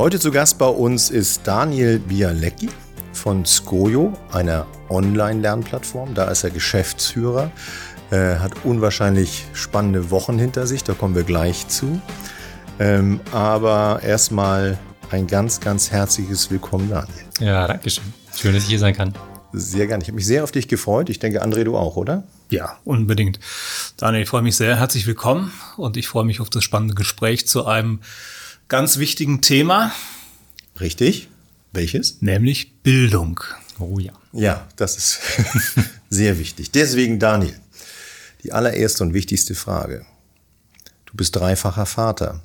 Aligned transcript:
Heute 0.00 0.18
zu 0.18 0.30
Gast 0.30 0.56
bei 0.56 0.66
uns 0.66 1.10
ist 1.10 1.42
Daniel 1.46 1.98
Bialecki 1.98 2.70
von 3.12 3.44
Skojo, 3.44 4.14
einer 4.32 4.66
Online-Lernplattform. 4.88 6.14
Da 6.14 6.30
ist 6.30 6.42
er 6.42 6.48
Geschäftsführer, 6.48 7.52
äh, 8.10 8.36
hat 8.36 8.64
unwahrscheinlich 8.64 9.44
spannende 9.52 10.10
Wochen 10.10 10.38
hinter 10.38 10.66
sich, 10.66 10.84
da 10.84 10.94
kommen 10.94 11.14
wir 11.14 11.24
gleich 11.24 11.68
zu. 11.68 12.00
Ähm, 12.78 13.20
aber 13.30 14.00
erstmal 14.02 14.78
ein 15.10 15.26
ganz, 15.26 15.60
ganz 15.60 15.90
herzliches 15.90 16.50
Willkommen, 16.50 16.88
Daniel. 16.88 17.26
Ja, 17.38 17.66
danke 17.66 17.90
schön. 17.90 18.04
Schön, 18.34 18.54
dass 18.54 18.62
ich 18.62 18.70
hier 18.70 18.78
sein 18.78 18.96
kann. 18.96 19.12
Sehr 19.52 19.86
gerne. 19.86 20.02
Ich 20.02 20.08
habe 20.08 20.16
mich 20.16 20.26
sehr 20.26 20.44
auf 20.44 20.50
dich 20.50 20.66
gefreut. 20.66 21.10
Ich 21.10 21.18
denke, 21.18 21.44
André, 21.44 21.64
du 21.64 21.76
auch, 21.76 21.96
oder? 21.96 22.24
Ja, 22.48 22.78
unbedingt. 22.84 23.38
Daniel, 23.98 24.22
ich 24.22 24.30
freue 24.30 24.40
mich 24.40 24.56
sehr. 24.56 24.78
Herzlich 24.78 25.06
willkommen 25.06 25.52
und 25.76 25.98
ich 25.98 26.08
freue 26.08 26.24
mich 26.24 26.40
auf 26.40 26.48
das 26.48 26.64
spannende 26.64 26.94
Gespräch 26.94 27.46
zu 27.46 27.66
einem 27.66 28.00
ganz 28.70 28.98
wichtigen 28.98 29.42
Thema. 29.42 29.92
Richtig. 30.80 31.28
Welches? 31.72 32.22
Nämlich 32.22 32.82
Bildung. 32.82 33.40
Oh 33.78 33.98
ja. 33.98 34.12
Ja, 34.32 34.66
das 34.76 34.96
ist 34.96 35.20
sehr 36.10 36.38
wichtig. 36.38 36.70
Deswegen, 36.70 37.18
Daniel, 37.18 37.54
die 38.42 38.52
allererste 38.52 39.04
und 39.04 39.12
wichtigste 39.12 39.54
Frage. 39.54 40.06
Du 41.04 41.14
bist 41.14 41.36
dreifacher 41.36 41.84
Vater. 41.84 42.42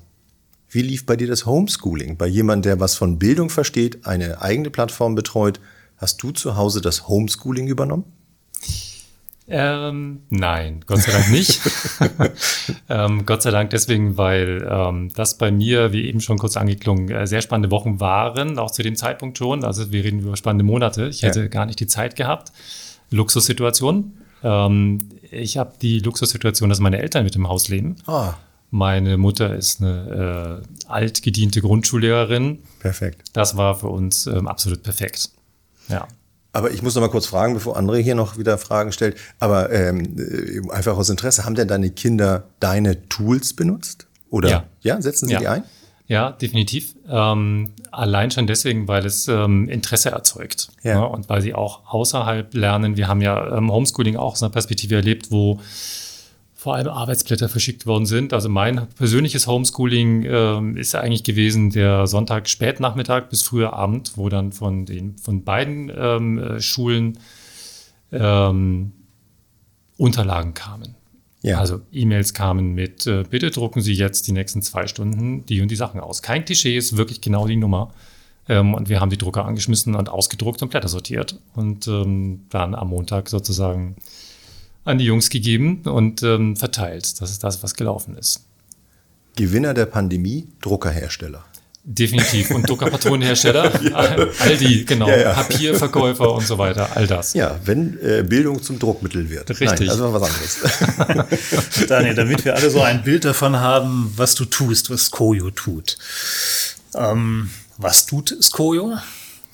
Wie 0.68 0.82
lief 0.82 1.06
bei 1.06 1.16
dir 1.16 1.28
das 1.28 1.46
Homeschooling? 1.46 2.16
Bei 2.16 2.26
jemandem, 2.26 2.70
der 2.70 2.80
was 2.80 2.96
von 2.96 3.18
Bildung 3.18 3.48
versteht, 3.48 4.04
eine 4.04 4.42
eigene 4.42 4.70
Plattform 4.70 5.14
betreut, 5.14 5.60
hast 5.96 6.22
du 6.22 6.32
zu 6.32 6.56
Hause 6.56 6.80
das 6.80 7.06
Homeschooling 7.08 7.68
übernommen? 7.68 8.04
Ähm, 9.48 10.22
nein, 10.28 10.80
Gott 10.86 11.02
sei 11.02 11.12
Dank 11.12 11.30
nicht. 11.30 11.60
ähm, 12.88 13.26
Gott 13.26 13.42
sei 13.42 13.52
Dank 13.52 13.70
deswegen, 13.70 14.16
weil 14.16 14.66
ähm, 14.68 15.10
das 15.14 15.38
bei 15.38 15.52
mir, 15.52 15.92
wie 15.92 16.06
eben 16.06 16.20
schon 16.20 16.38
kurz 16.38 16.56
angeklungen, 16.56 17.08
äh, 17.10 17.26
sehr 17.26 17.42
spannende 17.42 17.70
Wochen 17.70 18.00
waren, 18.00 18.58
auch 18.58 18.72
zu 18.72 18.82
dem 18.82 18.96
Zeitpunkt 18.96 19.38
schon. 19.38 19.64
Also 19.64 19.92
wir 19.92 20.02
reden 20.02 20.20
über 20.20 20.36
spannende 20.36 20.64
Monate. 20.64 21.06
Ich 21.06 21.22
hätte 21.22 21.42
ja. 21.42 21.48
gar 21.48 21.66
nicht 21.66 21.78
die 21.78 21.86
Zeit 21.86 22.16
gehabt. 22.16 22.52
Luxussituation. 23.10 24.14
Ähm, 24.42 24.98
ich 25.30 25.58
habe 25.58 25.74
die 25.80 26.00
Luxussituation, 26.00 26.68
dass 26.68 26.80
meine 26.80 26.98
Eltern 26.98 27.22
mit 27.22 27.36
im 27.36 27.48
Haus 27.48 27.68
leben. 27.68 27.96
Ah. 28.06 28.34
Meine 28.70 29.16
Mutter 29.16 29.54
ist 29.54 29.80
eine 29.80 30.62
äh, 30.64 30.88
altgediente 30.88 31.60
Grundschullehrerin. 31.60 32.58
Perfekt. 32.80 33.22
Das 33.32 33.56
war 33.56 33.76
für 33.76 33.88
uns 33.88 34.26
ähm, 34.26 34.48
absolut 34.48 34.82
perfekt. 34.82 35.30
Ja. 35.88 36.08
Aber 36.56 36.70
ich 36.70 36.82
muss 36.82 36.94
noch 36.94 37.02
mal 37.02 37.10
kurz 37.10 37.26
fragen, 37.26 37.52
bevor 37.52 37.76
André 37.76 37.98
hier 37.98 38.14
noch 38.14 38.38
wieder 38.38 38.56
Fragen 38.56 38.90
stellt. 38.90 39.18
Aber 39.40 39.70
ähm, 39.70 40.16
äh, 40.16 40.72
einfach 40.72 40.96
aus 40.96 41.10
Interesse, 41.10 41.44
haben 41.44 41.54
denn 41.54 41.68
deine 41.68 41.90
Kinder 41.90 42.44
deine 42.60 43.06
Tools 43.10 43.52
benutzt? 43.52 44.06
Oder 44.30 44.48
ja, 44.48 44.64
ja 44.80 45.02
setzen 45.02 45.26
sie 45.26 45.34
ja. 45.34 45.40
die 45.40 45.48
ein? 45.48 45.64
Ja, 46.06 46.30
definitiv. 46.30 46.94
Ähm, 47.10 47.74
allein 47.90 48.30
schon 48.30 48.46
deswegen, 48.46 48.88
weil 48.88 49.04
es 49.04 49.28
ähm, 49.28 49.68
Interesse 49.68 50.12
erzeugt. 50.12 50.70
Ja. 50.82 50.92
ja. 50.92 51.02
Und 51.02 51.28
weil 51.28 51.42
sie 51.42 51.52
auch 51.52 51.92
außerhalb 51.92 52.54
lernen. 52.54 52.96
Wir 52.96 53.06
haben 53.06 53.20
ja 53.20 53.58
ähm, 53.58 53.70
Homeschooling 53.70 54.16
auch 54.16 54.32
aus 54.32 54.42
einer 54.42 54.50
Perspektive 54.50 54.94
erlebt, 54.94 55.30
wo 55.30 55.60
vor 56.66 56.74
allem 56.74 56.88
Arbeitsblätter 56.88 57.48
verschickt 57.48 57.86
worden 57.86 58.06
sind. 58.06 58.32
Also 58.32 58.48
mein 58.48 58.88
persönliches 58.96 59.46
Homeschooling 59.46 60.24
äh, 60.24 60.80
ist 60.80 60.96
eigentlich 60.96 61.22
gewesen 61.22 61.70
der 61.70 62.08
Sonntag 62.08 62.48
Spätnachmittag 62.48 63.28
bis 63.28 63.44
früher 63.44 63.72
Abend, 63.72 64.14
wo 64.16 64.28
dann 64.28 64.50
von 64.50 64.84
den 64.84 65.16
von 65.16 65.44
beiden 65.44 65.92
ähm, 65.96 66.38
äh, 66.40 66.60
Schulen 66.60 67.20
ähm, 68.10 68.90
Unterlagen 69.96 70.54
kamen. 70.54 70.96
Ja. 71.42 71.60
Also 71.60 71.82
E-Mails 71.92 72.34
kamen 72.34 72.74
mit, 72.74 73.06
äh, 73.06 73.22
bitte 73.30 73.52
drucken 73.52 73.80
Sie 73.80 73.92
jetzt 73.92 74.26
die 74.26 74.32
nächsten 74.32 74.60
zwei 74.60 74.88
Stunden 74.88 75.46
die 75.46 75.60
und 75.60 75.70
die 75.70 75.76
Sachen 75.76 76.00
aus. 76.00 76.20
Kein 76.20 76.44
Klischee, 76.44 76.76
ist 76.76 76.96
wirklich 76.96 77.20
genau 77.20 77.46
die 77.46 77.54
Nummer. 77.54 77.94
Ähm, 78.48 78.74
und 78.74 78.88
wir 78.88 79.00
haben 79.00 79.10
die 79.10 79.18
Drucker 79.18 79.44
angeschmissen 79.44 79.94
und 79.94 80.08
ausgedruckt 80.08 80.62
und 80.62 80.70
Blätter 80.70 80.88
sortiert. 80.88 81.38
Und 81.54 81.86
ähm, 81.86 82.46
dann 82.50 82.74
am 82.74 82.88
Montag 82.88 83.28
sozusagen 83.28 83.94
an 84.86 84.98
die 84.98 85.04
Jungs 85.04 85.28
gegeben 85.28 85.82
und 85.84 86.22
ähm, 86.22 86.56
verteilt. 86.56 87.20
Das 87.20 87.30
ist 87.30 87.44
das, 87.44 87.62
was 87.62 87.74
gelaufen 87.74 88.16
ist. 88.16 88.44
Gewinner 89.36 89.74
der 89.74 89.86
Pandemie, 89.86 90.48
Druckerhersteller. 90.62 91.44
Definitiv. 91.88 92.50
Und 92.50 92.68
Druckerpatronenhersteller, 92.68 93.80
ja. 93.90 93.94
all 93.94 94.56
die, 94.58 94.84
genau, 94.84 95.08
ja, 95.08 95.18
ja. 95.18 95.32
Papierverkäufer 95.34 96.32
und 96.32 96.44
so 96.44 96.58
weiter, 96.58 96.96
all 96.96 97.06
das. 97.06 97.34
Ja, 97.34 97.60
wenn 97.64 97.96
äh, 98.00 98.24
Bildung 98.24 98.60
zum 98.60 98.80
Druckmittel 98.80 99.30
wird. 99.30 99.48
Richtig. 99.50 99.68
Nein, 99.70 99.90
also 99.90 100.12
was 100.12 100.22
anderes. 100.24 101.86
Daniel, 101.88 102.14
damit 102.16 102.44
wir 102.44 102.56
alle 102.56 102.70
so 102.70 102.80
ein 102.80 103.04
Bild 103.04 103.24
davon 103.24 103.56
haben, 103.56 104.12
was 104.16 104.34
du 104.34 104.46
tust, 104.46 104.90
was 104.90 105.06
Skojo 105.06 105.50
tut. 105.52 105.96
Ähm, 106.94 107.50
was 107.76 108.06
tut 108.06 108.36
Skojo? 108.42 108.96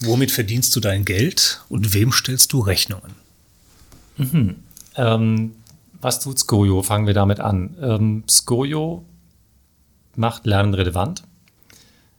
Womit 0.00 0.30
verdienst 0.30 0.74
du 0.74 0.80
dein 0.80 1.04
Geld 1.04 1.60
und 1.68 1.92
wem 1.92 2.12
stellst 2.12 2.54
du 2.54 2.60
Rechnungen? 2.60 3.12
Mhm. 4.16 4.56
Ähm, 4.96 5.52
was 6.00 6.20
tut 6.20 6.38
Skojo? 6.38 6.82
Fangen 6.82 7.06
wir 7.06 7.14
damit 7.14 7.40
an. 7.40 7.76
Ähm, 7.80 8.24
Skojo 8.28 9.04
macht 10.16 10.46
Lernen 10.46 10.74
relevant. 10.74 11.22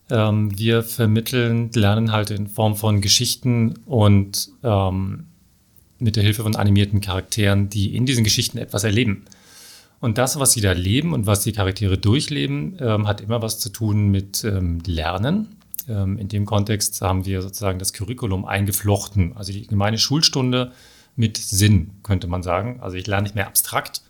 Ähm, 0.10 0.58
wir 0.58 0.84
vermitteln 0.84 1.70
Lerninhalte 1.74 2.34
in 2.34 2.48
Form 2.48 2.76
von 2.76 3.02
Geschichten 3.02 3.76
und 3.86 4.50
ähm, 4.64 5.26
mit 6.00 6.16
der 6.16 6.24
Hilfe 6.24 6.44
von 6.44 6.56
animierten 6.56 7.02
Charakteren, 7.02 7.70
die 7.70 7.96
in 7.96 8.06
diesen 8.06 8.24
Geschichten 8.24 8.58
etwas 8.58 8.84
erleben. 8.84 9.26
Und 10.00 10.18
das, 10.18 10.38
was 10.38 10.52
sie 10.52 10.62
da 10.62 10.74
leben 10.74 11.14
und 11.14 11.26
was 11.28 11.44
die 11.44 11.54
Charaktere 11.54 11.98
durchleben, 11.98 12.78
ähm, 12.80 13.08
hat 13.08 13.22
immer 13.22 13.42
was 13.42 13.60
zu 13.60 13.70
tun 13.70 14.10
mit 14.10 14.44
ähm, 14.44 14.82
Lernen. 14.86 15.56
in 15.86 16.30
dem 16.30 16.46
Kontext 16.46 17.02
haben 17.02 17.26
wir 17.26 17.42
sozusagen 17.42 17.78
das 17.78 17.92
Curriculum 17.92 18.46
eingeflochten, 18.46 19.36
also 19.36 19.52
die 19.52 19.68
gemeine 19.68 19.98
Schulstunde 19.98 20.72
mit 21.16 21.38
Sinn, 21.38 21.91
könnte 22.03 22.28
man 22.28 22.44
sagen. 22.44 22.79
Also 22.81 22.97
ich 22.97 23.07
lerne 23.07 23.24
nicht 23.24 23.35
mehr 23.35 23.47
abstrakt 23.47 24.01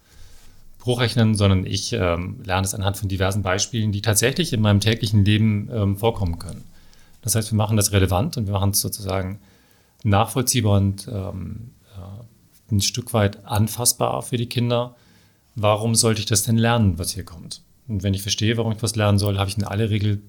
Bruchrechnen, 0.83 1.35
sondern 1.35 1.65
ich 1.65 1.93
ähm, 1.93 2.41
lerne 2.43 2.65
es 2.65 2.75
anhand 2.75 2.97
von 2.97 3.07
diversen 3.07 3.41
Beispielen, 3.41 3.93
die 3.93 4.01
tatsächlich 4.01 4.51
in 4.51 4.59
meinem 4.59 4.81
täglichen 4.81 5.23
Leben 5.23 5.69
ähm, 5.71 5.95
vorkommen 5.95 6.39
können. 6.39 6.65
Das 7.21 7.35
heißt, 7.35 7.51
wir 7.53 7.55
machen 7.55 7.77
das 7.77 7.93
relevant 7.93 8.35
und 8.35 8.47
wir 8.47 8.53
machen 8.53 8.71
es 8.71 8.81
sozusagen 8.81 9.39
nachvollziehbar 10.03 10.77
und 10.77 11.07
ähm, 11.07 11.71
äh, 11.95 12.73
ein 12.73 12.81
Stück 12.81 13.13
weit 13.13 13.45
anfassbar 13.45 14.21
für 14.23 14.35
die 14.35 14.47
Kinder. 14.47 14.97
Warum 15.55 15.95
sollte 15.95 16.19
ich 16.19 16.25
das 16.25 16.43
denn 16.43 16.57
lernen, 16.57 16.99
was 16.99 17.11
hier 17.11 17.23
kommt? 17.23 17.61
Und 17.87 18.03
wenn 18.03 18.13
ich 18.13 18.21
verstehe, 18.21 18.57
warum 18.57 18.73
ich 18.73 18.83
was 18.83 18.97
lernen 18.97 19.19
soll, 19.19 19.37
habe 19.37 19.49
ich 19.49 19.57
in 19.57 19.63
aller 19.63 19.89
Regel 19.89 20.21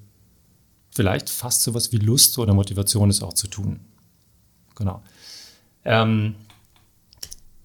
vielleicht 0.93 1.31
fast 1.31 1.65
so 1.65 1.75
was 1.75 1.91
wie 1.91 1.99
Lust 1.99 2.39
oder 2.39 2.55
Motivation, 2.55 3.11
es 3.11 3.23
auch 3.23 3.33
zu 3.33 3.49
tun. 3.49 3.81
Genau. 4.77 5.03
Ähm, 5.85 6.37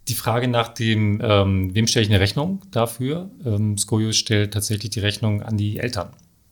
die 0.09 0.15
Frage 0.15 0.47
nach 0.47 0.69
dem, 0.69 1.21
ähm, 1.23 1.73
wem 1.73 1.87
stelle 1.87 2.03
ich 2.03 2.09
eine 2.09 2.19
Rechnung 2.19 2.61
dafür? 2.71 3.29
Ähm, 3.45 3.77
Skojo 3.77 4.11
stellt 4.11 4.53
tatsächlich 4.53 4.89
die 4.89 4.99
Rechnung 4.99 5.41
an 5.41 5.57
die 5.57 5.77
Eltern. 5.77 6.09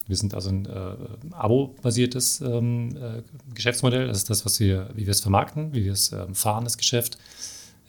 Wir 0.07 0.15
sind 0.15 0.33
also 0.33 0.49
ein 0.49 0.65
äh, 0.65 1.33
Abo-basiertes 1.33 2.41
ähm, 2.41 2.95
äh, 2.95 3.21
Geschäftsmodell. 3.53 4.07
Das 4.07 4.17
ist 4.17 4.29
das, 4.29 4.45
was 4.45 4.59
wir, 4.59 4.89
wie 4.95 5.05
wir 5.05 5.11
es 5.11 5.21
vermarkten, 5.21 5.73
wie 5.73 5.83
wir 5.83 5.91
es 5.91 6.13
ähm, 6.13 6.33
fahren, 6.33 6.63
das 6.63 6.77
Geschäft. 6.77 7.17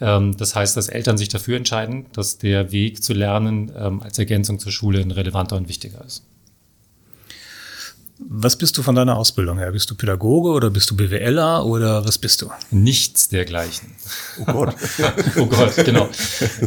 Ähm, 0.01 0.37
das 0.37 0.55
heißt, 0.55 0.77
dass 0.77 0.89
Eltern 0.89 1.17
sich 1.17 1.29
dafür 1.29 1.57
entscheiden, 1.57 2.07
dass 2.13 2.39
der 2.39 2.73
Weg 2.73 3.03
zu 3.03 3.13
lernen 3.15 3.71
ähm, 3.77 4.03
als 4.03 4.19
Ergänzung 4.19 4.59
zur 4.59 4.73
Schule 4.73 5.01
ein 5.01 5.11
relevanter 5.11 5.57
und 5.57 5.69
wichtiger 5.69 6.05
ist. 6.05 6.25
Was 8.19 8.57
bist 8.57 8.77
du 8.77 8.83
von 8.83 8.95
deiner 8.95 9.17
Ausbildung 9.17 9.59
her? 9.59 9.71
Bist 9.71 9.91
du 9.91 9.95
Pädagoge 9.95 10.51
oder 10.51 10.71
bist 10.71 10.91
du 10.91 10.97
BWLer 10.97 11.65
oder 11.65 12.05
was 12.05 12.19
bist 12.19 12.43
du? 12.43 12.51
Nichts 12.71 13.29
dergleichen. 13.29 13.95
Oh 14.39 14.45
Gott. 14.45 14.75
oh 15.37 15.47
Gott, 15.47 15.77
genau. 15.77 16.09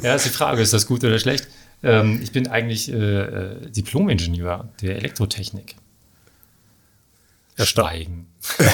Ja, 0.02 0.16
ist 0.16 0.26
die 0.26 0.30
Frage, 0.30 0.62
ist 0.62 0.74
das 0.74 0.88
gut 0.88 1.04
oder 1.04 1.20
schlecht? 1.20 1.48
Ähm, 1.84 2.22
ich 2.24 2.32
bin 2.32 2.48
eigentlich 2.48 2.92
äh, 2.92 2.96
äh 2.96 3.70
Diplom-Ingenieur 3.70 4.70
der 4.82 4.96
Elektrotechnik. 4.96 5.76
Schweigen. 7.60 8.28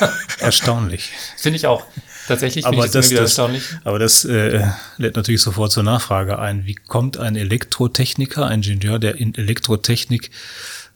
Erstaunlich. 0.40 1.10
Finde 1.36 1.56
ich 1.56 1.66
auch. 1.66 1.84
Tatsächlich 2.26 2.64
finde 2.64 2.84
ich 2.84 2.90
das, 2.90 3.10
das 3.10 3.18
erstaunlich. 3.18 3.62
Aber 3.84 3.98
das 3.98 4.24
äh, 4.24 4.66
lädt 4.96 5.16
natürlich 5.16 5.42
sofort 5.42 5.72
zur 5.72 5.82
Nachfrage 5.82 6.38
ein. 6.38 6.66
Wie 6.66 6.74
kommt 6.74 7.16
ein 7.16 7.36
Elektrotechniker, 7.36 8.46
ein 8.46 8.62
Ingenieur 8.62 8.98
der 8.98 9.16
in 9.16 9.34
Elektrotechnik 9.34 10.30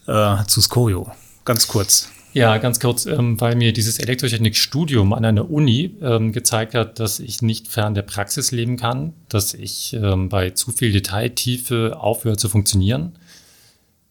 äh, 0.07 0.43
zu 0.47 0.61
Skojo? 0.61 1.11
Ganz 1.45 1.67
kurz. 1.67 2.09
Ja, 2.33 2.57
ganz 2.59 2.79
kurz, 2.79 3.07
ähm, 3.07 3.41
weil 3.41 3.55
mir 3.55 3.73
dieses 3.73 3.97
Elektrotechnikstudium 3.97 5.13
an 5.13 5.25
einer 5.25 5.49
Uni 5.49 5.95
ähm, 6.01 6.31
gezeigt 6.31 6.75
hat, 6.75 6.99
dass 6.99 7.19
ich 7.19 7.41
nicht 7.41 7.67
fern 7.67 7.95
der 7.95 8.03
Praxis 8.03 8.51
leben 8.51 8.77
kann, 8.77 9.13
dass 9.29 9.55
ich 9.55 9.93
ähm, 9.93 10.29
bei 10.29 10.51
zu 10.51 10.71
viel 10.71 10.91
Detailtiefe 10.91 11.97
aufhöre 11.99 12.37
zu 12.37 12.47
funktionieren, 12.47 13.13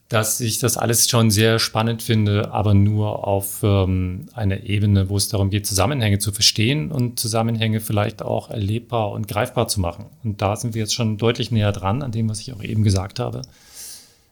dass 0.09 0.41
ich 0.41 0.59
das 0.59 0.77
alles 0.77 1.09
schon 1.09 1.31
sehr 1.31 1.61
spannend 1.61 2.03
finde, 2.03 2.51
aber 2.51 2.75
nur 2.75 3.27
auf 3.29 3.61
ähm, 3.63 4.27
einer 4.35 4.65
Ebene, 4.65 5.09
wo 5.09 5.17
es 5.17 5.29
darum 5.29 5.51
geht, 5.51 5.67
Zusammenhänge 5.67 6.19
zu 6.19 6.33
verstehen 6.33 6.91
und 6.91 7.21
Zusammenhänge 7.21 7.81
vielleicht 7.81 8.23
auch 8.23 8.51
erlebbar 8.51 9.13
und 9.13 9.29
greifbar 9.29 9.69
zu 9.69 9.81
machen. 9.81 10.07
Und 10.25 10.43
da 10.43 10.57
sind 10.57 10.75
wir 10.75 10.81
jetzt 10.81 10.95
schon 10.95 11.19
deutlich 11.19 11.53
näher 11.53 11.71
dran 11.71 12.03
an 12.03 12.11
dem, 12.11 12.29
was 12.29 12.41
ich 12.41 12.53
auch 12.53 12.65
eben 12.65 12.83
gesagt 12.83 13.21
habe. 13.21 13.43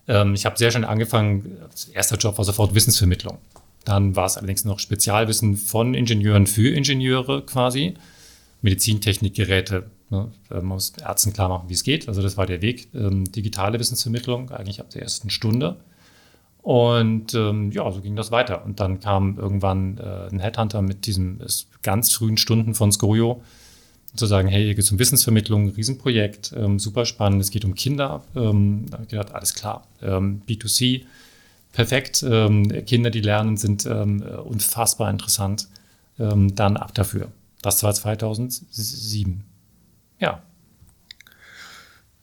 Ähm, 0.09 0.35
ich 0.35 0.47
habe 0.47 0.57
sehr 0.59 0.71
schnell 0.71 0.85
angefangen, 0.85 1.57
erster 1.93 2.17
Job 2.17 2.39
war 2.39 2.45
sofort 2.45 2.75
Wissensvermittlung. 2.75 3.39
Dann 3.85 4.17
war 4.17 4.27
es 4.27 4.37
allerdings 4.37 4.65
noch 4.65 4.81
Spezialwissen 4.81 5.57
von 5.57 5.95
Ingenieuren 5.95 6.47
für 6.47 6.75
Ingenieure 6.75 7.43
quasi. 7.43 7.95
Medizintechnikgeräte. 8.63 9.91
Ne? 10.11 10.29
Man 10.51 10.65
muss 10.65 10.93
Ärzten 10.99 11.33
klar 11.33 11.49
machen, 11.49 11.69
wie 11.69 11.75
es 11.75 11.85
geht. 11.85 12.09
Also 12.09 12.21
das 12.23 12.37
war 12.37 12.47
der 12.47 12.63
Weg. 12.63 12.89
Ähm, 12.95 13.31
digitale 13.31 13.79
Wissensvermittlung, 13.79 14.51
eigentlich 14.51 14.81
ab 14.81 14.91
der 14.91 15.03
ersten 15.03 15.31
Stunde. 15.31 15.77
Und 16.63 17.33
ähm, 17.35 17.71
ja, 17.71 17.89
so 17.93 18.01
ging 18.01 18.17
das 18.17 18.33
weiter. 18.33 18.65
Und 18.65 18.81
dann 18.81 18.99
kam 18.99 19.39
irgendwann 19.39 19.99
äh, 19.99 20.29
ein 20.33 20.41
Headhunter 20.41 20.83
mit 20.83 21.07
diesen 21.07 21.41
ganz 21.83 22.13
frühen 22.13 22.39
Stunden 22.39 22.75
von 22.75 22.91
Zu 24.17 24.27
sagen, 24.27 24.49
hey, 24.49 24.65
hier 24.65 24.75
geht 24.75 24.85
es 24.85 24.91
um 24.91 24.99
Wissensvermittlung, 24.99 25.71
Riesenprojekt, 25.71 26.55
ähm, 26.57 26.79
super 26.79 27.05
spannend, 27.05 27.41
es 27.41 27.51
geht 27.51 27.65
um 27.65 27.75
Kinder. 27.75 28.23
Ähm, 28.35 28.87
da 28.89 28.95
habe 28.95 29.05
ich 29.05 29.11
gedacht, 29.11 29.35
alles 29.35 29.55
klar, 29.55 29.87
ähm, 30.03 30.43
B2C, 30.49 31.03
perfekt, 31.73 32.25
ähm, 32.27 32.85
Kinder, 32.87 33.11
die 33.11 33.21
lernen, 33.21 33.57
sind 33.57 33.87
ähm, 33.87 34.23
unfassbar 34.23 35.11
interessant. 35.11 35.69
Ähm, 36.19 36.55
dann 36.55 36.79
ab 36.79 36.95
dafür. 36.95 37.31
Das 37.61 37.83
war 37.83 37.93
2007. 37.93 39.45
Ja. 40.19 40.43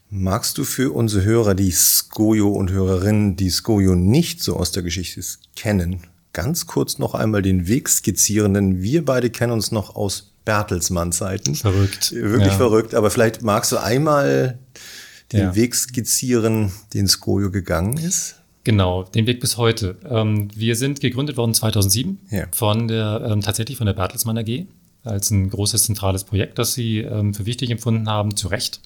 Magst 0.09 0.57
du 0.57 0.63
für 0.63 0.93
unsere 0.93 1.23
Hörer, 1.23 1.53
die 1.53 1.71
Skojo 1.71 2.49
und 2.49 2.71
Hörerinnen, 2.71 3.35
die 3.35 3.49
Skojo 3.49 3.95
nicht 3.95 4.41
so 4.41 4.57
aus 4.57 4.71
der 4.71 4.83
Geschichte 4.83 5.21
kennen, 5.55 6.01
ganz 6.33 6.65
kurz 6.65 6.97
noch 6.97 7.13
einmal 7.13 7.41
den 7.41 7.67
Weg 7.67 7.89
skizzieren, 7.89 8.53
denn 8.53 8.81
wir 8.81 9.05
beide 9.05 9.29
kennen 9.29 9.53
uns 9.53 9.71
noch 9.71 9.95
aus 9.95 10.32
Bertelsmann-Zeiten. 10.45 11.55
Verrückt. 11.55 12.11
Wirklich 12.11 12.47
ja. 12.47 12.57
verrückt. 12.57 12.95
Aber 12.95 13.09
vielleicht 13.09 13.41
magst 13.41 13.71
du 13.71 13.77
einmal 13.77 14.59
den 15.31 15.39
ja. 15.39 15.55
Weg 15.55 15.75
skizzieren, 15.75 16.71
den 16.93 17.07
Skojo 17.07 17.51
gegangen 17.51 17.97
ist. 17.97 18.35
Genau, 18.63 19.03
den 19.03 19.27
Weg 19.27 19.41
bis 19.41 19.57
heute. 19.57 19.97
Ähm, 20.09 20.47
wir 20.55 20.75
sind 20.75 21.01
gegründet 21.01 21.35
worden 21.35 21.53
2007 21.53 22.19
ja. 22.29 22.45
von 22.53 22.87
der, 22.87 23.27
ähm, 23.29 23.41
tatsächlich 23.41 23.77
von 23.77 23.85
der 23.85 23.93
Bertelsmann 23.93 24.37
AG 24.37 24.65
als 25.03 25.31
ein 25.31 25.49
großes 25.49 25.83
zentrales 25.83 26.23
Projekt, 26.23 26.57
das 26.59 26.73
sie 26.73 26.99
ähm, 26.99 27.33
für 27.33 27.45
wichtig 27.45 27.71
empfunden 27.71 28.07
haben, 28.07 28.37
zu 28.37 28.47
Recht. 28.47 28.79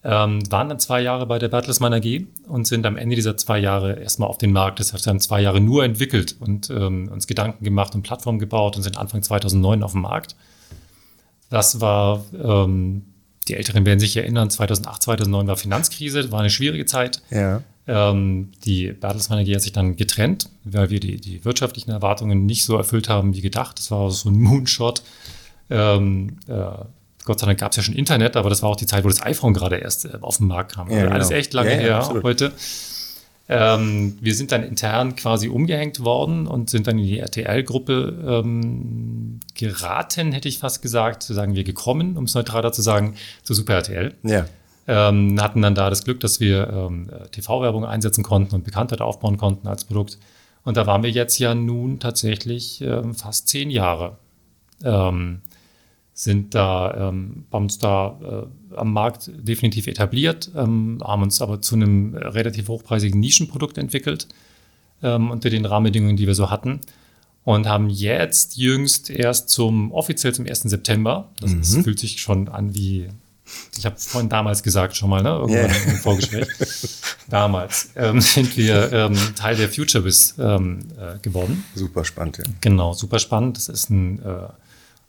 Waren 0.00 0.48
dann 0.48 0.78
zwei 0.78 1.02
Jahre 1.02 1.26
bei 1.26 1.40
der 1.40 1.48
Bertelsmann 1.48 1.92
AG 1.92 2.24
und 2.46 2.68
sind 2.68 2.86
am 2.86 2.96
Ende 2.96 3.16
dieser 3.16 3.36
zwei 3.36 3.58
Jahre 3.58 3.98
erstmal 3.98 4.28
auf 4.28 4.38
den 4.38 4.52
Markt. 4.52 4.78
Das 4.78 4.92
hat 4.92 5.04
dann 5.04 5.18
zwei 5.18 5.42
Jahre 5.42 5.60
nur 5.60 5.82
entwickelt 5.82 6.36
und 6.38 6.70
uns 6.70 7.26
Gedanken 7.26 7.64
gemacht 7.64 7.96
und 7.96 8.02
Plattformen 8.02 8.38
gebaut 8.38 8.76
und 8.76 8.84
sind 8.84 8.96
Anfang 8.96 9.22
2009 9.22 9.82
auf 9.82 9.92
dem 9.92 10.02
Markt. 10.02 10.36
Das 11.50 11.80
war, 11.80 12.24
ähm, 12.32 13.02
die 13.48 13.54
Älteren 13.54 13.86
werden 13.86 14.00
sich 14.00 14.16
erinnern, 14.16 14.50
2008, 14.50 15.02
2009 15.02 15.46
war 15.46 15.56
Finanzkrise, 15.56 16.30
war 16.30 16.40
eine 16.40 16.50
schwierige 16.50 16.86
Zeit. 16.86 17.22
Ja. 17.30 17.62
Ähm, 17.86 18.52
die 18.64 18.92
Bertelsmann 18.92 19.38
AG 19.38 19.54
hat 19.54 19.62
sich 19.62 19.72
dann 19.72 19.96
getrennt, 19.96 20.50
weil 20.64 20.90
wir 20.90 21.00
die, 21.00 21.16
die 21.16 21.44
wirtschaftlichen 21.44 21.90
Erwartungen 21.90 22.44
nicht 22.44 22.64
so 22.64 22.76
erfüllt 22.76 23.08
haben 23.08 23.34
wie 23.34 23.40
gedacht. 23.40 23.78
Das 23.78 23.90
war 23.90 24.10
so 24.10 24.28
ein 24.28 24.38
Moonshot. 24.38 25.02
Ähm, 25.70 26.36
äh, 26.48 26.84
Gott 27.24 27.40
sei 27.40 27.46
Dank 27.46 27.60
gab 27.60 27.72
es 27.72 27.76
ja 27.76 27.82
schon 27.82 27.94
Internet, 27.94 28.36
aber 28.36 28.50
das 28.50 28.62
war 28.62 28.70
auch 28.70 28.76
die 28.76 28.86
Zeit, 28.86 29.04
wo 29.04 29.08
das 29.08 29.22
iPhone 29.22 29.54
gerade 29.54 29.76
erst 29.76 30.04
äh, 30.04 30.18
auf 30.20 30.36
den 30.36 30.48
Markt 30.48 30.74
kam. 30.74 30.90
Ja, 30.90 30.98
also 30.98 31.10
alles 31.10 31.28
genau. 31.28 31.38
echt 31.38 31.52
lange 31.54 31.72
ja, 31.72 31.78
her 31.78 31.96
absolut. 31.96 32.24
heute. 32.24 32.52
Ähm, 33.50 34.18
wir 34.20 34.34
sind 34.34 34.52
dann 34.52 34.62
intern 34.62 35.16
quasi 35.16 35.48
umgehängt 35.48 36.04
worden 36.04 36.46
und 36.46 36.68
sind 36.68 36.86
dann 36.86 36.98
in 36.98 37.04
die 37.04 37.18
RTL-Gruppe 37.18 38.42
ähm, 38.44 39.40
geraten, 39.54 40.32
hätte 40.32 40.48
ich 40.48 40.58
fast 40.58 40.82
gesagt, 40.82 41.22
zu 41.22 41.32
sagen 41.32 41.54
wir 41.54 41.64
gekommen, 41.64 42.18
um 42.18 42.24
es 42.24 42.34
neutraler 42.34 42.72
zu 42.72 42.82
sagen, 42.82 43.14
zu 43.42 43.54
Super 43.54 43.74
RTL. 43.74 44.14
Ja. 44.22 44.46
Ähm, 44.86 45.40
hatten 45.40 45.62
dann 45.62 45.74
da 45.74 45.88
das 45.88 46.04
Glück, 46.04 46.20
dass 46.20 46.40
wir 46.40 46.68
ähm, 46.68 47.10
TV-Werbung 47.30 47.84
einsetzen 47.84 48.22
konnten 48.22 48.54
und 48.54 48.64
Bekanntheit 48.64 49.00
aufbauen 49.00 49.38
konnten 49.38 49.66
als 49.66 49.84
Produkt. 49.84 50.18
Und 50.64 50.76
da 50.76 50.86
waren 50.86 51.02
wir 51.02 51.10
jetzt 51.10 51.38
ja 51.38 51.54
nun 51.54 52.00
tatsächlich 52.00 52.82
ähm, 52.82 53.14
fast 53.14 53.48
zehn 53.48 53.70
Jahre. 53.70 54.18
Ähm, 54.84 55.40
sind 56.18 56.52
da, 56.56 57.10
ähm, 57.10 57.44
haben 57.52 57.62
uns 57.62 57.78
da 57.78 58.48
äh, 58.72 58.74
am 58.76 58.92
Markt 58.92 59.30
definitiv 59.36 59.86
etabliert, 59.86 60.50
ähm, 60.56 60.98
haben 61.00 61.22
uns 61.22 61.40
aber 61.40 61.62
zu 61.62 61.76
einem 61.76 62.16
relativ 62.16 62.66
hochpreisigen 62.66 63.20
Nischenprodukt 63.20 63.78
entwickelt 63.78 64.26
ähm, 65.00 65.30
unter 65.30 65.48
den 65.48 65.64
Rahmenbedingungen, 65.64 66.16
die 66.16 66.26
wir 66.26 66.34
so 66.34 66.50
hatten. 66.50 66.80
Und 67.44 67.68
haben 67.68 67.88
jetzt 67.88 68.56
jüngst 68.56 69.10
erst 69.10 69.48
zum 69.50 69.92
offiziell 69.92 70.34
zum 70.34 70.44
1. 70.44 70.62
September, 70.62 71.28
das 71.40 71.52
mhm. 71.52 71.60
ist, 71.60 71.84
fühlt 71.84 72.00
sich 72.00 72.20
schon 72.20 72.48
an 72.48 72.74
wie, 72.74 73.06
ich 73.78 73.86
habe 73.86 73.94
vorhin 73.96 74.28
damals 74.28 74.64
gesagt 74.64 74.96
schon 74.96 75.10
mal, 75.10 75.22
ne, 75.22 75.28
irgendwann 75.28 75.70
yeah. 75.70 75.90
im 75.92 75.96
Vorgespräch, 75.98 76.48
damals 77.30 77.90
ähm, 77.94 78.20
sind 78.20 78.56
wir 78.56 78.92
ähm, 78.92 79.16
Teil 79.36 79.54
der 79.54 79.68
FutureBiz 79.68 80.34
ähm, 80.40 80.80
äh, 80.98 81.20
geworden. 81.20 81.64
Super 81.76 82.04
spannend, 82.04 82.38
ja. 82.38 82.44
Genau, 82.60 82.92
super 82.92 83.20
spannend. 83.20 83.56
Das 83.56 83.68
ist 83.68 83.88
ein 83.88 84.20
äh, 84.20 84.48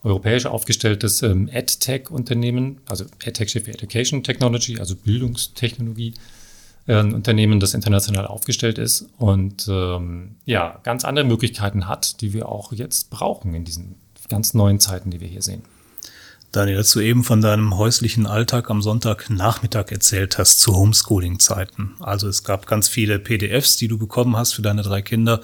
europäisch 0.04 0.46
aufgestelltes 0.46 1.22
ähm, 1.22 1.50
EdTech-Unternehmen, 1.50 2.80
also 2.88 3.06
EdTech 3.24 3.50
steht 3.50 3.66
für 3.66 3.74
Education 3.74 4.24
Technology, 4.24 4.80
also 4.80 4.96
Bildungstechnologie, 4.96 6.14
äh, 6.88 6.96
ein 6.96 7.14
Unternehmen, 7.14 7.60
das 7.60 7.74
international 7.74 8.26
aufgestellt 8.26 8.78
ist 8.78 9.10
und 9.18 9.68
ähm, 9.70 10.36
ja, 10.46 10.80
ganz 10.84 11.04
andere 11.04 11.26
Möglichkeiten 11.26 11.88
hat, 11.88 12.22
die 12.22 12.34
wir 12.34 12.48
auch 12.48 12.72
jetzt 12.72 13.10
brauchen 13.10 13.54
in 13.54 13.66
diesen 13.66 13.96
ganz 14.30 14.54
neuen 14.54 14.80
Zeiten, 14.80 15.12
die 15.12 15.20
wir 15.20 15.28
hier 15.28 15.42
sehen. 15.42 15.64
Daniel, 16.52 16.78
dass 16.78 16.92
du 16.94 17.00
eben 17.00 17.24
von 17.24 17.42
deinem 17.42 17.78
häuslichen 17.78 18.26
Alltag 18.26 18.72
am 18.72 18.82
Sonntagnachmittag 18.82 19.92
erzählt 19.92 20.40
hast 20.40 20.60
zu 20.60 20.76
Homeschooling-Zeiten. 20.76 21.94
Also 22.00 22.28
es 22.28 22.44
gab 22.44 22.66
ganz 22.66 22.88
viele 22.88 23.20
PDFs, 23.20 23.78
die 23.78 23.88
du 23.88 24.00
bekommen 24.00 24.36
hast 24.36 24.54
für 24.54 24.64
deine 24.64 24.82
drei 24.82 25.04
Kinder 25.04 25.42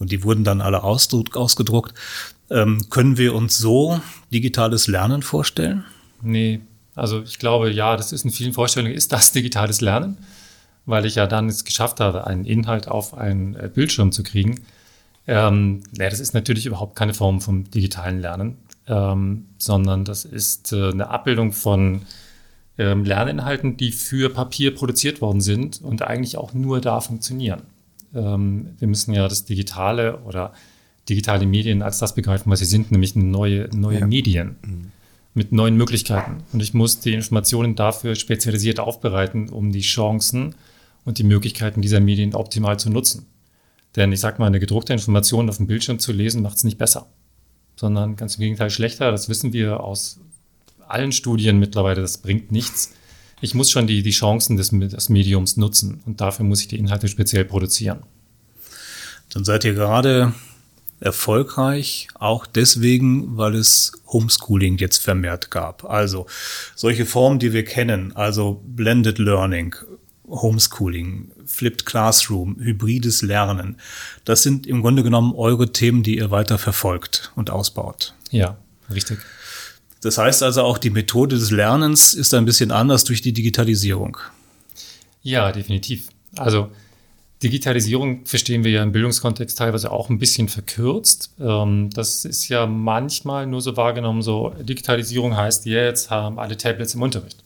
und 0.00 0.10
die 0.10 0.24
wurden 0.24 0.42
dann 0.42 0.60
alle 0.60 0.82
ausgedruckt. 0.82 1.94
Ähm, 2.50 2.88
können 2.90 3.16
wir 3.16 3.34
uns 3.34 3.58
so 3.58 4.00
digitales 4.32 4.88
Lernen 4.88 5.22
vorstellen? 5.22 5.84
Nee, 6.20 6.60
also 6.94 7.22
ich 7.22 7.38
glaube, 7.38 7.70
ja, 7.70 7.96
das 7.96 8.12
ist 8.12 8.24
in 8.24 8.30
vielen 8.30 8.52
Vorstellungen, 8.52 8.94
ist 8.94 9.12
das 9.12 9.32
digitales 9.32 9.80
Lernen, 9.80 10.18
weil 10.84 11.06
ich 11.06 11.14
ja 11.14 11.26
dann 11.26 11.48
es 11.48 11.64
geschafft 11.64 12.00
habe, 12.00 12.26
einen 12.26 12.44
Inhalt 12.44 12.88
auf 12.88 13.16
einen 13.16 13.54
äh, 13.54 13.70
Bildschirm 13.72 14.12
zu 14.12 14.22
kriegen. 14.22 14.60
Ähm, 15.26 15.82
ja, 15.96 16.10
das 16.10 16.18
ist 16.18 16.34
natürlich 16.34 16.66
überhaupt 16.66 16.96
keine 16.96 17.14
Form 17.14 17.40
vom 17.40 17.70
digitalen 17.70 18.20
Lernen, 18.20 18.58
ähm, 18.88 19.46
sondern 19.58 20.04
das 20.04 20.24
ist 20.24 20.72
äh, 20.72 20.90
eine 20.90 21.08
Abbildung 21.08 21.52
von 21.52 22.02
ähm, 22.78 23.04
Lerninhalten, 23.04 23.76
die 23.76 23.92
für 23.92 24.30
Papier 24.30 24.74
produziert 24.74 25.20
worden 25.20 25.40
sind 25.40 25.80
und 25.82 26.02
eigentlich 26.02 26.36
auch 26.36 26.52
nur 26.52 26.80
da 26.80 27.00
funktionieren. 27.00 27.62
Ähm, 28.14 28.70
wir 28.78 28.88
müssen 28.88 29.14
ja 29.14 29.28
das 29.28 29.44
Digitale 29.44 30.18
oder 30.20 30.52
digitale 31.08 31.46
Medien 31.46 31.82
als 31.82 31.98
das 31.98 32.14
begreifen, 32.14 32.50
was 32.50 32.60
sie 32.60 32.64
sind, 32.64 32.90
nämlich 32.90 33.16
neue, 33.16 33.68
neue 33.74 34.00
ja. 34.00 34.06
Medien 34.06 34.56
mhm. 34.62 34.92
mit 35.34 35.52
neuen 35.52 35.76
Möglichkeiten. 35.76 36.42
Und 36.52 36.62
ich 36.62 36.74
muss 36.74 37.00
die 37.00 37.14
Informationen 37.14 37.74
dafür 37.74 38.14
spezialisiert 38.14 38.80
aufbereiten, 38.80 39.48
um 39.48 39.72
die 39.72 39.80
Chancen 39.80 40.54
und 41.04 41.18
die 41.18 41.24
Möglichkeiten 41.24 41.82
dieser 41.82 42.00
Medien 42.00 42.34
optimal 42.34 42.78
zu 42.78 42.90
nutzen. 42.90 43.26
Denn 43.96 44.12
ich 44.12 44.20
sage 44.20 44.38
mal, 44.38 44.46
eine 44.46 44.60
gedruckte 44.60 44.92
Information 44.92 45.48
auf 45.48 45.56
dem 45.56 45.66
Bildschirm 45.66 45.98
zu 45.98 46.12
lesen, 46.12 46.42
macht 46.42 46.58
es 46.58 46.64
nicht 46.64 46.78
besser, 46.78 47.08
sondern 47.76 48.16
ganz 48.16 48.36
im 48.36 48.42
Gegenteil 48.42 48.70
schlechter. 48.70 49.10
Das 49.10 49.28
wissen 49.28 49.52
wir 49.52 49.80
aus 49.82 50.20
allen 50.86 51.12
Studien 51.12 51.58
mittlerweile, 51.58 52.00
das 52.00 52.18
bringt 52.18 52.52
nichts. 52.52 52.92
Ich 53.40 53.54
muss 53.54 53.70
schon 53.70 53.86
die, 53.86 54.02
die 54.02 54.10
Chancen 54.10 54.56
des, 54.56 54.70
des 54.70 55.08
Mediums 55.08 55.56
nutzen 55.56 56.00
und 56.04 56.20
dafür 56.20 56.44
muss 56.44 56.60
ich 56.60 56.68
die 56.68 56.78
Inhalte 56.78 57.08
speziell 57.08 57.44
produzieren. 57.44 58.00
Dann 59.30 59.44
seid 59.44 59.64
ihr 59.64 59.74
gerade 59.74 60.34
erfolgreich, 61.00 62.08
auch 62.14 62.46
deswegen, 62.46 63.36
weil 63.36 63.54
es 63.54 63.92
Homeschooling 64.06 64.78
jetzt 64.78 64.98
vermehrt 64.98 65.50
gab. 65.50 65.84
Also 65.84 66.26
solche 66.74 67.06
Formen, 67.06 67.38
die 67.38 67.52
wir 67.52 67.64
kennen, 67.64 68.14
also 68.14 68.62
Blended 68.66 69.18
Learning, 69.18 69.74
Homeschooling, 70.28 71.32
Flipped 71.46 71.86
Classroom, 71.86 72.56
hybrides 72.60 73.22
Lernen, 73.22 73.76
das 74.24 74.42
sind 74.42 74.66
im 74.66 74.82
Grunde 74.82 75.02
genommen 75.02 75.34
eure 75.34 75.72
Themen, 75.72 76.02
die 76.02 76.18
ihr 76.18 76.30
weiter 76.30 76.58
verfolgt 76.58 77.32
und 77.34 77.50
ausbaut. 77.50 78.14
Ja, 78.30 78.58
richtig. 78.92 79.18
Das 80.02 80.18
heißt 80.18 80.42
also 80.42 80.62
auch, 80.62 80.78
die 80.78 80.90
Methode 80.90 81.36
des 81.36 81.50
Lernens 81.50 82.14
ist 82.14 82.32
ein 82.34 82.44
bisschen 82.44 82.70
anders 82.70 83.04
durch 83.04 83.22
die 83.22 83.32
Digitalisierung. 83.32 84.18
Ja, 85.22 85.52
definitiv. 85.52 86.08
Also 86.36 86.70
Digitalisierung 87.42 88.26
verstehen 88.26 88.64
wir 88.64 88.70
ja 88.70 88.82
im 88.82 88.92
Bildungskontext 88.92 89.56
teilweise 89.56 89.90
auch 89.90 90.10
ein 90.10 90.18
bisschen 90.18 90.48
verkürzt. 90.48 91.32
Ähm, 91.40 91.88
das 91.90 92.24
ist 92.24 92.48
ja 92.48 92.66
manchmal 92.66 93.46
nur 93.46 93.62
so 93.62 93.76
wahrgenommen, 93.76 94.20
so 94.20 94.50
Digitalisierung 94.60 95.36
heißt, 95.36 95.64
jetzt 95.66 96.10
haben 96.10 96.38
alle 96.38 96.56
Tablets 96.56 96.94
im 96.94 97.02
Unterricht. 97.02 97.42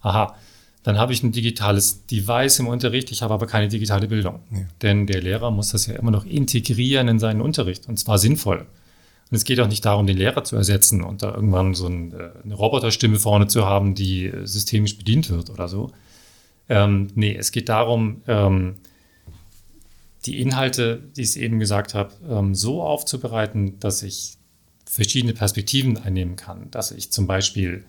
Aha, 0.00 0.34
dann 0.82 0.98
habe 0.98 1.12
ich 1.12 1.22
ein 1.22 1.30
digitales 1.30 2.06
Device 2.06 2.58
im 2.58 2.68
Unterricht, 2.68 3.10
ich 3.12 3.22
habe 3.22 3.34
aber 3.34 3.46
keine 3.46 3.68
digitale 3.68 4.08
Bildung. 4.08 4.40
Ja. 4.50 4.60
Denn 4.80 5.06
der 5.06 5.20
Lehrer 5.20 5.50
muss 5.50 5.70
das 5.70 5.86
ja 5.86 5.94
immer 5.94 6.10
noch 6.10 6.24
integrieren 6.24 7.08
in 7.08 7.18
seinen 7.18 7.42
Unterricht 7.42 7.88
und 7.88 7.98
zwar 7.98 8.18
sinnvoll. 8.18 8.66
Und 9.30 9.36
es 9.36 9.44
geht 9.44 9.60
auch 9.60 9.68
nicht 9.68 9.84
darum, 9.84 10.06
den 10.06 10.16
Lehrer 10.16 10.42
zu 10.44 10.56
ersetzen 10.56 11.02
und 11.02 11.22
da 11.22 11.34
irgendwann 11.34 11.74
so 11.74 11.86
äh, 11.86 11.90
eine 11.90 12.54
Roboterstimme 12.54 13.18
vorne 13.18 13.46
zu 13.46 13.66
haben, 13.66 13.94
die 13.94 14.26
äh, 14.26 14.46
systemisch 14.46 14.96
bedient 14.96 15.30
wird 15.30 15.50
oder 15.50 15.68
so. 15.68 15.90
Ähm, 16.68 17.08
nee, 17.14 17.36
es 17.36 17.52
geht 17.52 17.68
darum, 17.68 18.22
ähm, 18.26 18.76
die 20.24 20.40
Inhalte, 20.40 21.02
die 21.16 21.22
ich 21.22 21.38
eben 21.38 21.58
gesagt 21.58 21.94
habe, 21.94 22.12
ähm, 22.28 22.54
so 22.54 22.82
aufzubereiten, 22.82 23.78
dass 23.80 24.02
ich 24.02 24.36
verschiedene 24.84 25.32
Perspektiven 25.32 25.98
einnehmen 25.98 26.36
kann. 26.36 26.70
Dass 26.70 26.90
ich 26.92 27.10
zum 27.10 27.26
Beispiel 27.26 27.84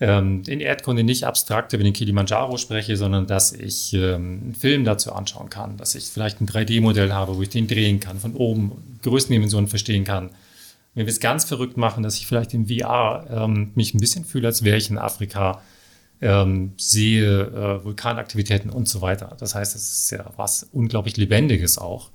ähm, 0.00 0.42
in 0.46 0.60
Erdkunde 0.60 1.02
nicht 1.04 1.24
abstrakt 1.24 1.72
über 1.72 1.84
den 1.84 1.92
Kilimanjaro 1.92 2.56
spreche, 2.56 2.96
sondern 2.96 3.26
dass 3.26 3.52
ich 3.52 3.92
ähm, 3.94 4.40
einen 4.42 4.54
Film 4.54 4.84
dazu 4.84 5.12
anschauen 5.12 5.50
kann, 5.50 5.76
dass 5.76 5.94
ich 5.94 6.04
vielleicht 6.04 6.40
ein 6.40 6.48
3D-Modell 6.48 7.12
habe, 7.12 7.36
wo 7.36 7.42
ich 7.42 7.50
den 7.50 7.66
drehen 7.66 8.00
kann, 8.00 8.18
von 8.18 8.34
oben 8.34 8.98
Größendimensionen 9.02 9.68
verstehen 9.68 10.04
kann. 10.04 10.30
Wenn 10.94 11.06
wir 11.06 11.12
es 11.12 11.20
ganz 11.20 11.44
verrückt 11.44 11.76
machen, 11.76 12.02
dass 12.02 12.16
ich 12.16 12.26
vielleicht 12.26 12.54
in 12.54 12.66
VR 12.66 13.26
ähm, 13.30 13.70
mich 13.74 13.94
ein 13.94 14.00
bisschen 14.00 14.24
fühle, 14.24 14.48
als 14.48 14.64
wäre 14.64 14.76
ich 14.76 14.90
in 14.90 14.98
Afrika, 14.98 15.62
ähm, 16.20 16.72
sehe 16.76 17.42
äh, 17.42 17.84
Vulkanaktivitäten 17.84 18.70
und 18.70 18.88
so 18.88 19.00
weiter. 19.00 19.36
Das 19.38 19.54
heißt, 19.54 19.76
es 19.76 19.92
ist 19.92 20.10
ja 20.10 20.30
was 20.36 20.68
unglaublich 20.72 21.16
Lebendiges 21.16 21.78
auch. 21.78 22.10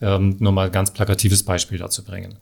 Ähm, 0.00 0.36
nur 0.38 0.52
mal 0.52 0.66
ein 0.66 0.72
ganz 0.72 0.92
plakatives 0.92 1.42
Beispiel 1.42 1.78
dazu 1.78 2.04
bringen. 2.04 2.34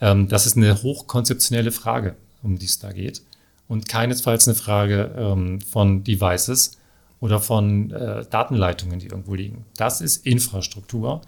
Ähm, 0.00 0.28
das 0.28 0.46
ist 0.46 0.56
eine 0.56 0.82
hochkonzeptionelle 0.82 1.70
Frage, 1.70 2.16
um 2.42 2.58
die 2.58 2.66
es 2.66 2.78
da 2.78 2.92
geht 2.92 3.22
und 3.68 3.88
keinesfalls 3.88 4.48
eine 4.48 4.54
Frage 4.54 5.14
ähm, 5.16 5.60
von 5.60 6.02
Devices 6.02 6.78
oder 7.20 7.40
von 7.40 7.90
äh, 7.90 8.24
Datenleitungen, 8.28 8.98
die 8.98 9.06
irgendwo 9.06 9.34
liegen. 9.34 9.64
Das 9.76 10.00
ist 10.00 10.26
Infrastruktur, 10.26 11.20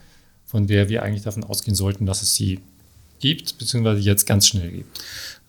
von 0.46 0.66
der 0.66 0.88
wir 0.88 1.02
eigentlich 1.02 1.22
davon 1.22 1.44
ausgehen 1.44 1.74
sollten, 1.74 2.06
dass 2.06 2.22
es 2.22 2.34
sie 2.34 2.60
gibt, 3.20 3.58
beziehungsweise 3.58 4.00
jetzt 4.00 4.26
ganz 4.26 4.48
schnell 4.48 4.70
gibt. 4.70 5.00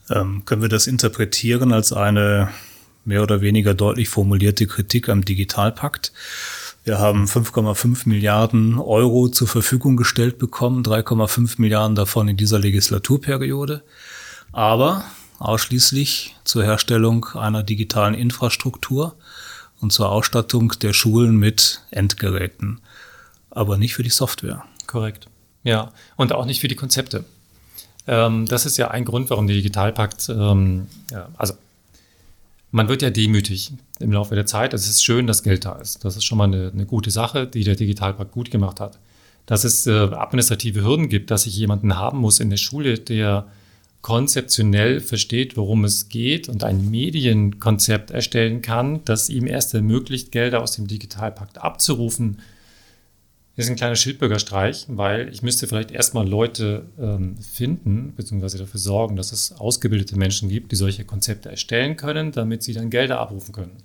Ähm, 0.10 0.44
können 0.46 0.62
wir 0.62 0.70
das 0.70 0.88
interpretieren 0.88 1.72
als 1.72 1.94
eine 1.94 2.50
mehr 3.06 3.24
oder 3.24 3.42
weniger 3.42 3.74
deutlich 3.74 4.10
formulierte 4.10 4.68
Kritik 4.68 5.10
am 5.10 5.26
Digitalpakt? 5.26 6.12
Wir 6.84 6.98
haben 6.98 7.26
5,5 7.26 8.10
Milliarden 8.10 8.80
Euro 8.80 9.28
zur 9.28 9.48
Verfügung 9.48 9.98
gestellt 9.98 10.40
bekommen, 10.40 10.84
3,5 10.84 11.56
Milliarden 11.58 11.96
davon 11.96 12.28
in 12.28 12.38
dieser 12.38 12.58
Legislaturperiode. 12.58 13.84
Aber 14.52 15.06
ausschließlich 15.38 16.36
zur 16.44 16.64
Herstellung 16.64 17.26
einer 17.36 17.64
digitalen 17.64 18.14
Infrastruktur 18.14 19.16
und 19.80 19.92
zur 19.92 20.10
Ausstattung 20.10 20.74
der 20.82 20.94
Schulen 20.94 21.38
mit 21.38 21.82
Endgeräten, 21.92 22.80
aber 23.50 23.78
nicht 23.78 23.96
für 23.96 24.04
die 24.04 24.10
Software. 24.10 24.64
Korrekt. 24.88 25.28
Ja, 25.64 25.92
und 26.16 26.34
auch 26.34 26.46
nicht 26.46 26.62
für 26.62 26.68
die 26.68 26.76
Konzepte. 26.76 27.26
Ähm, 28.08 28.48
das 28.48 28.66
ist 28.66 28.78
ja 28.78 28.90
ein 28.90 29.06
Grund, 29.06 29.30
warum 29.30 29.48
der 29.48 29.56
Digitalpakt, 29.56 30.30
ähm, 30.30 30.88
ja, 31.12 31.30
also 31.38 31.54
man 32.72 32.88
wird 32.88 33.02
ja 33.02 33.10
demütig 33.10 33.74
im 34.00 34.12
Laufe 34.12 34.36
der 34.36 34.46
Zeit. 34.46 34.74
Es 34.74 34.88
ist 34.88 35.04
schön, 35.04 35.28
dass 35.28 35.44
Geld 35.44 35.66
da 35.66 35.74
ist. 35.74 36.04
Das 36.04 36.16
ist 36.16 36.24
schon 36.24 36.38
mal 36.38 36.46
eine, 36.46 36.72
eine 36.74 36.86
gute 36.86 37.12
Sache, 37.12 37.46
die 37.46 37.64
der 37.64 37.76
Digitalpakt 37.76 38.32
gut 38.32 38.50
gemacht 38.50 38.80
hat. 38.80 38.98
Dass 39.46 39.64
es 39.64 39.86
äh, 39.88 39.92
administrative 39.92 40.84
Hürden 40.84 41.10
gibt, 41.10 41.32
dass 41.32 41.46
ich 41.46 41.56
jemanden 41.56 41.98
haben 41.98 42.20
muss 42.20 42.40
in 42.40 42.50
der 42.50 42.58
Schule, 42.58 42.98
der 42.98 43.48
konzeptionell 44.02 45.00
versteht, 45.00 45.58
worum 45.58 45.84
es 45.84 46.10
geht 46.10 46.50
und 46.50 46.64
ein 46.64 46.90
Medienkonzept 46.90 48.10
erstellen 48.10 48.62
kann, 48.62 49.02
das 49.06 49.30
ihm 49.30 49.46
erst 49.46 49.74
ermöglicht, 49.74 50.32
Gelder 50.32 50.62
aus 50.62 50.72
dem 50.72 50.88
Digitalpakt 50.88 51.60
abzurufen, 51.60 52.40
ist 53.62 53.70
ein 53.70 53.76
kleiner 53.76 53.96
Schildbürgerstreich, 53.96 54.86
weil 54.90 55.30
ich 55.30 55.42
müsste 55.42 55.68
vielleicht 55.68 55.92
erstmal 55.92 56.28
Leute 56.28 56.86
ähm, 57.00 57.38
finden, 57.38 58.14
beziehungsweise 58.16 58.58
dafür 58.58 58.80
sorgen, 58.80 59.16
dass 59.16 59.32
es 59.32 59.54
ausgebildete 59.54 60.18
Menschen 60.18 60.50
gibt, 60.50 60.72
die 60.72 60.76
solche 60.76 61.06
Konzepte 61.06 61.50
erstellen 61.50 61.98
können, 61.98 62.32
damit 62.32 62.64
sie 62.64 62.74
dann 62.74 62.90
Gelder 62.90 63.20
abrufen 63.20 63.54
können. 63.54 63.78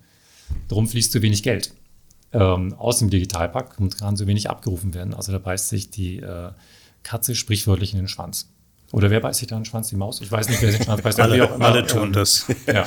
Darum 0.69 0.89
fließt 0.89 1.13
zu 1.13 1.23
wenig 1.23 1.43
Geld 1.43 1.73
ähm, 2.33 2.75
aus 2.75 2.99
dem 2.99 3.11
Digitalpakt 3.11 3.79
und 3.79 3.99
kann 3.99 4.17
so 4.17 4.27
wenig 4.27 4.51
abgerufen 4.51 4.95
werden. 4.95 5.15
Also 5.15 5.33
da 5.33 5.39
beißt 5.39 5.69
sich 5.69 5.91
die 5.91 6.19
äh, 6.19 6.51
Katze 7.03 7.35
sprichwörtlich 7.35 7.93
in 7.93 7.99
den 7.99 8.09
Schwanz. 8.09 8.49
Oder 8.93 9.11
wer 9.11 9.21
beißt 9.21 9.41
sich 9.41 9.49
da 9.49 9.57
einen 9.57 9.65
Schwanz, 9.65 9.89
die 9.89 9.97
Maus? 9.97 10.21
Ich 10.21 10.31
weiß 10.31 10.49
nicht, 10.49 10.63
wer 10.63 10.71
sich 10.71 10.79
den 10.79 10.85
Schwanz 10.85 11.03
beißt. 11.03 11.21
alle, 11.21 11.37
immer, 11.37 11.61
alle 11.61 11.87
tun 11.87 12.13
das. 12.13 12.47
Ja. 12.67 12.87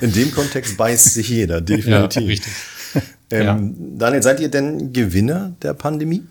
In 0.00 0.12
dem 0.12 0.30
Kontext 0.32 0.76
beißt 0.76 1.14
sich 1.14 1.28
jeder, 1.28 1.60
definitiv. 1.60 2.22
Ja, 2.22 2.28
richtig. 2.28 2.52
Ähm, 3.34 3.76
ja. 3.78 3.98
Daniel, 3.98 4.22
seid 4.22 4.40
ihr 4.40 4.48
denn 4.48 4.92
Gewinner 4.92 5.54
der 5.62 5.74
Pandemie? 5.74 6.22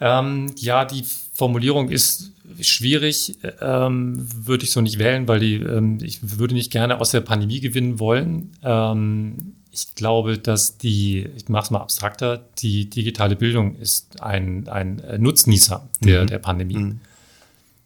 Ähm, 0.00 0.52
ja, 0.56 0.84
die 0.84 1.04
Formulierung 1.32 1.90
ist 1.90 2.32
schwierig, 2.60 3.38
ähm, 3.60 4.14
würde 4.18 4.64
ich 4.64 4.70
so 4.70 4.80
nicht 4.80 4.98
wählen, 4.98 5.28
weil 5.28 5.40
die, 5.40 5.54
ähm, 5.56 5.98
ich 6.02 6.38
würde 6.38 6.54
nicht 6.54 6.70
gerne 6.70 7.00
aus 7.00 7.10
der 7.10 7.20
Pandemie 7.20 7.60
gewinnen 7.60 7.98
wollen. 7.98 8.52
Ähm, 8.62 9.54
ich 9.70 9.94
glaube, 9.94 10.38
dass 10.38 10.78
die, 10.78 11.28
ich 11.36 11.48
mache 11.48 11.64
es 11.64 11.70
mal 11.70 11.80
abstrakter, 11.80 12.44
die 12.58 12.88
digitale 12.88 13.36
Bildung 13.36 13.76
ist 13.76 14.22
ein, 14.22 14.68
ein 14.68 15.02
Nutznießer 15.18 15.88
der, 16.00 16.22
mhm. 16.22 16.26
der 16.26 16.38
Pandemie. 16.38 16.78
Mhm. 16.78 17.00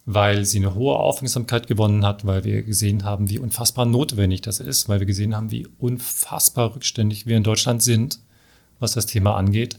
Weil 0.04 0.44
sie 0.44 0.58
eine 0.58 0.74
hohe 0.74 0.96
Aufmerksamkeit 0.96 1.68
gewonnen 1.68 2.04
hat, 2.04 2.26
weil 2.26 2.42
wir 2.42 2.62
gesehen 2.62 3.04
haben, 3.04 3.30
wie 3.30 3.38
unfassbar 3.38 3.86
notwendig 3.86 4.40
das 4.40 4.58
ist, 4.58 4.88
weil 4.88 4.98
wir 4.98 5.06
gesehen 5.06 5.36
haben, 5.36 5.52
wie 5.52 5.68
unfassbar 5.78 6.74
rückständig 6.74 7.26
wir 7.26 7.36
in 7.36 7.44
Deutschland 7.44 7.82
sind, 7.82 8.18
was 8.80 8.92
das 8.92 9.06
Thema 9.06 9.36
angeht. 9.36 9.78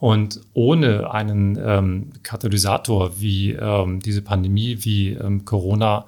Und 0.00 0.40
ohne 0.54 1.12
einen 1.12 1.56
ähm, 1.56 2.10
Katalysator 2.22 3.20
wie 3.20 3.52
ähm, 3.52 4.00
diese 4.00 4.22
Pandemie, 4.22 4.78
wie 4.80 5.10
ähm, 5.10 5.44
Corona, 5.44 6.06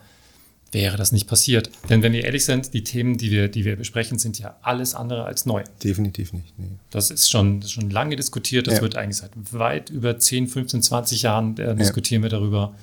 wäre 0.73 0.97
das 0.97 1.13
nicht 1.13 1.27
passiert. 1.27 1.71
Denn 1.89 2.03
wenn 2.03 2.13
wir 2.13 2.25
ehrlich 2.25 2.45
sind, 2.45 2.75
die 2.75 2.85
Themen, 2.85 3.17
die 3.17 3.31
wir, 3.31 3.49
die 3.49 3.65
wir 3.65 3.77
besprechen, 3.77 4.19
sind 4.19 4.39
ja 4.39 4.57
alles 4.63 4.95
andere 4.95 5.25
als 5.25 5.47
neu. 5.47 5.63
Definitiv 5.83 6.33
nicht. 6.33 6.59
Nee. 6.59 6.67
Das 6.91 7.11
ist 7.11 7.31
schon, 7.31 7.61
das 7.61 7.71
ist 7.71 7.73
schon 7.73 7.91
lange 7.91 8.17
diskutiert. 8.17 8.67
Das 8.67 8.75
ja. 8.75 8.83
wird 8.83 8.97
eigentlich 8.97 9.17
seit 9.17 9.31
weit 9.53 9.91
über 9.91 10.19
10, 10.19 10.49
15, 10.49 10.83
20 10.83 11.23
Jahren 11.23 11.57
äh, 11.57 11.75
diskutieren 11.75 12.23
ja. 12.23 12.27
wir 12.27 12.31
darüber, 12.31 12.75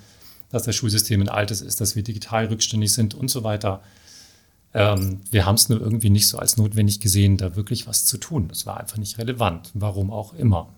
dass 0.54 0.64
das 0.64 0.76
Schulsystem 0.76 1.20
ein 1.20 1.30
altes 1.30 1.62
ist, 1.62 1.82
dass 1.82 1.96
wir 1.96 2.04
digital 2.04 2.46
rückständig 2.46 2.94
sind 2.94 3.16
und 3.16 3.30
so 3.30 3.44
weiter. 3.44 3.82
Ähm, 4.76 5.22
wir 5.32 5.48
haben 5.48 5.56
es 5.56 5.68
nur 5.68 5.82
irgendwie 5.82 6.12
nicht 6.12 6.28
so 6.28 6.38
als 6.38 6.58
notwendig 6.58 7.00
gesehen, 7.00 7.38
da 7.38 7.56
wirklich 7.56 7.88
was 7.88 8.06
zu 8.06 8.20
tun. 8.20 8.50
Das 8.50 8.68
war 8.68 8.80
einfach 8.80 8.98
nicht 8.98 9.18
relevant, 9.18 9.72
warum 9.74 10.12
auch 10.12 10.34
immer. 10.36 10.70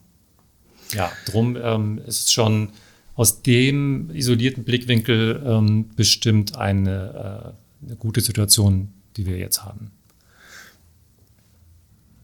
Ja, 0.94 1.12
drum 1.26 1.58
ähm, 1.62 2.00
ist 2.08 2.32
schon 2.32 2.70
aus 3.16 3.42
dem 3.42 4.10
isolierten 4.12 4.64
Blickwinkel 4.64 5.44
ähm, 5.46 5.90
bestimmt 5.98 6.56
eine, 6.56 7.54
äh, 7.84 7.86
eine 7.86 7.96
gute 7.98 8.22
Situation, 8.22 8.94
die 9.18 9.26
wir 9.26 9.38
jetzt 9.38 9.66
haben. 9.66 9.92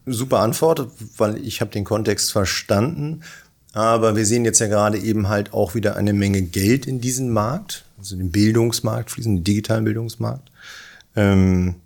Super 0.06 0.40
Antwort, 0.40 0.88
weil 1.18 1.36
ich 1.46 1.60
habe 1.60 1.70
den 1.70 1.84
Kontext 1.84 2.32
verstanden. 2.32 3.20
Aber 3.72 4.16
wir 4.16 4.26
sehen 4.26 4.44
jetzt 4.44 4.58
ja 4.58 4.66
gerade 4.66 4.98
eben 4.98 5.28
halt 5.28 5.52
auch 5.54 5.74
wieder 5.74 5.96
eine 5.96 6.12
Menge 6.12 6.42
Geld 6.42 6.86
in 6.86 7.00
diesen 7.00 7.30
Markt, 7.30 7.84
also 7.98 8.16
den 8.16 8.30
Bildungsmarkt 8.30 9.10
fließen, 9.10 9.36
den 9.36 9.44
digitalen 9.44 9.84
Bildungsmarkt. 9.84 10.50
Ähm, 11.16 11.76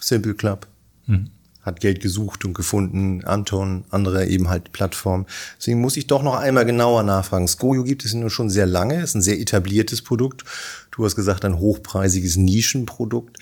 Simple 0.00 0.34
Club. 0.34 0.66
Mhm 1.06 1.30
hat 1.68 1.80
Geld 1.80 2.00
gesucht 2.00 2.44
und 2.44 2.54
gefunden, 2.54 3.24
Anton, 3.24 3.84
andere 3.90 4.26
eben 4.26 4.48
halt 4.48 4.72
Plattformen. 4.72 5.26
Deswegen 5.58 5.80
muss 5.80 5.96
ich 5.96 6.08
doch 6.08 6.22
noch 6.22 6.34
einmal 6.34 6.64
genauer 6.64 7.04
nachfragen. 7.04 7.46
Skojo 7.46 7.84
gibt 7.84 8.04
es 8.04 8.14
nur 8.14 8.30
schon 8.30 8.50
sehr 8.50 8.66
lange, 8.66 9.00
ist 9.00 9.14
ein 9.14 9.22
sehr 9.22 9.38
etabliertes 9.38 10.02
Produkt. 10.02 10.44
Du 10.90 11.04
hast 11.04 11.14
gesagt, 11.14 11.44
ein 11.44 11.58
hochpreisiges 11.58 12.36
Nischenprodukt. 12.36 13.38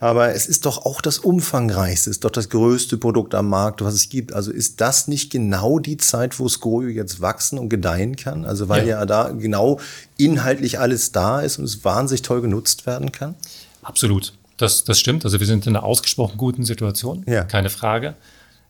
Aber 0.00 0.34
es 0.34 0.46
ist 0.46 0.66
doch 0.66 0.84
auch 0.84 1.00
das 1.00 1.18
umfangreichste, 1.18 2.10
ist 2.10 2.24
doch 2.24 2.30
das 2.30 2.48
größte 2.48 2.98
Produkt 2.98 3.34
am 3.34 3.48
Markt, 3.48 3.82
was 3.82 3.94
es 3.94 4.08
gibt. 4.08 4.32
Also 4.32 4.50
ist 4.50 4.80
das 4.80 5.08
nicht 5.08 5.30
genau 5.30 5.78
die 5.78 5.96
Zeit, 5.96 6.38
wo 6.38 6.48
Skojo 6.48 6.88
jetzt 6.88 7.20
wachsen 7.20 7.58
und 7.58 7.68
gedeihen 7.68 8.16
kann? 8.16 8.44
Also 8.44 8.68
weil 8.68 8.86
ja, 8.86 8.98
ja 8.98 9.06
da 9.06 9.30
genau 9.30 9.80
inhaltlich 10.16 10.78
alles 10.80 11.12
da 11.12 11.40
ist 11.40 11.58
und 11.58 11.64
es 11.64 11.84
wahnsinnig 11.84 12.22
toll 12.22 12.42
genutzt 12.42 12.86
werden 12.86 13.12
kann? 13.12 13.34
Absolut. 13.82 14.34
Das, 14.56 14.84
das 14.84 14.98
stimmt. 14.98 15.24
Also 15.24 15.40
wir 15.40 15.46
sind 15.46 15.66
in 15.66 15.76
einer 15.76 15.84
ausgesprochen 15.84 16.36
guten 16.36 16.64
Situation, 16.64 17.24
ja. 17.26 17.44
keine 17.44 17.70
Frage. 17.70 18.14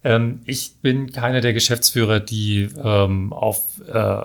Ähm, 0.03 0.41
ich 0.45 0.77
bin 0.83 1.13
keiner 1.13 1.41
der 1.41 1.53
Geschäftsführer, 1.53 2.21
die 2.21 2.69
ähm, 2.83 3.33
auf 3.33 3.63
äh, 3.87 4.21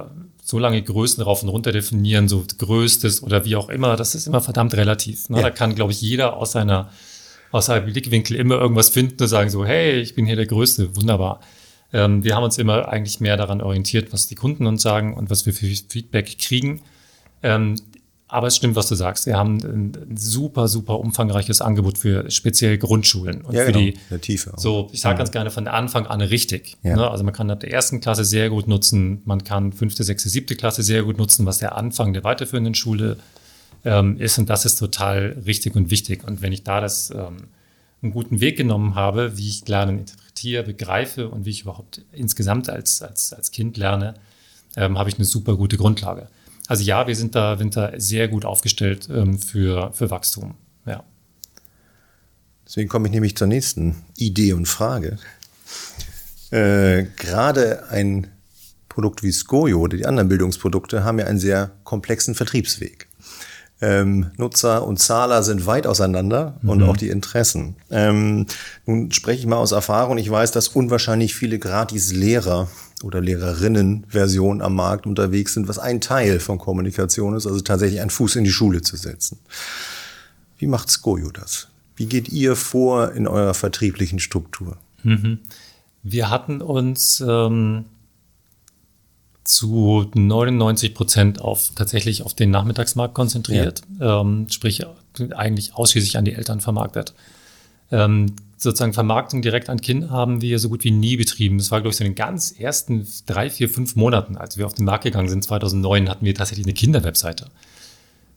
so 0.50 0.58
lange 0.58 0.82
Größen 0.82 1.22
rauf 1.22 1.44
und 1.44 1.50
runter 1.50 1.72
definieren, 1.72 2.28
so 2.28 2.44
größtes 2.58 3.22
oder 3.22 3.46
wie 3.46 3.56
auch 3.56 3.70
immer. 3.70 3.96
Das 3.96 4.16
ist 4.16 4.26
immer 4.26 4.42
verdammt 4.42 4.74
relativ. 4.74 5.30
Ne? 5.30 5.38
Ja. 5.38 5.44
Da 5.44 5.50
kann, 5.52 5.76
glaube 5.76 5.92
ich, 5.92 6.02
jeder 6.02 6.38
aus 6.38 6.54
seiner 6.54 6.90
aus 7.52 7.68
seinem 7.68 7.86
Blickwinkel 7.86 8.36
immer 8.36 8.56
irgendwas 8.56 8.90
finden 8.90 9.22
und 9.22 9.28
sagen 9.28 9.50
so, 9.50 9.66
hey, 9.66 10.00
ich 10.00 10.16
bin 10.16 10.26
hier 10.26 10.36
der 10.36 10.46
Größte, 10.48 10.96
wunderbar. 10.96 11.40
Ähm, 11.94 12.24
wir 12.24 12.36
haben 12.36 12.44
uns 12.44 12.58
immer 12.58 12.90
eigentlich 12.90 13.20
mehr 13.20 13.38
daran 13.38 13.62
orientiert, 13.62 14.12
was 14.12 14.28
die 14.28 14.36
Kunden 14.36 14.66
uns 14.66 14.82
sagen 14.82 15.16
und 15.16 15.30
was 15.30 15.46
wir 15.46 15.54
für 15.54 15.66
Feedback 15.66 16.38
kriegen. 16.40 16.82
Ähm, 17.42 17.76
aber 18.32 18.48
es 18.48 18.56
stimmt, 18.56 18.76
was 18.76 18.88
du 18.88 18.94
sagst. 18.94 19.26
Wir 19.26 19.38
haben 19.38 19.58
ein 19.58 20.16
super, 20.16 20.68
super 20.68 21.00
umfangreiches 21.00 21.62
Angebot 21.62 21.98
für 21.98 22.30
speziell 22.30 22.78
Grundschulen 22.78 23.42
und 23.42 23.56
ja, 23.56 23.66
für 23.66 23.72
genau. 23.72 23.86
die 23.86 23.98
der 24.12 24.22
Tiefe. 24.22 24.54
Auch. 24.54 24.60
So, 24.60 24.90
ich 24.92 25.02
sage 25.02 25.18
ganz 25.18 25.32
gerne 25.32 25.50
von 25.50 25.68
Anfang 25.68 26.06
an 26.06 26.22
richtig. 26.22 26.78
Ja. 26.84 26.96
Ne? 26.96 27.10
Also 27.10 27.24
man 27.24 27.34
kann 27.34 27.50
ab 27.50 27.60
der 27.60 27.72
ersten 27.72 28.02
Klasse 28.02 28.24
sehr 28.24 28.52
gut 28.52 28.68
nutzen, 28.68 29.24
man 29.26 29.44
kann 29.44 29.74
fünfte, 29.74 30.04
sechste, 30.04 30.30
siebte 30.30 30.56
Klasse 30.56 30.84
sehr 30.84 31.02
gut 31.04 31.18
nutzen, 31.18 31.48
was 31.48 31.58
der 31.58 31.76
Anfang 31.76 32.14
der 32.14 32.24
weiterführenden 32.24 32.76
Schule 32.76 33.18
ähm, 33.84 34.18
ist. 34.18 34.38
Und 34.38 34.48
das 34.48 34.64
ist 34.64 34.78
total 34.78 35.36
richtig 35.48 35.76
und 35.76 35.90
wichtig. 35.90 36.24
Und 36.24 36.44
wenn 36.44 36.54
ich 36.54 36.64
da 36.64 36.82
das 36.82 37.10
ähm, 37.10 37.48
einen 38.04 38.12
guten 38.12 38.42
Weg 38.42 38.58
genommen 38.58 38.94
habe, 38.94 39.38
wie 39.38 39.48
ich 39.48 39.68
Lernen 39.68 39.98
interpretiere, 40.00 40.62
begreife 40.62 41.30
und 41.30 41.46
wie 41.46 41.50
ich 41.50 41.64
überhaupt 41.64 42.04
insgesamt 42.12 42.70
als, 42.70 43.02
als, 43.02 43.34
als 43.34 43.50
Kind 43.50 43.76
lerne, 43.78 44.14
ähm, 44.76 45.00
habe 45.00 45.10
ich 45.10 45.16
eine 45.16 45.26
super 45.26 45.56
gute 45.56 45.78
Grundlage. 45.78 46.28
Also 46.70 46.84
ja, 46.84 47.08
wir 47.08 47.16
sind 47.16 47.34
da, 47.34 47.56
da 47.56 47.94
sehr 47.98 48.28
gut 48.28 48.46
aufgestellt 48.46 49.10
ähm, 49.12 49.40
für, 49.40 49.92
für 49.92 50.12
Wachstum. 50.12 50.54
Ja. 50.86 51.04
Deswegen 52.64 52.88
komme 52.88 53.08
ich 53.08 53.12
nämlich 53.12 53.36
zur 53.36 53.48
nächsten 53.48 53.96
Idee 54.16 54.54
und 54.54 54.68
Frage. 54.68 55.18
Äh, 56.52 57.06
Gerade 57.18 57.90
ein 57.90 58.28
Produkt 58.88 59.24
wie 59.24 59.32
Skojo 59.32 59.80
oder 59.80 59.98
die 59.98 60.06
anderen 60.06 60.30
Bildungsprodukte 60.30 61.04
haben 61.04 61.18
ja 61.18 61.26
einen 61.26 61.40
sehr 61.40 61.72
komplexen 61.86 62.36
Vertriebsweg. 62.36 63.08
Ähm, 63.82 64.32
Nutzer 64.38 64.86
und 64.86 64.98
Zahler 64.98 65.42
sind 65.42 65.66
weit 65.66 65.88
auseinander 65.88 66.58
mhm. 66.62 66.70
und 66.70 66.84
auch 66.84 66.98
die 66.98 67.10
Interessen. 67.10 67.76
Ähm, 67.90 68.46
nun 68.86 69.12
spreche 69.12 69.40
ich 69.40 69.46
mal 69.46 69.58
aus 69.58 69.72
Erfahrung. 69.72 70.18
Ich 70.18 70.30
weiß, 70.30 70.52
dass 70.52 70.68
unwahrscheinlich 70.68 71.34
viele 71.34 71.60
Gratis-Lehrer 71.60 72.68
oder 73.04 73.22
Lehrerinnen-Versionen 73.22 74.62
am 74.62 74.76
Markt 74.76 75.06
unterwegs 75.06 75.54
sind, 75.54 75.70
was 75.70 75.80
ein 75.80 76.02
Teil 76.02 76.40
von 76.42 76.58
Kommunikation 76.58 77.36
ist, 77.36 77.48
also 77.48 77.62
tatsächlich 77.62 78.02
einen 78.02 78.10
Fuß 78.10 78.36
in 78.36 78.44
die 78.44 78.52
Schule 78.52 78.82
zu 78.82 78.98
setzen. 78.98 79.40
Wie 80.58 80.68
macht 80.68 80.90
Skojo 80.90 81.32
das? 81.32 81.70
Wie 81.96 82.06
geht 82.06 82.30
ihr 82.30 82.56
vor 82.58 83.14
in 83.14 83.28
eurer 83.28 83.54
vertrieblichen 83.54 84.20
Struktur? 84.20 84.78
Mhm. 85.04 85.40
Wir 86.04 86.30
hatten 86.30 86.62
uns 86.62 87.24
ähm, 87.26 87.86
zu 89.50 90.10
99 90.14 90.94
Prozent 90.94 91.42
auf 91.42 91.72
tatsächlich 91.76 92.24
auf 92.24 92.34
den 92.34 92.52
Nachmittagsmarkt 92.52 93.16
konzentriert, 93.16 93.82
ja. 94.00 94.22
ähm, 94.22 94.48
sprich 94.50 94.86
eigentlich 95.36 95.74
ausschließlich 95.74 96.18
an 96.18 96.26
die 96.26 96.34
Eltern 96.34 96.62
vermarktet. 96.62 97.14
Ähm, 97.92 98.36
sozusagen 98.58 98.94
Vermarktung 98.94 99.42
direkt 99.42 99.70
an 99.70 99.82
Kinder 99.82 100.12
haben 100.12 100.42
wir 100.42 100.60
so 100.60 100.70
gut 100.70 100.84
wie 100.84 100.92
nie 100.92 101.18
betrieben. 101.18 101.58
Das 101.58 101.72
war, 101.72 101.82
glaube 101.82 101.92
ich, 101.92 101.98
so 101.98 102.04
in 102.04 102.12
den 102.12 102.16
ganz 102.16 102.52
ersten 102.52 103.08
drei, 103.26 103.50
vier, 103.50 103.70
fünf 103.70 103.96
Monaten, 103.96 104.38
als 104.38 104.58
wir 104.58 104.68
auf 104.68 104.76
den 104.76 104.86
Markt 104.86 105.06
gegangen 105.06 105.30
sind, 105.30 105.44
2009, 105.44 106.10
hatten 106.10 106.26
wir 106.26 106.36
tatsächlich 106.36 106.68
eine 106.68 106.76
Kinderwebseite. 106.76 107.48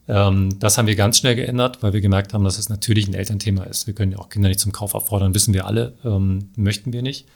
Ähm, 0.09 0.59
das 0.61 0.79
haben 0.79 0.87
wir 0.87 0.97
ganz 0.97 1.19
schnell 1.19 1.35
geändert, 1.35 1.83
weil 1.83 1.93
wir 1.93 2.01
gemerkt 2.01 2.33
haben, 2.33 2.45
dass 2.45 2.59
es 2.59 2.71
natürlich 2.71 3.07
ein 3.07 3.15
Elternthema 3.15 3.65
ist. 3.65 3.87
Wir 3.87 3.95
können 3.95 4.13
ja 4.13 4.19
auch 4.19 4.31
Kinder 4.31 4.49
nicht 4.49 4.61
zum 4.61 4.73
Kauf 4.73 4.95
auffordern, 4.95 5.35
wissen 5.35 5.53
wir 5.53 5.67
alle, 5.67 5.93
ähm, 6.05 6.49
möchten 6.57 6.93
wir 6.95 7.03
nicht. 7.03 7.27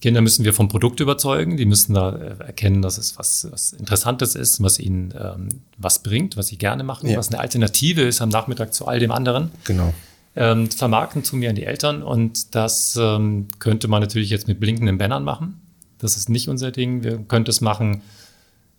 Kinder 0.00 0.20
müssen 0.20 0.44
wir 0.44 0.52
vom 0.52 0.68
Produkt 0.68 1.00
überzeugen. 1.00 1.56
Die 1.56 1.64
müssen 1.64 1.94
da 1.94 2.14
äh, 2.14 2.44
erkennen, 2.44 2.82
dass 2.82 2.98
es 2.98 3.18
was, 3.18 3.48
was 3.50 3.72
Interessantes 3.72 4.34
ist, 4.34 4.62
was 4.62 4.78
ihnen 4.78 5.14
ähm, 5.18 5.48
was 5.78 6.02
bringt, 6.02 6.36
was 6.36 6.48
sie 6.48 6.58
gerne 6.58 6.84
machen, 6.84 7.08
ja. 7.08 7.16
was 7.16 7.28
eine 7.28 7.40
Alternative 7.40 8.02
ist 8.02 8.20
am 8.20 8.28
Nachmittag 8.28 8.74
zu 8.74 8.86
all 8.86 8.98
dem 8.98 9.10
anderen. 9.10 9.50
Genau. 9.64 9.94
Ähm, 10.34 10.70
vermarkten 10.70 11.22
tun 11.22 11.40
wir 11.40 11.48
an 11.48 11.56
die 11.56 11.64
Eltern 11.64 12.02
und 12.02 12.54
das 12.54 12.98
ähm, 13.00 13.48
könnte 13.58 13.88
man 13.88 14.02
natürlich 14.02 14.28
jetzt 14.28 14.48
mit 14.48 14.60
blinkenden 14.60 14.98
Bannern 14.98 15.24
machen. 15.24 15.60
Das 15.98 16.18
ist 16.18 16.28
nicht 16.28 16.48
unser 16.48 16.70
Ding. 16.72 17.02
Wir 17.02 17.16
könnten 17.16 17.48
es 17.48 17.62
machen, 17.62 18.02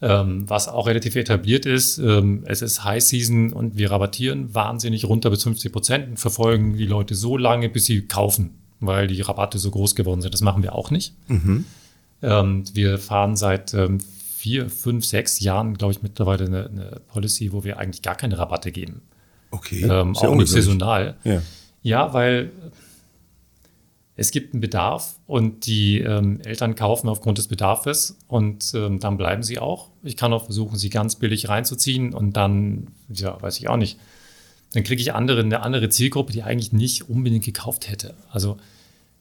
ähm, 0.04 0.48
was 0.48 0.68
auch 0.68 0.86
relativ 0.86 1.16
etabliert 1.16 1.66
ist. 1.66 1.98
Ähm, 1.98 2.44
es 2.46 2.62
ist 2.62 2.84
High 2.84 3.04
Season 3.04 3.54
und 3.54 3.76
wir 3.76 3.90
rabattieren 3.90 4.54
wahnsinnig 4.54 5.06
runter 5.06 5.32
bis 5.32 5.42
50 5.42 5.72
Prozent 5.72 6.10
und 6.10 6.20
verfolgen 6.20 6.78
die 6.78 6.86
Leute 6.86 7.16
so 7.16 7.38
lange, 7.38 7.70
bis 7.70 7.86
sie 7.86 8.04
kaufen 8.04 8.52
weil 8.80 9.08
die 9.08 9.22
Rabatte 9.22 9.58
so 9.58 9.72
groß 9.72 9.96
geworden 9.96 10.22
sind. 10.22 10.34
Das 10.34 10.42
machen 10.42 10.64
wir 10.64 10.76
auch 10.76 10.92
nicht. 10.92 11.14
Mhm. 11.28 11.66
Ähm, 12.22 12.64
wir 12.74 12.98
fahren 12.98 13.36
seit 13.36 13.74
ähm, 13.74 14.00
vier, 14.00 14.70
fünf, 14.70 15.06
sechs 15.06 15.40
Jahren, 15.40 15.78
glaube 15.78 15.94
ich, 15.94 16.02
mittlerweile 16.02 16.46
eine, 16.46 16.66
eine, 16.66 17.02
Policy, 17.08 17.52
wo 17.52 17.64
wir 17.64 17.78
eigentlich 17.80 18.02
gar 18.02 18.16
keine 18.16 18.38
Rabatte 18.38 18.72
geben. 18.72 19.02
Okay. 19.52 19.84
Ähm, 19.84 20.16
auch 20.16 20.36
nicht 20.36 20.50
saisonal. 20.50 21.16
Ja. 21.24 21.42
ja, 21.82 22.14
weil 22.14 22.52
es 24.16 24.32
gibt 24.32 24.54
einen 24.54 24.62
Bedarf 24.62 25.16
und 25.28 25.68
die 25.68 26.00
ähm, 26.00 26.42
Eltern 26.42 26.74
kaufen 26.74 27.08
aufgrund 27.08 27.38
des 27.38 27.48
Bedarfs 27.48 28.18
und 28.28 28.74
ähm, 28.74 29.00
dann 29.00 29.16
bleiben 29.16 29.44
sie 29.44 29.60
auch. 29.60 29.90
Ich 30.02 30.18
kann 30.18 30.34
auch 30.34 30.46
versuchen, 30.46 30.76
sie 30.78 30.90
ganz 30.90 31.16
billig 31.16 31.50
reinzuziehen 31.50 32.14
und 32.14 32.34
dann, 32.34 32.88
ja, 33.10 33.40
weiß 33.40 33.60
ich 33.60 33.70
auch 33.70 33.78
nicht, 33.78 34.00
dann 34.78 34.84
kriege 34.84 35.02
ich 35.02 35.16
andere, 35.16 35.40
eine 35.40 35.64
andere 35.64 35.90
Zielgruppe, 35.90 36.32
die 36.32 36.44
eigentlich 36.44 36.72
nicht 36.72 37.10
unbedingt 37.10 37.44
gekauft 37.44 37.90
hätte. 37.90 38.14
Also 38.30 38.58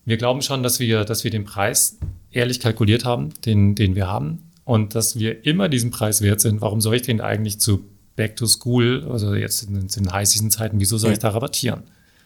wir 0.04 0.18
glauben 0.18 0.42
schon, 0.42 0.62
dass 0.62 0.80
wir, 0.80 1.06
dass 1.06 1.24
wir 1.24 1.30
den 1.30 1.46
Preis 1.46 1.96
ehrlich 2.30 2.60
kalkuliert 2.60 3.06
haben, 3.06 3.30
den, 3.46 3.74
den 3.74 3.94
wir 3.94 4.06
haben, 4.06 4.50
und 4.64 4.94
dass 4.94 5.18
wir 5.18 5.46
immer 5.46 5.70
diesen 5.70 5.90
Preis 5.90 6.20
wert 6.20 6.42
sind. 6.42 6.60
Warum 6.60 6.82
soll 6.82 6.96
ich 6.96 7.02
den 7.02 7.22
eigentlich 7.22 7.58
zu 7.58 7.86
Back 8.16 8.36
to 8.36 8.46
School, 8.46 9.08
also 9.10 9.34
jetzt 9.34 9.62
in, 9.62 9.76
in 9.76 9.88
den 9.88 10.12
High-Season-Zeiten, 10.12 10.78
wieso 10.78 10.98
soll 10.98 11.12
ich 11.12 11.20
da 11.20 11.30
rabattieren? 11.30 11.84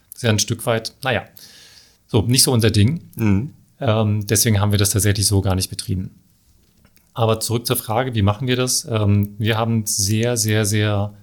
Das 0.09 0.17
ist 0.17 0.23
ja 0.23 0.29
ein 0.29 0.39
Stück 0.39 0.65
weit, 0.65 0.93
naja, 1.01 1.23
so, 2.07 2.21
nicht 2.23 2.43
so 2.43 2.51
unser 2.51 2.69
Ding. 2.69 2.99
Mhm. 3.15 3.53
Ähm, 3.79 4.27
deswegen 4.27 4.59
haben 4.59 4.71
wir 4.71 4.77
das 4.77 4.89
tatsächlich 4.89 5.25
so 5.25 5.39
gar 5.39 5.55
nicht 5.55 5.69
betrieben. 5.69 6.11
Aber 7.13 7.39
zurück 7.39 7.65
zur 7.65 7.77
Frage, 7.77 8.13
wie 8.13 8.23
machen 8.23 8.49
wir 8.49 8.57
das? 8.57 8.85
Ähm, 8.91 9.35
wir 9.37 9.57
haben 9.57 9.85
sehr, 9.85 10.35
sehr, 10.35 10.65
sehr 10.65 11.13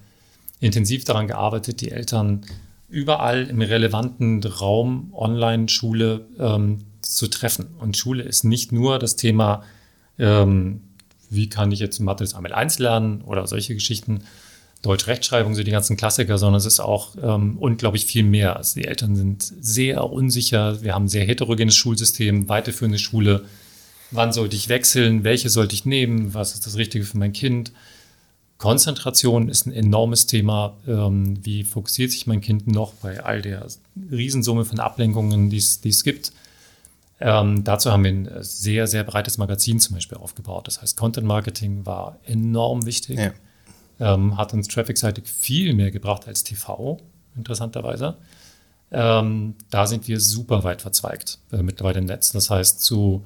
intensiv 0.59 1.03
daran 1.03 1.27
gearbeitet, 1.27 1.81
die 1.81 1.91
Eltern 1.91 2.45
überall 2.89 3.47
im 3.47 3.61
relevanten 3.61 4.43
Raum 4.43 5.13
Online-Schule 5.13 6.25
ähm, 6.39 6.79
zu 7.01 7.27
treffen. 7.27 7.67
Und 7.79 7.97
Schule 7.97 8.23
ist 8.23 8.43
nicht 8.43 8.71
nur 8.71 8.99
das 8.99 9.15
Thema, 9.15 9.63
ähm, 10.17 10.81
wie 11.29 11.49
kann 11.49 11.71
ich 11.71 11.79
jetzt 11.79 11.99
Mathe 11.99 12.23
des 12.23 12.33
Amel 12.33 12.53
1 12.53 12.79
lernen 12.79 13.21
oder 13.21 13.45
solche 13.47 13.75
Geschichten, 13.75 14.23
Deutsch-Rechtschreibung, 14.81 15.55
so 15.55 15.63
die 15.63 15.71
ganzen 15.71 15.97
Klassiker, 15.97 16.37
sondern 16.37 16.57
es 16.57 16.65
ist 16.65 16.79
auch 16.79 17.15
ähm, 17.21 17.57
unglaublich 17.57 18.05
viel 18.05 18.23
mehr. 18.23 18.55
Also 18.55 18.79
die 18.79 18.85
Eltern 18.85 19.15
sind 19.15 19.43
sehr 19.43 20.05
unsicher. 20.05 20.81
Wir 20.81 20.95
haben 20.95 21.05
ein 21.05 21.09
sehr 21.09 21.25
heterogenes 21.25 21.75
Schulsystem, 21.75 22.47
weiterführende 22.47 22.97
Schule. 22.97 23.43
Wann 24.11 24.31
sollte 24.31 24.55
ich 24.55 24.69
wechseln? 24.69 25.25
Welche 25.25 25.49
sollte 25.49 25.75
ich 25.75 25.85
nehmen? 25.85 26.33
Was 26.33 26.53
ist 26.53 26.65
das 26.65 26.77
Richtige 26.77 27.03
für 27.03 27.17
mein 27.17 27.33
Kind? 27.33 27.73
Konzentration 28.59 29.47
ist 29.47 29.65
ein 29.65 29.71
enormes 29.71 30.25
Thema. 30.25 30.75
Ähm, 30.85 31.43
wie 31.45 31.63
fokussiert 31.63 32.11
sich 32.11 32.27
mein 32.27 32.41
Kind 32.41 32.67
noch 32.67 32.93
bei 32.95 33.23
all 33.23 33.41
der 33.41 33.65
Riesensumme 34.11 34.65
von 34.65 34.79
Ablenkungen, 34.79 35.49
die 35.49 35.57
es 35.57 36.03
gibt? 36.03 36.33
Ähm, 37.21 37.63
dazu 37.63 37.89
haben 37.91 38.03
wir 38.03 38.11
ein 38.11 38.29
sehr, 38.41 38.85
sehr 38.87 39.05
breites 39.05 39.37
Magazin 39.37 39.79
zum 39.79 39.95
Beispiel 39.95 40.17
aufgebaut. 40.17 40.67
Das 40.67 40.81
heißt, 40.81 40.97
Content 40.97 41.25
Marketing 41.25 41.85
war 41.85 42.19
enorm 42.25 42.85
wichtig. 42.85 43.17
Ja. 43.17 43.31
Ähm, 44.01 44.37
hat 44.37 44.53
uns 44.53 44.67
traffic-seitig 44.67 45.25
viel 45.25 45.73
mehr 45.73 45.91
gebracht 45.91 46.27
als 46.27 46.43
TV, 46.43 46.99
interessanterweise. 47.37 48.17
Ähm, 48.91 49.55
da 49.69 49.87
sind 49.87 50.09
wir 50.09 50.19
super 50.19 50.65
weit 50.65 50.81
verzweigt 50.81 51.39
äh, 51.53 51.63
mittlerweile 51.63 51.99
im 51.99 52.05
Netz. 52.05 52.33
Das 52.33 52.49
heißt, 52.49 52.81
zu 52.81 53.25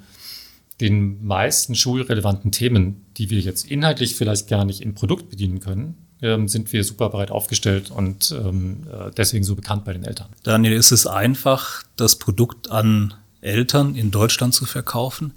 den 0.79 1.25
meisten 1.25 1.73
schulrelevanten 1.73 2.51
Themen, 2.51 3.02
die 3.17 3.29
wir 3.29 3.39
jetzt 3.39 3.69
inhaltlich 3.69 4.15
vielleicht 4.15 4.47
gar 4.47 4.65
nicht 4.65 4.81
im 4.81 4.95
Produkt 4.95 5.29
bedienen 5.29 5.59
können, 5.59 5.95
ähm, 6.21 6.47
sind 6.47 6.71
wir 6.73 6.83
super 6.83 7.09
breit 7.09 7.31
aufgestellt 7.31 7.91
und 7.91 8.31
ähm, 8.31 8.87
äh, 8.91 9.11
deswegen 9.15 9.43
so 9.43 9.55
bekannt 9.55 9.85
bei 9.85 9.93
den 9.93 10.03
Eltern. 10.03 10.29
Daniel, 10.43 10.73
ist 10.73 10.91
es 10.91 11.05
einfach, 11.05 11.83
das 11.95 12.17
Produkt 12.17 12.71
an 12.71 13.13
Eltern 13.41 13.95
in 13.95 14.09
Deutschland 14.09 14.53
zu 14.53 14.65
verkaufen? 14.65 15.33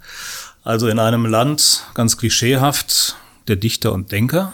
Also 0.63 0.87
in 0.87 0.99
einem 0.99 1.25
Land, 1.25 1.83
ganz 1.93 2.17
klischeehaft, 2.17 3.15
der 3.47 3.57
Dichter 3.57 3.93
und 3.93 4.11
Denker, 4.11 4.53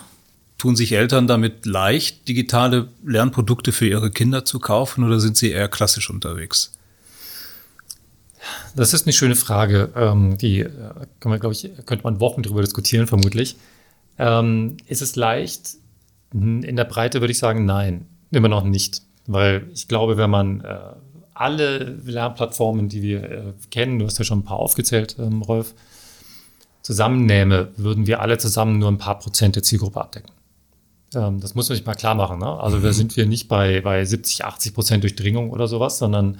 tun 0.57 0.75
sich 0.75 0.93
Eltern 0.93 1.27
damit 1.27 1.65
leicht, 1.65 2.27
digitale 2.27 2.87
Lernprodukte 3.05 3.71
für 3.71 3.87
ihre 3.87 4.11
Kinder 4.11 4.45
zu 4.45 4.59
kaufen 4.59 5.03
oder 5.03 5.19
sind 5.19 5.37
sie 5.37 5.51
eher 5.51 5.67
klassisch 5.67 6.09
unterwegs? 6.09 6.72
Das 8.75 8.93
ist 8.93 9.05
eine 9.05 9.13
schöne 9.13 9.35
Frage. 9.35 9.91
Ähm, 9.95 10.37
die 10.37 10.61
äh, 10.61 10.69
kann 11.19 11.29
man, 11.29 11.39
glaube 11.39 11.53
ich, 11.53 11.69
könnte 11.85 12.03
man 12.03 12.19
Wochen 12.19 12.43
darüber 12.43 12.61
diskutieren, 12.61 13.07
vermutlich. 13.07 13.55
Ähm, 14.17 14.77
ist 14.87 15.01
es 15.01 15.15
leicht? 15.15 15.75
In 16.33 16.75
der 16.75 16.85
Breite 16.85 17.21
würde 17.21 17.31
ich 17.31 17.37
sagen, 17.37 17.65
nein, 17.65 18.07
immer 18.31 18.49
noch 18.49 18.63
nicht. 18.63 19.01
Weil 19.27 19.67
ich 19.73 19.87
glaube, 19.87 20.17
wenn 20.17 20.29
man 20.29 20.61
äh, 20.61 20.79
alle 21.33 21.95
Lernplattformen, 22.05 22.89
die 22.89 23.01
wir 23.01 23.23
äh, 23.23 23.53
kennen, 23.71 23.99
du 23.99 24.05
hast 24.05 24.17
ja 24.17 24.25
schon 24.25 24.39
ein 24.39 24.43
paar 24.43 24.59
aufgezählt, 24.59 25.15
ähm, 25.19 25.41
Rolf, 25.41 25.73
zusammennehme, 26.81 27.69
würden 27.77 28.07
wir 28.07 28.21
alle 28.21 28.37
zusammen 28.37 28.79
nur 28.79 28.89
ein 28.89 28.97
paar 28.97 29.19
Prozent 29.19 29.55
der 29.55 29.63
Zielgruppe 29.63 30.01
abdecken. 30.01 30.31
Ähm, 31.15 31.39
das 31.39 31.55
muss 31.55 31.69
man 31.69 31.77
sich 31.77 31.85
mal 31.85 31.95
klar 31.95 32.15
machen. 32.15 32.39
Ne? 32.39 32.59
Also 32.59 32.77
mhm. 32.77 32.83
da 32.83 32.93
sind 32.93 33.15
wir 33.15 33.25
nicht 33.25 33.47
bei, 33.47 33.81
bei 33.81 34.03
70, 34.03 34.45
80 34.45 34.73
Prozent 34.73 35.03
Durchdringung 35.03 35.51
oder 35.51 35.67
sowas, 35.67 35.97
sondern 35.97 36.39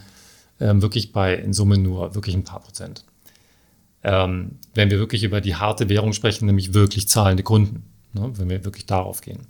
ähm, 0.60 0.82
wirklich 0.82 1.12
bei 1.12 1.36
in 1.36 1.54
Summe 1.54 1.78
nur 1.78 2.16
wirklich 2.16 2.36
ein 2.36 2.44
paar 2.44 2.62
Prozent. 2.62 3.04
Ähm, 4.04 4.60
wenn 4.74 4.89
wir 4.89 5.00
wirklich 5.00 5.24
über 5.24 5.42
die 5.42 5.56
harte 5.56 5.89
Währung 5.89 6.13
sprechen, 6.13 6.46
nämlich 6.46 6.74
wirklich 6.74 7.08
zahlende 7.08 7.44
Kunden, 7.44 7.84
ne, 8.13 8.32
wenn 8.36 8.50
wir 8.50 8.66
wirklich 8.66 8.86
darauf 8.86 9.22
gehen. 9.22 9.48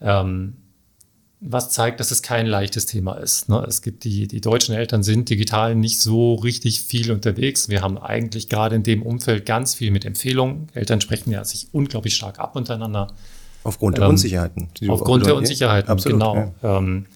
Ähm, 0.00 0.54
was 1.46 1.70
zeigt, 1.70 2.00
dass 2.00 2.10
es 2.10 2.22
kein 2.22 2.46
leichtes 2.46 2.86
Thema 2.86 3.14
ist. 3.14 3.50
Ne? 3.50 3.62
Es 3.68 3.82
gibt 3.82 4.04
die, 4.04 4.26
die 4.26 4.40
deutschen 4.40 4.74
Eltern 4.74 5.02
sind 5.02 5.28
digital 5.28 5.74
nicht 5.74 6.00
so 6.00 6.34
richtig 6.36 6.80
viel 6.82 7.12
unterwegs. 7.12 7.68
Wir 7.68 7.82
haben 7.82 7.98
eigentlich 7.98 8.48
gerade 8.48 8.76
in 8.76 8.82
dem 8.82 9.02
Umfeld 9.02 9.44
ganz 9.44 9.74
viel 9.74 9.90
mit 9.90 10.06
Empfehlungen. 10.06 10.68
Eltern 10.72 11.02
sprechen 11.02 11.30
ja 11.30 11.44
sich 11.44 11.68
unglaublich 11.72 12.14
stark 12.14 12.38
ab 12.38 12.56
untereinander. 12.56 13.12
Aufgrund 13.62 13.98
der 13.98 14.04
ähm, 14.04 14.10
Unsicherheiten. 14.10 14.68
Aufgrund 14.88 15.26
der 15.26 15.36
Unsicherheiten, 15.36 15.90
Absolut, 15.90 16.18
genau. 16.18 16.54
Ja. 16.62 16.78
Ähm, 16.78 17.06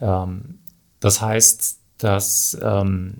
ähm, 0.00 0.58
das 1.00 1.22
heißt, 1.22 1.78
dass 2.02 2.56
ähm, 2.62 3.14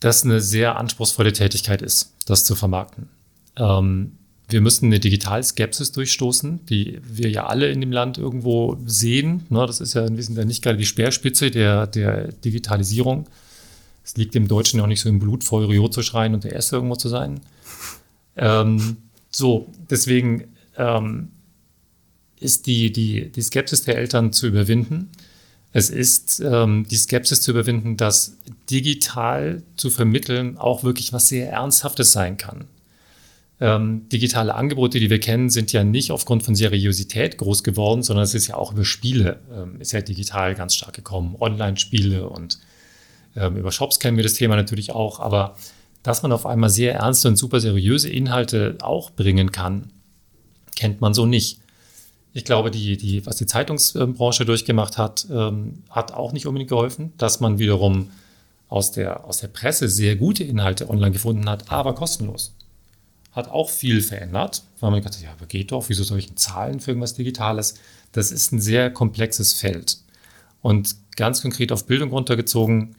das 0.00 0.24
eine 0.24 0.40
sehr 0.40 0.76
anspruchsvolle 0.76 1.32
Tätigkeit 1.32 1.82
ist, 1.82 2.12
das 2.26 2.44
zu 2.44 2.54
vermarkten. 2.54 3.08
Ähm, 3.56 4.12
wir 4.48 4.62
müssen 4.62 4.86
eine 4.86 5.00
Digitalskepsis 5.00 5.92
durchstoßen, 5.92 6.64
die 6.66 7.00
wir 7.04 7.30
ja 7.30 7.46
alle 7.46 7.70
in 7.70 7.80
dem 7.80 7.92
Land 7.92 8.16
irgendwo 8.16 8.78
sehen. 8.86 9.44
Ne, 9.50 9.66
das 9.66 9.80
ist 9.80 9.94
ja, 9.94 10.08
wir 10.08 10.22
sind 10.22 10.38
ja 10.38 10.44
nicht 10.44 10.62
gerade 10.62 10.78
die 10.78 10.86
Speerspitze 10.86 11.50
der, 11.50 11.86
der 11.86 12.32
Digitalisierung. 12.32 13.26
Es 14.04 14.16
liegt 14.16 14.34
dem 14.34 14.48
Deutschen 14.48 14.78
ja 14.78 14.84
auch 14.84 14.88
nicht 14.88 15.02
so 15.02 15.08
im 15.10 15.18
Blut, 15.18 15.44
vor 15.44 15.68
Rio 15.68 15.88
zu 15.88 16.02
schreien 16.02 16.32
und 16.32 16.44
der 16.44 16.52
Erste 16.52 16.76
irgendwo 16.76 16.96
zu 16.96 17.10
sein. 17.10 17.40
Ähm, 18.36 18.96
so, 19.28 19.70
deswegen 19.90 20.44
ähm, 20.78 21.28
ist 22.40 22.66
die, 22.66 22.90
die, 22.90 23.30
die 23.30 23.42
Skepsis 23.42 23.82
der 23.82 23.98
Eltern 23.98 24.32
zu 24.32 24.46
überwinden. 24.46 25.10
Es 25.72 25.90
ist 25.90 26.40
ähm, 26.40 26.86
die 26.90 26.96
Skepsis 26.96 27.42
zu 27.42 27.50
überwinden, 27.50 27.96
dass 27.96 28.38
digital 28.70 29.62
zu 29.76 29.90
vermitteln 29.90 30.56
auch 30.56 30.82
wirklich 30.82 31.12
was 31.12 31.28
sehr 31.28 31.50
Ernsthaftes 31.50 32.12
sein 32.12 32.36
kann. 32.36 32.64
Ähm, 33.60 34.08
digitale 34.08 34.54
Angebote, 34.54 35.00
die 35.00 35.10
wir 35.10 35.18
kennen, 35.18 35.50
sind 35.50 35.72
ja 35.72 35.82
nicht 35.82 36.12
aufgrund 36.12 36.44
von 36.44 36.54
Seriosität 36.54 37.38
groß 37.38 37.64
geworden, 37.64 38.02
sondern 38.02 38.24
es 38.24 38.34
ist 38.34 38.46
ja 38.46 38.54
auch 38.54 38.72
über 38.72 38.84
Spiele, 38.84 39.40
ähm, 39.52 39.80
ist 39.80 39.92
ja 39.92 40.00
digital 40.00 40.54
ganz 40.54 40.74
stark 40.74 40.94
gekommen. 40.94 41.36
Online-Spiele 41.38 42.28
und 42.28 42.60
ähm, 43.36 43.56
über 43.56 43.72
Shops 43.72 43.98
kennen 43.98 44.16
wir 44.16 44.24
das 44.24 44.34
Thema 44.34 44.54
natürlich 44.54 44.92
auch, 44.92 45.18
aber 45.20 45.56
dass 46.04 46.22
man 46.22 46.32
auf 46.32 46.46
einmal 46.46 46.70
sehr 46.70 46.94
ernste 46.94 47.28
und 47.28 47.36
super 47.36 47.60
seriöse 47.60 48.08
Inhalte 48.08 48.78
auch 48.80 49.10
bringen 49.10 49.50
kann, 49.50 49.90
kennt 50.76 51.00
man 51.00 51.12
so 51.12 51.26
nicht. 51.26 51.58
Ich 52.32 52.44
glaube, 52.44 52.70
die, 52.70 52.96
die, 52.96 53.24
was 53.26 53.36
die 53.36 53.46
Zeitungsbranche 53.46 54.44
durchgemacht 54.44 54.98
hat, 54.98 55.26
ähm, 55.30 55.82
hat 55.90 56.12
auch 56.12 56.32
nicht 56.32 56.46
unbedingt 56.46 56.70
geholfen, 56.70 57.12
dass 57.16 57.40
man 57.40 57.58
wiederum 57.58 58.10
aus 58.68 58.92
der, 58.92 59.24
aus 59.24 59.38
der 59.38 59.48
Presse 59.48 59.88
sehr 59.88 60.16
gute 60.16 60.44
Inhalte 60.44 60.90
online 60.90 61.12
gefunden 61.12 61.48
hat, 61.48 61.70
aber 61.72 61.94
kostenlos 61.94 62.54
hat 63.38 63.48
auch 63.50 63.70
viel 63.70 64.02
verändert, 64.02 64.64
weil 64.80 64.90
man 64.90 65.00
gedacht 65.00 65.16
hat, 65.16 65.22
ja, 65.22 65.32
aber 65.32 65.46
geht 65.46 65.72
doch, 65.72 65.88
wieso 65.88 66.02
soll 66.02 66.18
ich 66.18 66.34
Zahlen 66.36 66.80
für 66.80 66.90
irgendwas 66.90 67.14
Digitales? 67.14 67.74
Das 68.12 68.32
ist 68.32 68.52
ein 68.52 68.60
sehr 68.60 68.90
komplexes 68.90 69.52
Feld. 69.52 69.98
Und 70.60 70.96
ganz 71.16 71.40
konkret 71.40 71.70
auf 71.70 71.86
Bildung 71.86 72.10
runtergezogen, 72.10 72.96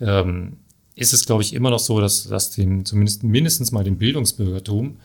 ähm, 0.00 0.58
ist 0.94 1.12
es, 1.12 1.26
glaube 1.26 1.42
ich, 1.42 1.54
immer 1.54 1.70
noch 1.70 1.78
so, 1.78 2.00
dass, 2.00 2.28
dass 2.28 2.50
dem, 2.50 2.84
zumindest 2.84 3.22
mindestens 3.24 3.72
mal 3.72 3.82
dem 3.82 3.98
Bildungsbürgertum 3.98 4.98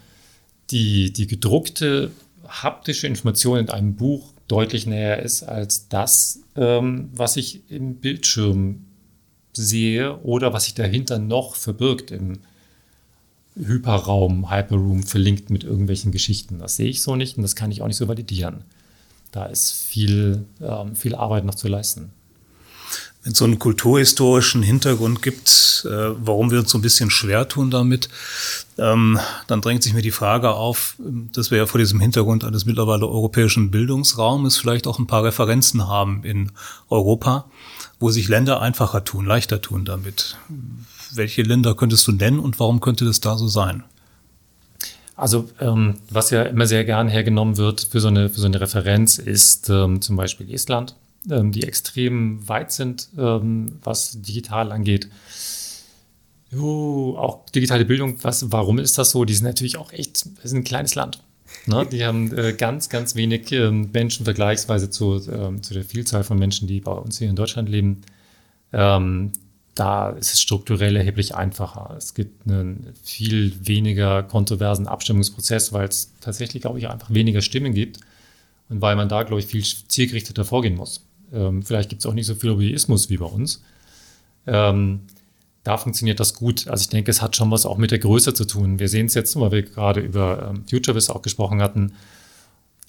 die, 0.69 1.11
die 1.13 1.27
gedruckte 1.27 2.11
haptische 2.47 3.07
Information 3.07 3.59
in 3.59 3.69
einem 3.69 3.95
Buch 3.95 4.33
deutlich 4.47 4.85
näher 4.85 5.21
ist 5.21 5.43
als 5.43 5.89
das, 5.89 6.41
ähm, 6.55 7.09
was 7.13 7.37
ich 7.37 7.69
im 7.69 7.95
Bildschirm 7.95 8.85
sehe 9.53 10.17
oder 10.19 10.53
was 10.53 10.65
sich 10.65 10.73
dahinter 10.73 11.19
noch 11.19 11.55
verbirgt 11.55 12.11
im, 12.11 12.39
Hyperraum, 13.59 14.51
Hyperroom 14.51 15.03
verlinkt 15.03 15.49
mit 15.49 15.63
irgendwelchen 15.63 16.11
Geschichten. 16.11 16.59
Das 16.59 16.75
sehe 16.75 16.87
ich 16.87 17.01
so 17.01 17.15
nicht 17.15 17.37
und 17.37 17.43
das 17.43 17.55
kann 17.55 17.71
ich 17.71 17.81
auch 17.81 17.87
nicht 17.87 17.97
so 17.97 18.07
validieren. 18.07 18.63
Da 19.31 19.45
ist 19.45 19.71
viel, 19.71 20.45
ähm, 20.61 20.95
viel 20.95 21.15
Arbeit 21.15 21.45
noch 21.45 21.55
zu 21.55 21.67
leisten. 21.67 22.11
Wenn 23.27 23.33
es 23.33 23.39
so 23.39 23.43
einen 23.43 23.59
kulturhistorischen 23.59 24.63
Hintergrund 24.63 25.21
gibt, 25.21 25.85
äh, 25.85 25.89
warum 26.17 26.49
wir 26.49 26.59
uns 26.59 26.71
so 26.71 26.77
ein 26.77 26.81
bisschen 26.81 27.09
schwer 27.09 27.49
tun 27.49 27.69
damit, 27.69 28.07
ähm, 28.77 29.19
dann 29.47 29.59
drängt 29.59 29.83
sich 29.83 29.93
mir 29.93 30.01
die 30.01 30.11
Frage 30.11 30.51
auf, 30.51 30.95
dass 30.97 31.51
wir 31.51 31.57
ja 31.57 31.65
vor 31.65 31.77
diesem 31.77 31.99
Hintergrund 31.99 32.45
eines 32.45 32.65
mittlerweile 32.65 33.05
europäischen 33.05 33.69
Bildungsraumes 33.69 34.55
vielleicht 34.55 34.87
auch 34.87 34.97
ein 34.97 35.07
paar 35.07 35.25
Referenzen 35.25 35.89
haben 35.89 36.23
in 36.23 36.53
Europa, 36.89 37.45
wo 37.99 38.11
sich 38.11 38.29
Länder 38.29 38.61
einfacher 38.61 39.03
tun, 39.03 39.25
leichter 39.25 39.61
tun 39.61 39.83
damit 39.83 40.37
welche 41.13 41.41
Länder 41.41 41.75
könntest 41.75 42.07
du 42.07 42.13
nennen 42.13 42.39
und 42.39 42.59
warum 42.61 42.79
könnte 42.79 43.03
das 43.03 43.19
da 43.19 43.37
so 43.37 43.47
sein? 43.49 43.83
Also 45.15 45.49
ähm, 45.59 45.95
was 46.09 46.29
ja 46.29 46.43
immer 46.43 46.67
sehr 46.67 46.85
gern 46.85 47.09
hergenommen 47.09 47.57
wird 47.57 47.87
für 47.91 47.99
so 47.99 48.07
eine, 48.07 48.29
für 48.29 48.39
so 48.39 48.45
eine 48.45 48.61
Referenz 48.61 49.17
ist 49.17 49.69
ähm, 49.69 50.01
zum 50.01 50.15
Beispiel 50.15 50.53
Estland, 50.53 50.95
ähm, 51.29 51.51
die 51.51 51.63
extrem 51.63 52.47
weit 52.47 52.71
sind, 52.71 53.09
ähm, 53.17 53.79
was 53.83 54.21
digital 54.21 54.71
angeht. 54.71 55.09
Uh, 56.53 57.17
auch 57.17 57.45
digitale 57.49 57.83
Bildung, 57.83 58.23
was, 58.23 58.51
warum 58.51 58.79
ist 58.79 58.97
das 58.97 59.11
so? 59.11 59.25
Die 59.25 59.33
sind 59.33 59.45
natürlich 59.45 59.77
auch 59.77 59.91
echt, 59.91 60.25
das 60.37 60.45
ist 60.45 60.53
ein 60.53 60.63
kleines 60.63 60.95
Land. 60.95 61.21
Ne? 61.65 61.85
Die 61.91 62.05
haben 62.05 62.35
äh, 62.37 62.53
ganz, 62.53 62.87
ganz 62.89 63.15
wenig 63.15 63.51
äh, 63.51 63.69
Menschen 63.69 64.23
vergleichsweise 64.23 64.89
zu, 64.89 65.15
äh, 65.15 65.61
zu 65.61 65.73
der 65.73 65.83
Vielzahl 65.83 66.23
von 66.23 66.39
Menschen, 66.39 66.67
die 66.67 66.79
bei 66.79 66.93
uns 66.93 67.19
hier 67.19 67.29
in 67.29 67.35
Deutschland 67.35 67.67
leben. 67.67 68.01
Ähm, 68.71 69.33
da 69.75 70.09
ist 70.09 70.33
es 70.33 70.41
strukturell 70.41 70.95
erheblich 70.95 71.35
einfacher. 71.35 71.93
Es 71.97 72.13
gibt 72.13 72.47
einen 72.47 72.93
viel 73.03 73.53
weniger 73.67 74.23
kontroversen 74.23 74.87
Abstimmungsprozess, 74.87 75.71
weil 75.71 75.87
es 75.87 76.13
tatsächlich, 76.19 76.61
glaube 76.61 76.79
ich, 76.79 76.89
einfach 76.89 77.13
weniger 77.13 77.41
Stimmen 77.41 77.73
gibt 77.73 77.99
und 78.69 78.81
weil 78.81 78.95
man 78.95 79.07
da, 79.07 79.23
glaube 79.23 79.39
ich, 79.39 79.47
viel 79.47 79.63
zielgerichteter 79.63 80.45
vorgehen 80.45 80.75
muss. 80.75 81.06
Ähm, 81.33 81.63
vielleicht 81.63 81.89
gibt 81.89 82.01
es 82.01 82.05
auch 82.05 82.13
nicht 82.13 82.25
so 82.25 82.35
viel 82.35 82.49
Lobbyismus 82.49 83.09
wie 83.09 83.17
bei 83.17 83.25
uns. 83.25 83.63
Ähm, 84.45 85.01
da 85.63 85.77
funktioniert 85.77 86.19
das 86.19 86.33
gut. 86.33 86.67
Also 86.67 86.83
ich 86.83 86.89
denke, 86.89 87.11
es 87.11 87.21
hat 87.21 87.35
schon 87.35 87.51
was 87.51 87.65
auch 87.65 87.77
mit 87.77 87.91
der 87.91 87.99
Größe 87.99 88.33
zu 88.33 88.45
tun. 88.45 88.79
Wir 88.79 88.87
sehen 88.87 89.07
es 89.07 89.13
jetzt, 89.15 89.37
weil 89.39 89.51
wir 89.51 89.63
gerade 89.63 89.99
über 89.99 90.49
ähm, 90.49 90.63
FutureVis 90.65 91.09
auch 91.09 91.21
gesprochen 91.21 91.61
hatten. 91.61 91.93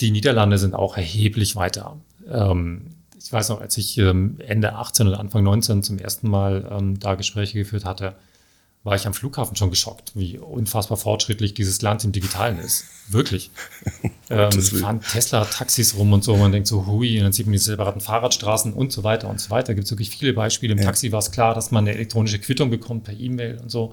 Die 0.00 0.12
Niederlande 0.12 0.58
sind 0.58 0.74
auch 0.74 0.96
erheblich 0.96 1.56
weiter. 1.56 1.96
Ähm, 2.30 2.94
ich 3.20 3.32
weiß 3.32 3.48
noch, 3.48 3.60
als 3.60 3.76
ich 3.78 3.98
ähm, 3.98 4.36
Ende 4.38 4.74
18 4.74 5.08
oder 5.08 5.18
Anfang 5.18 5.42
19 5.42 5.82
zum 5.82 5.98
ersten 5.98 6.30
Mal 6.30 6.68
ähm, 6.70 7.00
da 7.00 7.16
Gespräche 7.16 7.58
geführt 7.58 7.84
hatte, 7.84 8.14
war 8.84 8.94
ich 8.94 9.06
am 9.06 9.14
Flughafen 9.14 9.56
schon 9.56 9.70
geschockt, 9.70 10.12
wie 10.14 10.38
unfassbar 10.38 10.96
fortschrittlich 10.96 11.52
dieses 11.52 11.82
Land 11.82 12.04
im 12.04 12.12
Digitalen 12.12 12.58
ist. 12.58 12.84
Wirklich. 13.08 13.50
ähm, 14.30 14.52
fahren 14.52 15.00
Tesla-Taxis 15.00 15.96
rum 15.96 16.12
und 16.12 16.24
so, 16.24 16.36
man 16.36 16.52
denkt 16.52 16.68
so, 16.68 16.86
hui, 16.86 17.18
und 17.18 17.24
dann 17.24 17.32
sieht 17.32 17.46
man 17.46 17.52
die 17.52 17.58
separaten 17.58 18.00
Fahrradstraßen 18.00 18.72
und 18.72 18.92
so 18.92 19.04
weiter 19.04 19.28
und 19.28 19.40
so 19.40 19.50
weiter. 19.50 19.74
Gibt 19.74 19.86
es 19.86 19.90
wirklich 19.90 20.10
viele 20.10 20.32
Beispiele. 20.32 20.72
Im 20.72 20.78
ja. 20.78 20.84
Taxi 20.84 21.12
war 21.12 21.18
es 21.18 21.30
klar, 21.30 21.54
dass 21.54 21.70
man 21.70 21.84
eine 21.84 21.94
elektronische 21.94 22.38
Quittung 22.38 22.70
bekommt 22.70 23.04
per 23.04 23.14
E-Mail 23.14 23.58
und 23.58 23.70
so. 23.70 23.90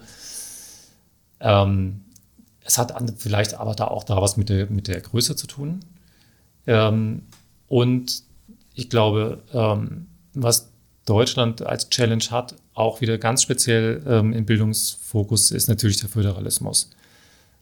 Ähm, 1.40 2.02
es 2.62 2.78
hat 2.78 2.94
vielleicht 3.18 3.56
aber 3.56 3.76
da 3.76 3.88
auch 3.88 4.04
da 4.04 4.22
was 4.22 4.38
mit 4.38 4.50
der, 4.50 4.68
mit 4.68 4.88
der 4.88 5.02
Größe 5.02 5.36
zu 5.36 5.48
tun. 5.48 5.80
Ähm, 6.68 7.24
und 7.68 8.24
ich 8.74 8.90
glaube, 8.90 9.44
ähm, 9.54 10.08
was 10.34 10.70
Deutschland 11.06 11.62
als 11.62 11.90
Challenge 11.90 12.24
hat, 12.32 12.56
auch 12.76 13.02
wieder 13.02 13.18
ganz 13.18 13.42
speziell 13.42 14.04
ähm, 14.06 14.34
im 14.34 14.46
Bildungsfokus, 14.46 15.52
ist 15.52 15.68
natürlich 15.68 15.98
der 15.98 16.10
Föderalismus. 16.10 16.92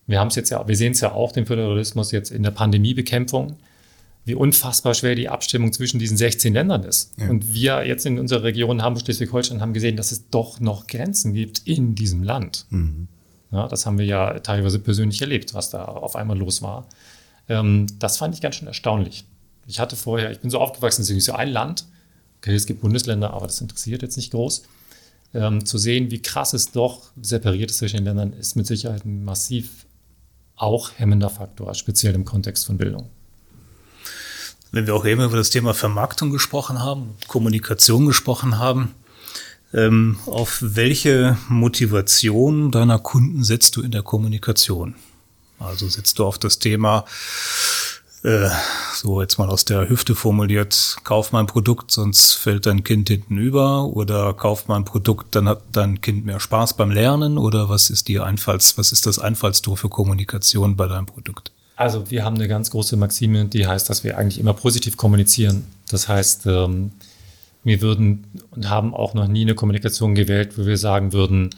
Wir 0.08 0.20
haben 0.20 0.28
es 0.28 0.36
jetzt 0.36 0.50
ja, 0.50 0.68
wir 0.68 0.76
sehen 0.76 0.92
es 0.92 1.00
ja 1.00 1.14
auch, 1.14 1.32
den 1.32 1.46
Föderalismus 1.46 2.12
jetzt 2.12 2.32
in 2.32 2.44
der 2.44 2.52
Pandemiebekämpfung, 2.52 3.56
wie 4.26 4.36
unfassbar 4.36 4.94
schwer 4.94 5.16
die 5.16 5.30
Abstimmung 5.30 5.72
zwischen 5.72 6.00
diesen 6.00 6.18
16 6.18 6.54
Ländern 6.54 6.84
ist. 6.84 7.12
Ja. 7.18 7.30
Und 7.30 7.54
wir 7.54 7.86
jetzt 7.86 8.06
in 8.06 8.20
unserer 8.20 8.44
Region 8.44 8.82
Hamburg, 8.82 9.04
Schleswig-Holstein 9.06 9.62
haben 9.62 9.74
gesehen, 9.74 9.96
dass 9.96 10.12
es 10.12 10.30
doch 10.30 10.60
noch 10.60 10.88
Grenzen 10.88 11.34
gibt 11.34 11.62
in 11.66 11.96
diesem 11.96 12.24
Land. 12.24 12.66
Mhm. 12.70 13.08
Ja, 13.52 13.68
das 13.68 13.86
haben 13.86 14.00
wir 14.00 14.06
ja 14.06 14.40
teilweise 14.40 14.80
persönlich 14.80 15.22
erlebt, 15.22 15.54
was 15.54 15.70
da 15.70 15.86
auf 15.86 16.16
einmal 16.16 16.38
los 16.38 16.62
war. 16.62 16.88
Ähm, 17.48 17.86
das 18.00 18.18
fand 18.18 18.34
ich 18.34 18.42
ganz 18.42 18.56
schön 18.56 18.68
erstaunlich. 18.68 19.26
Ich 19.68 19.80
hatte 19.80 19.96
vorher, 19.96 20.32
ich 20.32 20.40
bin 20.40 20.50
so 20.50 20.60
aufgewachsen, 20.60 21.04
es 21.04 21.10
ist 21.10 21.26
so 21.26 21.34
ein 21.34 21.50
Land. 21.50 21.86
Okay, 22.40 22.56
es 22.56 22.66
gibt 22.66 22.82
Bundesländer, 22.82 23.32
aber 23.32 23.46
das 23.46 23.62
interessiert 23.62 24.02
jetzt 24.02 24.18
nicht 24.18 24.32
groß. 24.32 24.64
Ähm, 25.36 25.66
zu 25.66 25.78
sehen, 25.78 26.12
wie 26.12 26.22
krass 26.22 26.54
es 26.54 26.72
doch 26.72 27.10
separiert 27.22 27.72
ist 27.72 27.78
zwischen 27.78 27.98
den 27.98 28.06
Ländern, 28.06 28.34
ist 28.34 28.56
mit 28.56 28.68
Sicherheit 28.68 29.06
ein 29.06 29.24
massiv 29.24 29.86
auch 30.56 30.92
hemmender 30.96 31.30
Faktor, 31.30 31.74
speziell 31.74 32.14
im 32.14 32.26
Kontext 32.26 32.66
von 32.66 32.78
Bildung. 32.78 33.10
Wenn 34.72 34.88
wir 34.88 34.96
auch 34.96 35.06
eben 35.06 35.22
über 35.22 35.38
das 35.38 35.50
Thema 35.50 35.74
Vermarktung 35.74 36.32
gesprochen 36.32 36.80
haben, 36.80 37.16
Kommunikation 37.28 38.06
gesprochen 38.06 38.58
haben, 38.58 38.96
ähm, 39.74 40.18
auf 40.26 40.60
welche 40.62 41.38
Motivation 41.48 42.72
deiner 42.72 43.00
Kunden 43.00 43.44
setzt 43.44 43.76
du 43.76 43.82
in 43.82 43.92
der 43.92 44.04
Kommunikation? 44.04 44.96
Also 45.60 45.88
setzt 45.88 46.20
du 46.20 46.26
auf 46.26 46.38
das 46.38 46.60
Thema, 46.60 47.06
äh, 48.24 48.50
so 48.94 49.22
jetzt 49.22 49.38
mal 49.38 49.50
aus 49.50 49.66
der 49.66 49.90
Hüfte 49.90 50.16
formuliert, 50.16 50.98
kauf 51.04 51.32
mein 51.32 51.46
Produkt, 51.46 51.92
sonst 51.92 52.34
fällt 52.34 52.66
dein 52.66 52.84
Kind 52.84 53.10
hinten 53.10 53.38
über 53.38 53.86
oder 53.86 54.34
kauf 54.34 54.68
mein 54.68 54.86
Produkt, 54.86 55.36
dann 55.36 55.48
hat 55.50 55.62
dein 55.72 56.02
Kind 56.02 56.26
mehr 56.26 56.40
Spaß 56.40 56.76
beim 56.76 56.92
Lernen 56.92 57.38
oder 57.38 57.70
was 57.70 57.90
ist 57.90 58.08
die 58.08 58.20
Einfalls, 58.20 58.78
was 58.78 58.92
ist 58.92 59.06
das 59.06 59.20
Einfallstor 59.20 59.78
für 59.78 59.90
Kommunikation 59.90 60.76
bei 60.76 60.88
deinem 60.88 61.06
Produkt? 61.06 61.52
Also 61.76 62.10
wir 62.12 62.24
haben 62.24 62.36
eine 62.36 62.48
ganz 62.48 62.72
große 62.72 62.96
Maxime, 62.98 63.46
die 63.46 63.68
heißt, 63.68 63.90
dass 63.90 64.04
wir 64.04 64.18
eigentlich 64.18 64.40
immer 64.40 64.54
positiv 64.54 64.96
kommunizieren. 64.96 65.66
Das 65.90 66.08
heißt, 66.08 66.46
ähm, 66.46 66.92
wir 67.64 67.82
würden 67.82 68.26
und 68.52 68.70
haben 68.70 68.94
auch 68.94 69.14
noch 69.14 69.28
nie 69.28 69.42
eine 69.42 69.56
Kommunikation 69.56 70.16
gewählt, 70.16 70.58
wo 70.58 70.66
wir 70.66 70.78
sagen 70.78 71.14
würden, 71.14 71.50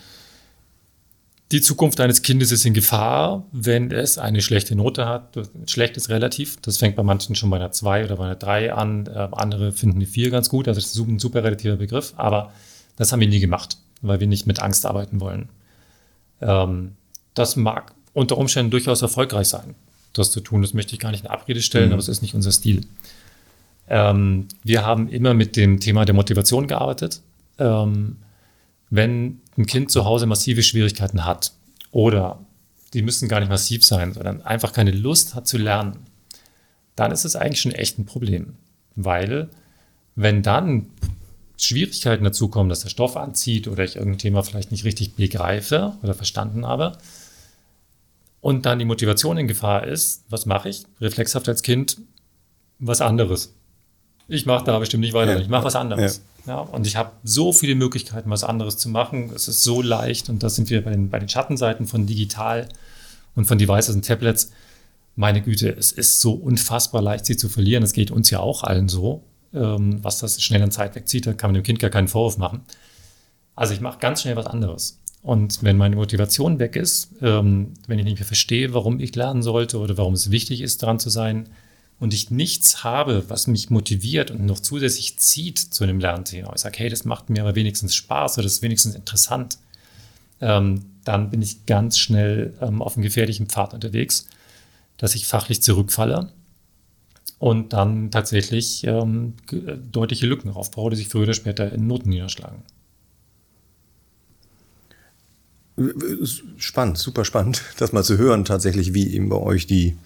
die 1.56 1.62
Zukunft 1.62 2.02
eines 2.02 2.22
Kindes 2.22 2.52
ist 2.52 2.66
in 2.66 2.74
Gefahr, 2.74 3.46
wenn 3.54 3.90
es 3.90 4.18
eine 4.18 4.42
schlechte 4.42 4.76
Note 4.76 5.06
hat. 5.06 5.40
Schlecht 5.68 5.96
ist 5.96 6.10
relativ. 6.10 6.58
Das 6.58 6.80
fängt 6.80 6.98
bei 6.98 7.04
manchen 7.04 7.34
schon 7.34 7.50
bei 7.50 7.56
einer 7.56 7.72
2 7.72 8.04
oder 8.04 8.18
bei 8.18 8.26
einer 8.26 8.36
3 8.36 8.74
an. 8.74 9.08
Äh, 9.08 9.30
andere 9.32 9.72
finden 9.72 9.96
eine 9.96 10.06
4 10.06 10.32
ganz 10.32 10.50
gut. 10.50 10.68
Also 10.68 10.82
das 10.82 10.94
ist 10.94 10.98
ein 10.98 11.18
super 11.18 11.46
relativer 11.46 11.78
Begriff. 11.78 12.12
Aber 12.18 12.52
das 12.98 13.14
haben 13.14 13.22
wir 13.22 13.30
nie 13.30 13.40
gemacht, 13.40 13.78
weil 14.02 14.20
wir 14.20 14.28
nicht 14.28 14.48
mit 14.48 14.62
Angst 14.62 14.86
arbeiten 14.86 15.22
wollen. 15.22 15.48
Ähm, 16.42 16.98
das 17.36 17.56
mag 17.56 17.94
unter 18.12 18.38
Umständen 18.38 18.70
durchaus 18.70 19.02
erfolgreich 19.02 19.48
sein, 19.48 19.76
das 20.12 20.32
zu 20.32 20.42
tun. 20.42 20.62
Das 20.62 20.74
möchte 20.74 20.92
ich 20.92 21.00
gar 21.00 21.12
nicht 21.12 21.24
in 21.24 21.30
Abrede 21.30 21.62
stellen, 21.62 21.88
mhm. 21.88 21.94
aber 21.94 22.02
es 22.02 22.10
ist 22.10 22.22
nicht 22.22 22.36
unser 22.36 22.52
Stil. 22.52 22.82
Ähm, 23.88 24.50
wir 24.62 24.86
haben 24.86 25.08
immer 25.08 25.34
mit 25.34 25.56
dem 25.56 25.80
Thema 25.80 26.04
der 26.04 26.16
Motivation 26.16 26.68
gearbeitet. 26.68 27.22
Ähm, 27.60 28.18
wenn 28.90 29.42
ein 29.58 29.66
Kind 29.66 29.92
zu 29.92 30.06
Hause 30.06 30.26
massive 30.26 30.64
Schwierigkeiten 30.64 31.26
hat 31.26 31.54
oder 31.92 32.40
die 32.94 33.02
müssen 33.02 33.28
gar 33.28 33.40
nicht 33.40 33.50
massiv 33.50 33.86
sein, 33.86 34.14
sondern 34.14 34.42
einfach 34.42 34.72
keine 34.74 34.92
Lust 34.92 35.36
hat 35.36 35.48
zu 35.48 35.58
lernen, 35.58 36.06
dann 36.96 37.12
ist 37.12 37.26
es 37.26 37.36
eigentlich 37.36 37.62
schon 37.62 37.74
echt 37.74 38.00
ein 38.00 38.06
Problem. 38.06 38.56
Weil 38.96 39.50
wenn 40.16 40.44
dann 40.44 40.88
Schwierigkeiten 41.58 42.24
dazukommen, 42.24 42.70
dass 42.70 42.82
der 42.82 42.90
Stoff 42.90 43.18
anzieht 43.18 43.68
oder 43.68 43.84
ich 43.84 43.96
irgendein 43.96 44.20
Thema 44.20 44.44
vielleicht 44.44 44.72
nicht 44.72 44.86
richtig 44.86 45.16
begreife 45.16 45.94
oder 46.04 46.14
verstanden 46.14 46.66
habe 46.66 46.98
und 48.42 48.66
dann 48.66 48.80
die 48.80 48.86
Motivation 48.86 49.38
in 49.38 49.48
Gefahr 49.48 49.88
ist, 49.88 50.24
was 50.30 50.46
mache 50.46 50.70
ich? 50.70 50.84
Reflexhaft 51.02 51.48
als 51.50 51.64
Kind 51.64 51.98
was 52.80 53.02
anderes. 53.02 53.54
Ich 54.28 54.46
mache 54.46 54.66
da 54.66 54.80
bestimmt 54.80 55.02
nicht 55.02 55.14
weiter, 55.14 55.34
ja. 55.34 55.40
ich 55.40 55.50
mache 55.50 55.66
was 55.66 55.76
anderes. 55.76 56.22
Ja. 56.46 56.56
ja 56.56 56.60
und 56.62 56.88
ich 56.88 56.96
habe 56.96 57.12
so 57.24 57.54
viele 57.54 57.76
Möglichkeiten, 57.76 58.30
was 58.30 58.44
anderes 58.44 58.78
zu 58.78 58.90
machen. 58.90 59.32
Es 59.36 59.48
ist 59.48 59.64
so 59.64 59.82
leicht 59.82 60.30
und 60.30 60.42
da 60.44 60.50
sind 60.50 60.70
wir 60.70 60.84
bei 60.84 60.92
den, 60.92 61.10
bei 61.10 61.20
den 61.20 61.30
Schattenseiten 61.30 61.86
von 61.86 62.06
digital 62.06 62.68
und 63.36 63.46
von 63.46 63.58
Devices 63.58 63.96
und 63.96 64.06
Tablets. 64.06 64.52
Meine 65.16 65.42
Güte, 65.42 65.70
es 65.70 65.92
ist 65.92 66.22
so 66.22 66.34
unfassbar 66.34 67.02
leicht, 67.02 67.26
sie 67.26 67.38
zu 67.38 67.50
verlieren. 67.50 67.84
Es 67.84 67.94
geht 67.94 68.12
uns 68.12 68.30
ja 68.30 68.40
auch 68.40 68.64
allen 68.64 68.90
so. 68.90 69.24
Ähm, 69.54 70.04
was 70.04 70.20
das 70.20 70.42
schnell 70.42 70.62
an 70.62 70.72
Zeit 70.72 70.96
wegzieht, 70.96 71.28
da 71.28 71.34
kann 71.34 71.50
man 71.50 71.56
dem 71.56 71.64
Kind 71.64 71.80
gar 71.80 71.90
keinen 71.90 72.08
Vorwurf 72.08 72.38
machen. 72.38 72.62
Also 73.56 73.74
ich 73.74 73.80
mache 73.80 74.00
ganz 74.00 74.22
schnell 74.22 74.36
was 74.36 74.48
anderes. 74.48 75.00
Und 75.22 75.64
wenn 75.64 75.78
meine 75.78 75.96
Motivation 75.96 76.60
weg 76.60 76.76
ist, 76.76 77.10
ähm, 77.22 77.74
wenn 77.88 77.98
ich 77.98 78.06
nicht 78.06 78.20
mehr 78.20 78.28
verstehe, 78.28 78.74
warum 78.74 79.00
ich 79.00 79.16
lernen 79.16 79.42
sollte 79.42 79.80
oder 79.80 79.98
warum 79.98 80.14
es 80.14 80.30
wichtig 80.30 80.62
ist, 80.62 80.82
dran 80.82 81.00
zu 81.00 81.10
sein, 81.10 81.50
und 82.00 82.14
ich 82.14 82.30
nichts 82.30 82.84
habe, 82.84 83.30
was 83.30 83.48
mich 83.48 83.70
motiviert 83.70 84.32
und 84.32 84.46
noch 84.46 84.60
zusätzlich 84.60 85.18
zieht 85.18 85.60
zu 85.60 85.84
einem 85.84 86.00
Lernthema, 86.00 86.52
ich 86.54 86.62
sage, 86.62 86.80
hey, 86.80 86.90
das 86.90 87.06
macht 87.06 87.30
mir 87.30 87.42
aber 87.42 87.56
wenigstens 87.56 87.96
Spaß 87.96 88.38
oder 88.38 88.44
das 88.44 88.54
ist 88.54 88.62
wenigstens 88.62 88.96
interessant, 88.96 89.58
ähm, 90.42 90.86
dann 91.04 91.30
bin 91.30 91.42
ich 91.42 91.66
ganz 91.66 91.98
schnell 91.98 92.54
ähm, 92.62 92.82
auf 92.82 92.96
einem 92.96 93.04
gefährlichen 93.04 93.48
Pfad 93.48 93.74
unterwegs, 93.74 94.28
dass 94.98 95.16
ich 95.16 95.28
fachlich 95.28 95.62
zurückfalle 95.62 96.32
und 97.40 97.74
dann 97.74 98.12
tatsächlich 98.12 98.86
ähm, 98.86 99.34
deutliche 99.92 100.26
Lücken 100.26 100.52
aufbaue, 100.52 100.92
die 100.92 100.98
sich 100.98 101.08
früher 101.08 101.24
oder 101.24 101.34
später 101.34 101.72
in 101.72 101.88
Noten 101.88 102.10
niederschlagen. 102.10 102.64
Spannend, 106.58 106.98
super 106.98 107.26
spannend, 107.26 107.62
das 107.78 107.92
mal 107.92 108.04
zu 108.04 108.18
hören, 108.18 108.46
tatsächlich, 108.46 108.94
wie 108.94 109.14
eben 109.14 109.30
bei 109.30 109.38
euch 109.38 109.68
die 109.68 109.98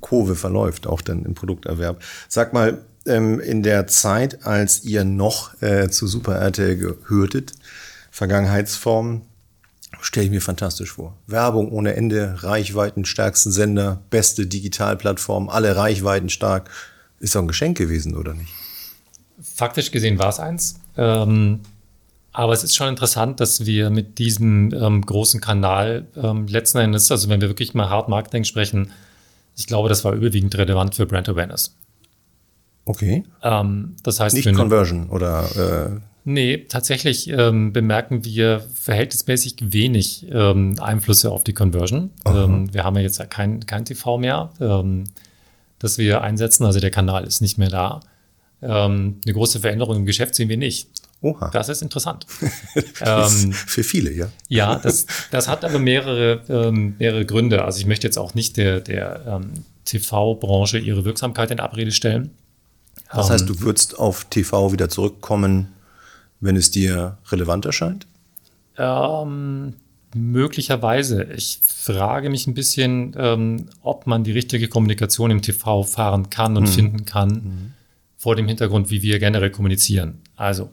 Motivationskurve 0.00 0.34
verläuft, 0.34 0.86
auch 0.86 1.00
dann 1.00 1.24
im 1.24 1.34
Produkterwerb. 1.34 2.02
Sag 2.28 2.52
mal, 2.52 2.84
ähm, 3.06 3.40
in 3.40 3.62
der 3.62 3.86
Zeit, 3.86 4.46
als 4.46 4.84
ihr 4.84 5.04
noch 5.04 5.60
äh, 5.62 5.88
zu 5.88 6.06
Super 6.06 6.36
RTL 6.36 6.76
gehörtet, 6.76 7.52
Vergangenheitsform, 8.10 9.22
Stelle 10.00 10.26
ich 10.26 10.30
mir 10.30 10.42
fantastisch 10.42 10.92
vor. 10.92 11.16
Werbung 11.26 11.72
ohne 11.72 11.96
Ende, 11.96 12.36
Reichweiten, 12.44 13.04
stärksten 13.04 13.50
Sender, 13.50 14.00
beste 14.10 14.46
Digitalplattform, 14.46 15.48
alle 15.48 15.74
Reichweiten 15.74 16.28
stark. 16.28 16.70
Ist 17.18 17.34
doch 17.34 17.40
ein 17.40 17.48
Geschenk 17.48 17.78
gewesen, 17.78 18.14
oder 18.14 18.34
nicht? 18.34 18.52
Faktisch 19.40 19.90
gesehen 19.90 20.18
war 20.18 20.28
es 20.28 20.38
eins. 20.38 20.78
Ähm, 20.96 21.60
aber 22.32 22.52
es 22.52 22.62
ist 22.62 22.76
schon 22.76 22.88
interessant, 22.88 23.40
dass 23.40 23.66
wir 23.66 23.90
mit 23.90 24.18
diesem 24.18 24.72
ähm, 24.72 25.04
großen 25.04 25.40
Kanal 25.40 26.06
ähm, 26.14 26.46
letzten 26.46 26.78
Endes, 26.78 27.10
also 27.10 27.28
wenn 27.28 27.40
wir 27.40 27.48
wirklich 27.48 27.74
mal 27.74 27.88
Hard 27.88 28.08
Marketing 28.08 28.44
sprechen, 28.44 28.92
ich 29.58 29.66
glaube, 29.66 29.88
das 29.88 30.04
war 30.04 30.12
überwiegend 30.12 30.56
relevant 30.56 30.94
für 30.94 31.04
Brand 31.04 31.28
Awareness. 31.28 31.76
Okay. 32.84 33.24
Ähm, 33.42 33.96
das 34.02 34.20
heißt, 34.20 34.34
nicht 34.34 34.54
Conversion 34.54 35.10
oder 35.10 35.96
äh 35.96 36.00
Nee, 36.24 36.66
tatsächlich 36.68 37.30
ähm, 37.30 37.72
bemerken 37.72 38.22
wir 38.22 38.60
verhältnismäßig 38.74 39.72
wenig 39.72 40.26
ähm, 40.30 40.76
Einflüsse 40.78 41.30
auf 41.30 41.42
die 41.42 41.54
Conversion. 41.54 42.10
Ähm, 42.26 42.72
wir 42.72 42.84
haben 42.84 42.96
ja 42.96 43.02
jetzt 43.02 43.30
kein, 43.30 43.64
kein 43.64 43.86
TV 43.86 44.18
mehr, 44.18 44.50
ähm, 44.60 45.04
das 45.78 45.96
wir 45.96 46.20
einsetzen. 46.20 46.66
Also 46.66 46.80
der 46.80 46.90
Kanal 46.90 47.24
ist 47.24 47.40
nicht 47.40 47.56
mehr 47.56 47.70
da. 47.70 48.00
Ähm, 48.60 49.20
eine 49.24 49.32
große 49.32 49.60
Veränderung 49.60 49.96
im 49.96 50.04
Geschäft 50.04 50.34
sehen 50.34 50.50
wir 50.50 50.58
nicht. 50.58 50.88
Oha. 51.20 51.50
Das 51.50 51.68
ist 51.68 51.82
interessant. 51.82 52.26
ähm, 53.00 53.52
für 53.52 53.82
viele, 53.82 54.12
ja. 54.12 54.28
Ja, 54.48 54.76
das, 54.76 55.06
das 55.30 55.48
hat 55.48 55.64
aber 55.64 55.78
mehrere, 55.78 56.42
ähm, 56.48 56.94
mehrere 56.98 57.26
Gründe. 57.26 57.64
Also 57.64 57.80
ich 57.80 57.86
möchte 57.86 58.06
jetzt 58.06 58.18
auch 58.18 58.34
nicht 58.34 58.56
der, 58.56 58.80
der 58.80 59.24
ähm, 59.26 59.64
TV-Branche 59.84 60.78
ihre 60.78 61.04
Wirksamkeit 61.04 61.50
in 61.50 61.58
Abrede 61.58 61.90
stellen. 61.90 62.30
Das 63.12 63.30
heißt, 63.30 63.48
du 63.48 63.60
würdest 63.60 63.98
auf 63.98 64.24
TV 64.24 64.72
wieder 64.72 64.88
zurückkommen, 64.88 65.68
wenn 66.40 66.56
es 66.56 66.70
dir 66.70 67.16
relevant 67.30 67.64
erscheint? 67.64 68.06
Ähm, 68.76 69.74
möglicherweise. 70.14 71.24
Ich 71.34 71.60
frage 71.64 72.30
mich 72.30 72.46
ein 72.46 72.54
bisschen, 72.54 73.14
ähm, 73.18 73.66
ob 73.82 74.06
man 74.06 74.24
die 74.24 74.32
richtige 74.32 74.68
Kommunikation 74.68 75.30
im 75.30 75.42
TV 75.42 75.82
fahren 75.82 76.30
kann 76.30 76.56
und 76.56 76.64
mhm. 76.64 76.68
finden 76.68 77.04
kann, 77.04 77.28
mhm. 77.30 77.72
vor 78.16 78.36
dem 78.36 78.46
Hintergrund, 78.46 78.90
wie 78.90 79.02
wir 79.02 79.18
generell 79.18 79.50
kommunizieren. 79.50 80.20
Also, 80.36 80.70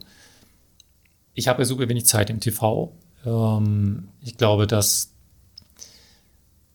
ich 1.36 1.46
habe 1.46 1.62
ja 1.62 1.66
super 1.66 1.88
wenig 1.88 2.06
Zeit 2.06 2.30
im 2.30 2.40
TV. 2.40 2.92
Ähm, 3.24 4.08
ich 4.22 4.36
glaube, 4.36 4.66
dass 4.66 5.12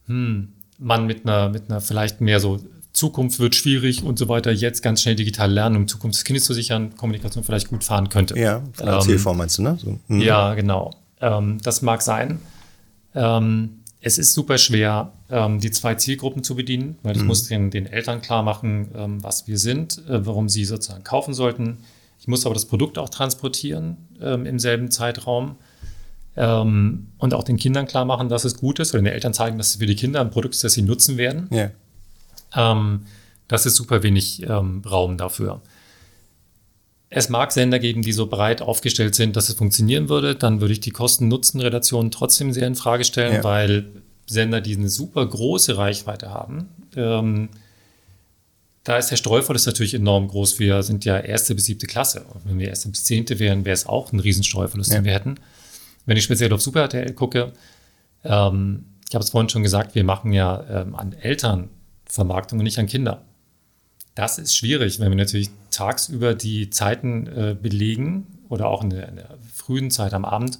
hm, 0.06 0.54
man 0.78 1.06
mit 1.06 1.26
einer, 1.26 1.50
mit 1.50 1.69
einer 1.69 1.82
vielleicht 1.82 2.21
mehr 2.21 2.39
so 2.39 2.60
Zukunft 2.93 3.39
wird 3.39 3.56
schwierig 3.56 4.04
und 4.04 4.19
so 4.19 4.28
weiter, 4.28 4.52
jetzt 4.52 4.82
ganz 4.82 5.02
schnell 5.02 5.15
digital 5.15 5.52
lernen, 5.52 5.76
um 5.76 5.88
Zukunft 5.88 6.17
des 6.17 6.24
Kindes 6.24 6.45
zu 6.45 6.54
sichern, 6.54 6.95
Kommunikation 6.95 7.43
vielleicht 7.43 7.69
gut 7.69 7.84
fahren 7.84 8.10
könnte. 8.10 8.38
Ja, 8.38 8.62
ähm, 8.80 9.38
meinst 9.38 9.58
du, 9.58 9.63
ne? 9.63 9.78
So, 9.82 10.00
hm. 10.08 10.21
Ja, 10.21 10.54
genau. 10.54 10.91
Ähm, 11.19 11.60
das 11.63 11.82
mag 11.82 12.02
sein. 12.02 12.39
Ähm, 13.15 13.82
es 14.02 14.17
ist 14.17 14.34
super 14.34 14.58
schwer, 14.58 15.13
ähm, 15.30 15.60
die 15.60 15.71
zwei 15.71 15.95
Zielgruppen 15.95 16.43
zu 16.43 16.56
bedienen, 16.56 16.97
weil 17.04 17.15
ich 17.15 17.21
mhm. 17.21 17.28
muss 17.28 17.47
den, 17.47 17.71
den 17.71 17.86
Eltern 17.86 18.21
klar 18.21 18.43
machen, 18.43 18.89
ähm, 18.95 19.24
was 19.24 19.47
wir 19.47 19.58
sind, 19.58 20.00
äh, 20.10 20.26
warum 20.26 20.50
sie 20.50 20.65
sozusagen 20.65 21.04
kaufen 21.04 21.34
sollten. 21.34 21.78
Ich 22.22 22.28
muss 22.28 22.46
aber 22.46 22.54
das 22.54 22.66
Produkt 22.66 23.00
auch 23.00 23.10
transportieren 23.10 23.98
ähm, 24.22 24.46
im 24.46 24.60
selben 24.60 24.92
Zeitraum 24.92 25.58
und 26.34 27.34
auch 27.34 27.44
den 27.44 27.58
Kindern 27.58 27.88
klar 27.88 28.06
machen, 28.06 28.30
dass 28.30 28.46
es 28.46 28.56
gut 28.56 28.80
ist 28.80 28.94
oder 28.94 29.04
den 29.04 29.12
Eltern 29.12 29.34
zeigen, 29.34 29.58
dass 29.58 29.72
es 29.72 29.76
für 29.76 29.86
die 29.86 29.98
Kinder 29.98 30.22
ein 30.22 30.32
Produkt 30.32 30.56
ist, 30.56 30.64
das 30.64 30.72
sie 30.72 30.82
nutzen 30.82 31.18
werden. 31.18 31.50
Ja. 31.52 31.72
Ähm, 32.56 33.02
das 33.50 33.66
ist 33.66 33.76
super 33.76 34.02
wenig 34.02 34.42
ähm, 34.44 34.82
Raum 34.90 35.18
dafür. 35.18 35.62
Es 37.10 37.28
mag 37.28 37.52
Sender 37.52 37.80
geben, 37.80 38.02
die 38.02 38.14
so 38.14 38.28
breit 38.28 38.62
aufgestellt 38.62 39.14
sind, 39.14 39.36
dass 39.36 39.50
es 39.50 39.56
funktionieren 39.56 40.08
würde. 40.08 40.36
Dann 40.36 40.62
würde 40.62 40.72
ich 40.72 40.80
die 40.80 40.92
Kosten-Nutzen-Relation 40.92 42.12
trotzdem 42.12 42.54
sehr 42.54 42.66
in 42.66 42.76
Frage 42.76 43.04
stellen, 43.04 43.34
ja. 43.34 43.44
weil 43.44 43.88
Sender, 44.26 44.62
die 44.62 44.78
eine 44.78 44.88
super 44.88 45.26
große 45.26 45.76
Reichweite 45.78 46.30
haben, 46.30 46.70
ähm, 46.96 47.50
da 48.84 48.98
ist 48.98 49.12
der 49.12 49.15
Streuverlust 49.15 49.67
natürlich 49.67 49.94
enorm 49.94 50.28
groß. 50.28 50.60
Wir 50.60 50.82
sind 50.84 51.06
ja 51.06 51.20
erste 51.20 51.54
bis 51.54 51.65
siebte 51.65 51.88
Klasse. 51.88 52.26
wenn 52.46 52.58
wir 52.58 52.67
erste 52.70 52.89
bis 52.89 53.04
zehnte 53.04 53.39
wären, 53.39 53.63
wäre 53.65 53.74
es 53.74 53.86
auch 53.86 54.12
ein 54.12 54.20
Riesenstreuverlust, 54.20 54.91
ja. 54.91 55.00
den 55.00 55.06
wir 55.06 55.13
hätten. 55.13 55.36
Wenn 56.06 56.17
ich 56.17 56.24
speziell 56.24 56.52
auf 56.52 56.62
Super 56.62 56.82
RTL 56.82 57.13
gucke, 57.13 57.54
ähm, 58.24 58.86
ich 59.08 59.13
habe 59.13 59.24
es 59.24 59.30
vorhin 59.30 59.50
schon 59.50 59.63
gesagt, 59.63 59.94
wir 59.94 60.04
machen 60.04 60.34
ja 60.34 60.82
ähm, 60.82 60.96
an 60.96 61.13
Eltern 61.13 61.70
Vermarktung 62.06 62.60
und 62.60 62.63
nicht 62.63 62.80
an 62.80 62.88
Kinder. 62.88 63.24
Das 64.15 64.38
ist 64.38 64.56
schwierig, 64.56 65.00
wenn 65.00 65.10
wir 65.10 65.15
natürlich 65.15 65.50
tagsüber 65.70 66.34
die 66.34 66.70
Zeiten 66.70 67.28
äh, 67.28 67.56
belegen 67.60 68.28
oder 68.50 68.67
auch 68.67 68.84
in 68.84 68.89
der, 68.89 69.10
in 69.10 69.15
der, 69.17 69.38
frühen 69.54 69.91
Zeit 69.91 70.13
am 70.13 70.26
Abend. 70.26 70.60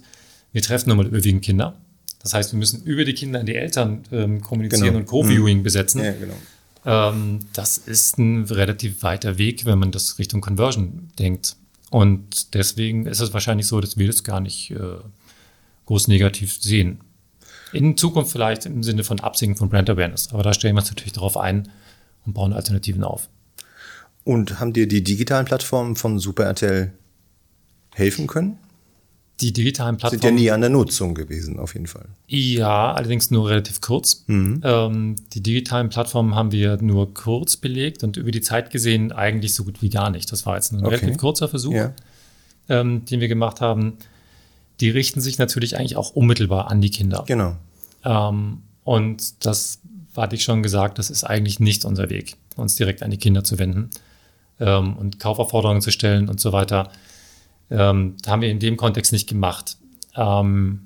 Wir 0.52 0.62
treffen 0.62 0.88
nur 0.88 0.96
mal 0.96 1.06
überwiegend 1.06 1.42
Kinder. 1.42 1.74
Das 2.22 2.34
heißt, 2.34 2.52
wir 2.52 2.58
müssen 2.58 2.84
über 2.84 3.04
die 3.04 3.14
Kinder 3.14 3.40
an 3.40 3.46
die 3.46 3.56
Eltern 3.56 4.04
ähm, 4.12 4.40
kommunizieren 4.40 4.84
genau. 4.84 4.98
und 4.98 5.06
Co-Viewing 5.06 5.58
mhm. 5.58 5.62
besetzen. 5.64 6.04
Ja, 6.04 6.12
genau. 6.12 6.34
Ähm, 6.84 7.40
das 7.52 7.78
ist 7.78 8.18
ein 8.18 8.44
relativ 8.44 9.02
weiter 9.02 9.38
Weg, 9.38 9.64
wenn 9.64 9.78
man 9.78 9.92
das 9.92 10.18
Richtung 10.18 10.40
Conversion 10.40 11.10
denkt. 11.18 11.56
Und 11.90 12.54
deswegen 12.54 13.06
ist 13.06 13.20
es 13.20 13.32
wahrscheinlich 13.32 13.66
so, 13.66 13.80
dass 13.80 13.96
wir 13.98 14.06
das 14.06 14.24
gar 14.24 14.40
nicht 14.40 14.70
äh, 14.70 14.96
groß 15.86 16.08
negativ 16.08 16.60
sehen. 16.60 17.00
In 17.72 17.96
Zukunft 17.96 18.32
vielleicht 18.32 18.66
im 18.66 18.82
Sinne 18.82 19.04
von 19.04 19.20
Absinken 19.20 19.56
von 19.56 19.68
Brand 19.68 19.90
Awareness. 19.90 20.32
Aber 20.32 20.42
da 20.42 20.52
stellen 20.52 20.74
wir 20.74 20.80
uns 20.80 20.90
natürlich 20.90 21.12
darauf 21.12 21.36
ein 21.36 21.70
und 22.26 22.34
bauen 22.34 22.52
Alternativen 22.52 23.04
auf. 23.04 23.28
Und 24.24 24.60
haben 24.60 24.72
dir 24.72 24.86
die 24.86 25.02
digitalen 25.02 25.46
Plattformen 25.46 25.96
von 25.96 26.18
Super 26.18 26.44
RTL 26.44 26.92
helfen 27.94 28.26
können? 28.26 28.58
Die 29.42 29.52
digitalen 29.52 29.96
Plattformen. 29.96 30.22
Sind 30.22 30.38
ja 30.38 30.42
nie 30.42 30.50
an 30.52 30.60
der 30.60 30.70
Nutzung 30.70 31.14
gewesen, 31.14 31.58
auf 31.58 31.74
jeden 31.74 31.88
Fall. 31.88 32.06
Ja, 32.28 32.92
allerdings 32.92 33.30
nur 33.30 33.50
relativ 33.50 33.80
kurz. 33.80 34.24
Mhm. 34.28 34.60
Ähm, 34.62 35.16
die 35.34 35.42
digitalen 35.42 35.88
Plattformen 35.88 36.34
haben 36.34 36.52
wir 36.52 36.80
nur 36.80 37.12
kurz 37.12 37.56
belegt 37.56 38.04
und 38.04 38.16
über 38.16 38.30
die 38.30 38.40
Zeit 38.40 38.70
gesehen 38.70 39.10
eigentlich 39.12 39.54
so 39.54 39.64
gut 39.64 39.82
wie 39.82 39.90
gar 39.90 40.10
nicht. 40.10 40.30
Das 40.30 40.46
war 40.46 40.54
jetzt 40.54 40.72
ein 40.72 40.84
okay. 40.84 40.94
relativ 40.94 41.18
kurzer 41.18 41.48
Versuch, 41.48 41.74
ja. 41.74 41.92
ähm, 42.68 43.04
den 43.04 43.20
wir 43.20 43.28
gemacht 43.28 43.60
haben. 43.60 43.98
Die 44.80 44.90
richten 44.90 45.20
sich 45.20 45.38
natürlich 45.38 45.76
eigentlich 45.76 45.96
auch 45.96 46.10
unmittelbar 46.10 46.70
an 46.70 46.80
die 46.80 46.90
Kinder. 46.90 47.24
Genau. 47.26 47.56
Ähm, 48.04 48.62
und 48.84 49.44
das 49.44 49.80
hatte 50.16 50.36
ich 50.36 50.44
schon 50.44 50.62
gesagt, 50.62 50.98
das 50.98 51.10
ist 51.10 51.24
eigentlich 51.24 51.60
nicht 51.60 51.84
unser 51.84 52.10
Weg, 52.10 52.36
uns 52.56 52.76
direkt 52.76 53.02
an 53.02 53.10
die 53.10 53.18
Kinder 53.18 53.44
zu 53.44 53.58
wenden 53.58 53.90
ähm, 54.60 54.96
und 54.96 55.18
Kaufaufforderungen 55.18 55.82
zu 55.82 55.90
stellen 55.90 56.28
und 56.28 56.40
so 56.40 56.52
weiter. 56.52 56.90
Ähm, 57.72 58.16
haben 58.26 58.42
wir 58.42 58.50
in 58.50 58.58
dem 58.58 58.76
Kontext 58.76 59.12
nicht 59.12 59.28
gemacht. 59.28 59.78
Ähm, 60.14 60.82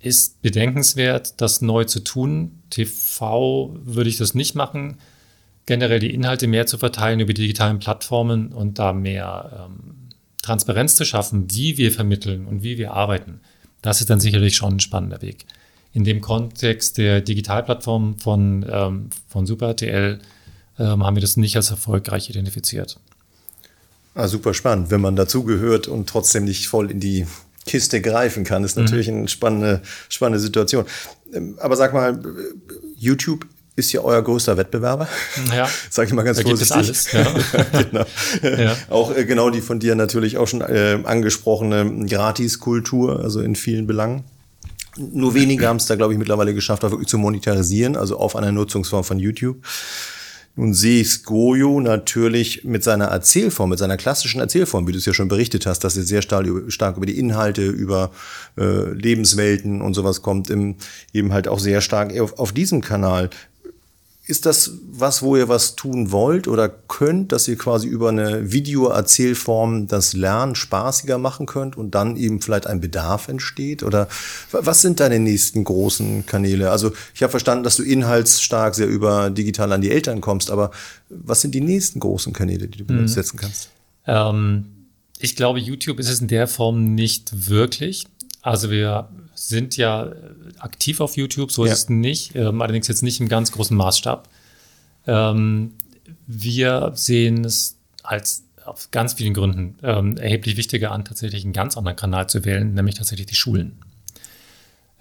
ist 0.00 0.42
bedenkenswert, 0.42 1.40
das 1.40 1.60
neu 1.60 1.84
zu 1.84 2.00
tun. 2.00 2.62
TV 2.70 3.76
würde 3.84 4.10
ich 4.10 4.16
das 4.16 4.34
nicht 4.34 4.54
machen. 4.54 4.96
Generell 5.66 6.00
die 6.00 6.12
Inhalte 6.12 6.48
mehr 6.48 6.66
zu 6.66 6.78
verteilen 6.78 7.20
über 7.20 7.32
die 7.32 7.42
digitalen 7.42 7.78
Plattformen 7.78 8.52
und 8.52 8.78
da 8.78 8.92
mehr 8.92 9.68
ähm, 9.70 10.08
Transparenz 10.42 10.96
zu 10.96 11.04
schaffen, 11.04 11.46
wie 11.52 11.78
wir 11.78 11.92
vermitteln 11.92 12.46
und 12.46 12.64
wie 12.64 12.78
wir 12.78 12.94
arbeiten. 12.94 13.40
Das 13.80 14.00
ist 14.00 14.10
dann 14.10 14.18
sicherlich 14.18 14.56
schon 14.56 14.74
ein 14.74 14.80
spannender 14.80 15.22
Weg. 15.22 15.46
In 15.92 16.04
dem 16.04 16.20
Kontext 16.20 16.98
der 16.98 17.20
Digitalplattform 17.20 18.18
von, 18.18 18.66
ähm, 18.68 19.10
von 19.28 19.46
SuperRTL 19.46 20.18
ähm, 20.78 21.04
haben 21.04 21.16
wir 21.16 21.20
das 21.20 21.36
nicht 21.36 21.56
als 21.56 21.70
erfolgreich 21.70 22.28
identifiziert. 22.28 22.98
Ah, 24.14 24.28
super 24.28 24.54
spannend. 24.54 24.90
Wenn 24.90 25.00
man 25.00 25.16
dazugehört 25.16 25.88
und 25.88 26.08
trotzdem 26.08 26.44
nicht 26.44 26.68
voll 26.68 26.90
in 26.90 27.00
die 27.00 27.26
Kiste 27.66 28.00
greifen 28.00 28.44
kann, 28.44 28.64
ist 28.64 28.76
natürlich 28.76 29.08
mhm. 29.08 29.18
eine 29.18 29.28
spannende, 29.28 29.82
spannende 30.08 30.40
Situation. 30.40 30.84
Ähm, 31.32 31.56
aber 31.60 31.76
sag 31.76 31.94
mal, 31.94 32.20
YouTube 32.96 33.46
ist 33.74 33.92
ja 33.92 34.02
euer 34.02 34.22
größter 34.22 34.56
Wettbewerber. 34.56 35.08
Ja. 35.54 35.66
Sag 35.90 36.06
ich 36.06 36.12
mal 36.12 36.24
ganz 36.24 36.36
da 36.38 36.42
vorsichtig. 36.42 36.76
Gibt 36.76 37.14
es 37.14 37.14
alles, 37.14 37.52
ja. 37.72 37.82
genau. 38.42 38.62
Ja. 38.62 38.76
Auch 38.90 39.16
äh, 39.16 39.24
genau 39.24 39.48
die 39.48 39.62
von 39.62 39.80
dir 39.80 39.94
natürlich 39.94 40.36
auch 40.36 40.46
schon 40.46 40.60
äh, 40.60 40.98
angesprochene 41.04 42.06
Gratiskultur, 42.06 43.20
also 43.20 43.40
in 43.40 43.56
vielen 43.56 43.86
Belangen. 43.86 44.24
Nur 44.98 45.34
wenige 45.34 45.66
haben 45.68 45.78
es 45.78 45.86
da, 45.86 45.96
glaube 45.96 46.12
ich, 46.12 46.18
mittlerweile 46.18 46.52
geschafft, 46.52 46.84
auch 46.84 46.90
wirklich 46.90 47.08
zu 47.08 47.16
monetarisieren, 47.16 47.96
also 47.96 48.18
auf 48.18 48.36
einer 48.36 48.52
Nutzungsform 48.52 49.04
von 49.04 49.18
YouTube. 49.18 49.56
Nun 50.54 50.74
sehe 50.74 51.00
ich 51.00 51.24
Goyo 51.24 51.80
natürlich 51.80 52.62
mit 52.64 52.84
seiner 52.84 53.06
Erzählform, 53.06 53.70
mit 53.70 53.78
seiner 53.78 53.96
klassischen 53.96 54.38
Erzählform, 54.38 54.86
wie 54.86 54.92
du 54.92 54.98
es 54.98 55.06
ja 55.06 55.14
schon 55.14 55.28
berichtet 55.28 55.64
hast, 55.64 55.80
dass 55.80 55.96
er 55.96 56.02
sehr 56.02 56.20
stark, 56.20 56.46
stark 56.68 56.98
über 56.98 57.06
die 57.06 57.18
Inhalte, 57.18 57.66
über 57.66 58.10
äh, 58.58 58.90
Lebenswelten 58.92 59.80
und 59.80 59.94
sowas 59.94 60.20
kommt, 60.20 60.50
im, 60.50 60.76
eben 61.14 61.32
halt 61.32 61.48
auch 61.48 61.58
sehr 61.58 61.80
stark 61.80 62.18
auf, 62.20 62.38
auf 62.38 62.52
diesem 62.52 62.82
Kanal. 62.82 63.30
Ist 64.32 64.46
das 64.46 64.78
was, 64.90 65.20
wo 65.20 65.36
ihr 65.36 65.50
was 65.50 65.76
tun 65.76 66.10
wollt 66.10 66.48
oder 66.48 66.70
könnt, 66.70 67.32
dass 67.32 67.46
ihr 67.48 67.58
quasi 67.58 67.86
über 67.86 68.08
eine 68.08 68.50
Videoerzählform 68.50 69.88
das 69.88 70.14
Lernen 70.14 70.54
spaßiger 70.54 71.18
machen 71.18 71.44
könnt 71.44 71.76
und 71.76 71.94
dann 71.94 72.16
eben 72.16 72.40
vielleicht 72.40 72.66
ein 72.66 72.80
Bedarf 72.80 73.28
entsteht? 73.28 73.82
Oder 73.82 74.08
was 74.50 74.80
sind 74.80 75.00
deine 75.00 75.18
nächsten 75.18 75.64
großen 75.64 76.24
Kanäle? 76.24 76.70
Also 76.70 76.92
ich 77.14 77.22
habe 77.22 77.30
verstanden, 77.30 77.62
dass 77.62 77.76
du 77.76 77.82
inhaltsstark 77.82 78.74
sehr 78.74 78.86
über 78.86 79.28
digital 79.28 79.70
an 79.70 79.82
die 79.82 79.90
Eltern 79.90 80.22
kommst, 80.22 80.50
aber 80.50 80.70
was 81.10 81.42
sind 81.42 81.54
die 81.54 81.60
nächsten 81.60 82.00
großen 82.00 82.32
Kanäle, 82.32 82.68
die 82.68 82.86
du 82.86 82.90
mhm. 82.90 83.08
setzen 83.08 83.38
kannst? 83.38 83.68
Ähm, 84.06 84.64
ich 85.18 85.36
glaube, 85.36 85.58
YouTube 85.58 86.00
ist 86.00 86.08
es 86.08 86.22
in 86.22 86.28
der 86.28 86.46
Form 86.46 86.94
nicht 86.94 87.50
wirklich. 87.50 88.06
Also 88.40 88.70
wir 88.70 89.10
sind 89.48 89.76
ja 89.76 90.06
äh, 90.06 90.12
aktiv 90.58 91.00
auf 91.00 91.16
YouTube, 91.16 91.52
so 91.52 91.66
ja. 91.66 91.72
ist 91.72 91.78
es 91.78 91.88
nicht, 91.88 92.34
ähm, 92.34 92.62
allerdings 92.62 92.88
jetzt 92.88 93.02
nicht 93.02 93.20
im 93.20 93.28
ganz 93.28 93.52
großen 93.52 93.76
Maßstab. 93.76 94.28
Ähm, 95.06 95.72
wir 96.26 96.92
sehen 96.94 97.44
es 97.44 97.76
als 98.02 98.44
aus 98.64 98.90
ganz 98.90 99.14
vielen 99.14 99.34
Gründen 99.34 99.76
ähm, 99.82 100.16
erheblich 100.16 100.56
wichtiger 100.56 100.92
an, 100.92 101.04
tatsächlich 101.04 101.44
einen 101.44 101.52
ganz 101.52 101.76
anderen 101.76 101.96
Kanal 101.96 102.28
zu 102.28 102.44
wählen, 102.44 102.74
nämlich 102.74 102.94
tatsächlich 102.94 103.26
die 103.26 103.34
Schulen. 103.34 103.78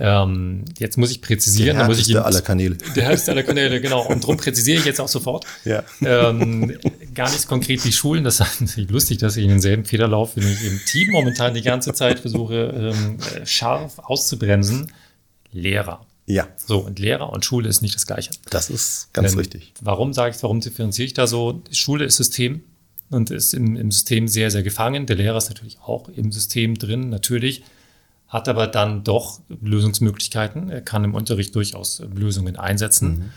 Ähm, 0.04 0.66
jetzt 0.80 0.98
muss 0.98 1.12
ich 1.12 1.22
präzisieren. 1.22 1.78
Der 1.78 1.86
muss 1.86 2.00
ich 2.00 2.10
eben, 2.10 2.20
aller 2.20 2.42
Kanäle. 2.42 2.76
Der 2.96 3.04
härteste 3.04 3.32
aller 3.32 3.44
Kanäle, 3.44 3.80
genau. 3.80 4.08
Und 4.08 4.24
darum 4.24 4.36
präzisiere 4.36 4.80
ich 4.80 4.86
jetzt 4.86 5.00
auch 5.00 5.08
sofort. 5.08 5.46
Ja. 5.64 5.84
Ähm, 6.02 6.76
gar 7.14 7.30
nicht 7.32 7.48
konkret 7.48 7.84
die 7.84 7.92
Schulen. 7.92 8.24
Das 8.24 8.40
ist 8.40 8.62
natürlich 8.62 8.90
lustig, 8.90 9.20
dass 9.20 9.38
ich 9.38 9.44
in 9.44 9.50
denselben 9.50 9.86
Federlauf, 9.86 10.36
wenn 10.36 10.52
ich 10.52 10.66
im 10.66 10.80
Team 10.88 11.12
momentan 11.12 11.54
die 11.54 11.62
ganze 11.62 11.94
Zeit 11.94 12.20
versuche, 12.20 12.94
ähm, 12.96 13.18
scharf 13.46 14.00
auszubremsen. 14.00 14.92
Lehrer. 15.52 16.08
Ja. 16.26 16.48
So, 16.56 16.80
und 16.80 16.98
Lehrer 16.98 17.32
und 17.32 17.46
Schule 17.46 17.70
ist 17.70 17.84
nicht 17.84 17.94
das 17.94 18.08
Gleiche. 18.08 18.32
Das 18.50 18.72
ist 18.72 19.10
ganz 19.14 19.34
ähm, 19.34 19.38
richtig. 19.38 19.74
Warum 19.82 20.14
sage 20.14 20.36
ich, 20.36 20.42
warum 20.42 20.62
differenziere 20.62 21.06
ich 21.06 21.14
da 21.14 21.28
so? 21.28 21.62
Schule 21.72 22.06
ist 22.06 22.16
System 22.16 22.64
und 23.12 23.30
ist 23.30 23.54
im, 23.54 23.76
im 23.76 23.92
System 23.92 24.28
sehr, 24.28 24.50
sehr 24.50 24.64
gefangen. 24.64 25.06
Der 25.06 25.18
Lehrer 25.18 25.38
ist 25.38 25.50
natürlich 25.50 25.78
auch 25.82 26.10
im 26.10 26.32
System 26.32 26.76
drin, 26.76 27.10
natürlich 27.10 27.64
hat 28.32 28.48
aber 28.48 28.66
dann 28.66 29.04
doch 29.04 29.42
Lösungsmöglichkeiten. 29.62 30.70
Er 30.70 30.82
kann 30.82 31.04
im 31.04 31.14
Unterricht 31.14 31.54
durchaus 31.54 32.02
Lösungen 32.16 32.56
einsetzen. 32.56 33.10
Mhm. 33.10 33.30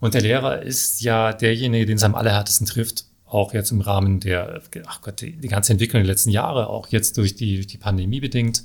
Und 0.00 0.14
der 0.14 0.20
Lehrer 0.20 0.62
ist 0.62 1.00
ja 1.00 1.32
derjenige, 1.32 1.86
den 1.86 1.96
es 1.96 2.04
am 2.04 2.14
allerhärtesten 2.14 2.66
trifft, 2.66 3.06
auch 3.24 3.54
jetzt 3.54 3.72
im 3.72 3.80
Rahmen 3.80 4.20
der, 4.20 4.60
ach 4.86 5.00
Gott, 5.00 5.22
die, 5.22 5.32
die 5.32 5.48
ganze 5.48 5.72
Entwicklung 5.72 6.02
der 6.02 6.12
letzten 6.12 6.30
Jahre, 6.30 6.68
auch 6.68 6.88
jetzt 6.88 7.16
durch 7.16 7.36
die, 7.36 7.54
durch 7.54 7.68
die 7.68 7.78
Pandemie 7.78 8.20
bedingt, 8.20 8.64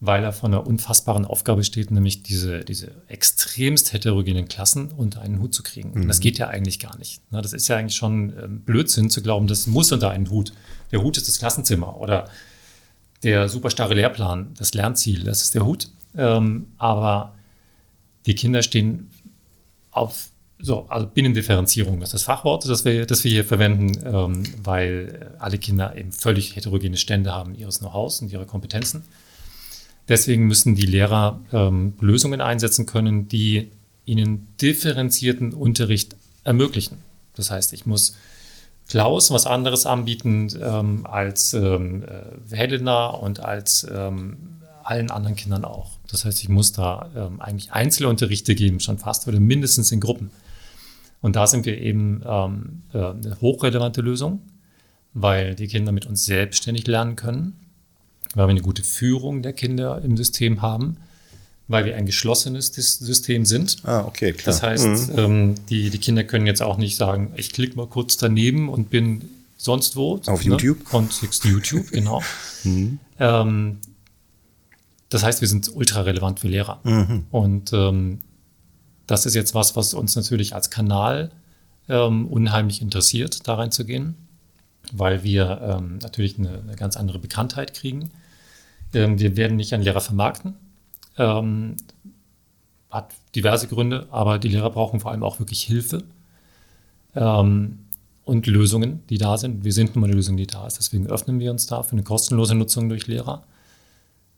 weil 0.00 0.24
er 0.24 0.32
vor 0.32 0.48
einer 0.48 0.66
unfassbaren 0.66 1.24
Aufgabe 1.24 1.62
steht, 1.62 1.92
nämlich 1.92 2.24
diese, 2.24 2.64
diese 2.64 2.90
extremst 3.06 3.92
heterogenen 3.92 4.48
Klassen 4.48 4.90
unter 4.90 5.22
einen 5.22 5.40
Hut 5.40 5.54
zu 5.54 5.62
kriegen. 5.62 5.90
Mhm. 5.90 6.02
Und 6.02 6.08
das 6.08 6.18
geht 6.18 6.36
ja 6.38 6.48
eigentlich 6.48 6.80
gar 6.80 6.98
nicht. 6.98 7.22
das 7.30 7.52
ist 7.52 7.68
ja 7.68 7.76
eigentlich 7.76 7.96
schon 7.96 8.32
ähm, 8.42 8.60
Blödsinn 8.62 9.08
zu 9.08 9.22
glauben, 9.22 9.46
das 9.46 9.68
muss 9.68 9.92
unter 9.92 10.10
einen 10.10 10.30
Hut. 10.30 10.52
Der 10.90 11.00
Hut 11.00 11.16
ist 11.16 11.28
das 11.28 11.38
Klassenzimmer 11.38 11.96
oder 12.00 12.28
der 13.22 13.48
super 13.48 13.70
starre 13.70 13.94
Lehrplan, 13.94 14.54
das 14.58 14.74
Lernziel, 14.74 15.24
das 15.24 15.42
ist 15.42 15.54
der 15.54 15.64
Hut. 15.64 15.88
Ähm, 16.16 16.66
aber 16.78 17.34
die 18.26 18.34
Kinder 18.34 18.62
stehen 18.62 19.10
auf 19.90 20.30
so, 20.62 20.86
also 20.88 21.06
Binnendifferenzierung 21.06 22.02
ist 22.02 22.12
das 22.12 22.24
Fachwort, 22.24 22.68
das 22.68 22.84
wir, 22.84 23.06
das 23.06 23.24
wir 23.24 23.30
hier 23.30 23.44
verwenden, 23.44 23.98
ähm, 24.04 24.42
weil 24.62 25.34
alle 25.38 25.56
Kinder 25.58 25.96
eben 25.96 26.12
völlig 26.12 26.54
heterogene 26.54 26.98
Stände 26.98 27.32
haben 27.32 27.54
ihres 27.54 27.78
Know-hows 27.78 28.20
und 28.20 28.30
ihrer 28.30 28.44
Kompetenzen. 28.44 29.04
Deswegen 30.08 30.46
müssen 30.46 30.74
die 30.74 30.86
Lehrer 30.86 31.40
ähm, 31.52 31.94
Lösungen 32.00 32.40
einsetzen 32.40 32.84
können, 32.84 33.28
die 33.28 33.70
ihnen 34.04 34.48
differenzierten 34.60 35.54
Unterricht 35.54 36.16
ermöglichen. 36.44 36.98
Das 37.36 37.50
heißt, 37.50 37.72
ich 37.72 37.86
muss 37.86 38.16
Klaus 38.90 39.30
was 39.30 39.46
anderes 39.46 39.86
anbieten 39.86 40.48
ähm, 40.60 41.06
als 41.06 41.54
ähm, 41.54 42.02
äh, 42.02 42.56
Helena 42.56 43.06
und 43.06 43.38
als 43.38 43.86
ähm, 43.88 44.36
allen 44.82 45.12
anderen 45.12 45.36
Kindern 45.36 45.64
auch. 45.64 45.92
Das 46.10 46.24
heißt, 46.24 46.42
ich 46.42 46.48
muss 46.48 46.72
da 46.72 47.08
ähm, 47.14 47.40
eigentlich 47.40 47.70
Einzelunterrichte 47.70 48.56
geben, 48.56 48.80
schon 48.80 48.98
fast 48.98 49.28
oder 49.28 49.38
mindestens 49.38 49.92
in 49.92 50.00
Gruppen. 50.00 50.32
Und 51.22 51.36
da 51.36 51.46
sind 51.46 51.66
wir 51.66 51.78
eben 51.78 52.22
ähm, 52.26 52.82
äh, 52.92 52.98
eine 52.98 53.40
hochrelevante 53.40 54.00
Lösung, 54.00 54.40
weil 55.14 55.54
die 55.54 55.68
Kinder 55.68 55.92
mit 55.92 56.06
uns 56.06 56.24
selbstständig 56.24 56.88
lernen 56.88 57.14
können, 57.14 57.60
weil 58.34 58.48
wir 58.48 58.50
eine 58.50 58.60
gute 58.60 58.82
Führung 58.82 59.42
der 59.42 59.52
Kinder 59.52 60.02
im 60.02 60.16
System 60.16 60.62
haben 60.62 60.96
weil 61.70 61.84
wir 61.84 61.96
ein 61.96 62.04
geschlossenes 62.04 62.66
System 62.66 63.46
sind. 63.46 63.76
Ah, 63.84 64.00
okay, 64.00 64.32
klar. 64.32 64.46
Das 64.46 64.62
heißt, 64.62 65.12
mhm. 65.12 65.18
ähm, 65.18 65.54
die, 65.68 65.90
die 65.90 65.98
Kinder 65.98 66.24
können 66.24 66.46
jetzt 66.46 66.62
auch 66.62 66.78
nicht 66.78 66.96
sagen, 66.96 67.32
ich 67.36 67.52
klicke 67.52 67.76
mal 67.76 67.86
kurz 67.86 68.16
daneben 68.16 68.68
und 68.68 68.90
bin 68.90 69.28
sonst 69.56 69.94
wo. 69.94 70.20
Auf 70.26 70.44
ne? 70.44 70.50
YouTube? 70.50 70.84
Kontext 70.84 71.44
YouTube, 71.44 71.88
genau. 71.92 72.22
Mhm. 72.64 72.98
Ähm, 73.20 73.78
das 75.10 75.22
heißt, 75.22 75.40
wir 75.40 75.46
sind 75.46 75.70
ultra 75.74 76.00
relevant 76.00 76.40
für 76.40 76.48
Lehrer. 76.48 76.80
Mhm. 76.82 77.26
Und 77.30 77.72
ähm, 77.72 78.18
das 79.06 79.24
ist 79.24 79.36
jetzt 79.36 79.54
was, 79.54 79.76
was 79.76 79.94
uns 79.94 80.16
natürlich 80.16 80.56
als 80.56 80.70
Kanal 80.70 81.30
ähm, 81.88 82.26
unheimlich 82.26 82.82
interessiert, 82.82 83.46
da 83.46 83.54
reinzugehen, 83.54 84.16
weil 84.90 85.22
wir 85.22 85.78
ähm, 85.78 85.98
natürlich 85.98 86.36
eine, 86.36 86.62
eine, 86.66 86.74
ganz 86.74 86.96
andere 86.96 87.20
Bekanntheit 87.20 87.74
kriegen. 87.74 88.10
Ähm, 88.92 89.20
wir 89.20 89.36
werden 89.36 89.56
nicht 89.56 89.72
an 89.72 89.82
Lehrer 89.82 90.00
vermarkten, 90.00 90.54
ähm, 91.18 91.76
hat 92.90 93.14
diverse 93.34 93.68
Gründe, 93.68 94.06
aber 94.10 94.38
die 94.38 94.48
Lehrer 94.48 94.70
brauchen 94.70 95.00
vor 95.00 95.12
allem 95.12 95.22
auch 95.22 95.38
wirklich 95.38 95.62
Hilfe 95.62 96.02
ähm, 97.14 97.78
und 98.24 98.46
Lösungen, 98.46 99.02
die 99.08 99.18
da 99.18 99.36
sind. 99.38 99.64
Wir 99.64 99.72
sind 99.72 99.94
nun 99.94 100.02
mal 100.02 100.06
eine 100.06 100.16
Lösung, 100.16 100.36
die 100.36 100.46
da 100.46 100.66
ist. 100.66 100.78
Deswegen 100.78 101.06
öffnen 101.06 101.38
wir 101.38 101.50
uns 101.50 101.66
da 101.66 101.82
für 101.82 101.92
eine 101.92 102.02
kostenlose 102.02 102.54
Nutzung 102.54 102.88
durch 102.88 103.06
Lehrer. 103.06 103.44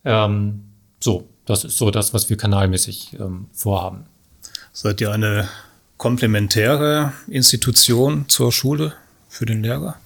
Ähm, 0.05 0.65
so, 1.01 1.29
das 1.47 1.65
ist 1.65 1.79
so 1.79 1.91
das, 1.91 2.15
was 2.15 2.31
wir 2.31 2.37
kanalmäßig 2.37 3.17
ähm, 3.19 3.47
vorhaben. 3.53 4.05
Seid 4.73 5.01
ihr 5.01 5.11
eine 5.11 5.49
komplementäre 5.97 7.13
Institution 7.29 8.29
zur 8.29 8.53
Schule 8.53 8.95
für 9.29 9.47
den 9.47 9.63
Lehrer? 9.63 9.97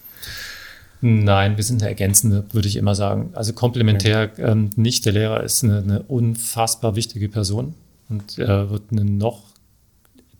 Nein, 1.01 1.57
wir 1.57 1.65
sind 1.65 1.83
eine 1.83 1.91
ergänzende, 1.91 2.45
würde 2.53 2.69
ich 2.69 2.77
immer 2.77 2.95
sagen. 2.95 3.31
Also 3.35 3.53
komplementär 3.53 4.31
okay. 4.33 4.43
ähm, 4.43 4.71
nicht. 4.77 5.05
Der 5.05 5.13
Lehrer 5.13 5.43
ist 5.43 5.63
eine, 5.63 5.79
eine 5.79 6.03
unfassbar 6.03 6.97
wichtige 6.97 7.29
Person 7.29 7.75
und 8.09 8.39
äh, 8.39 8.71
wird 8.71 8.85
eine 8.91 9.05
noch, 9.05 9.43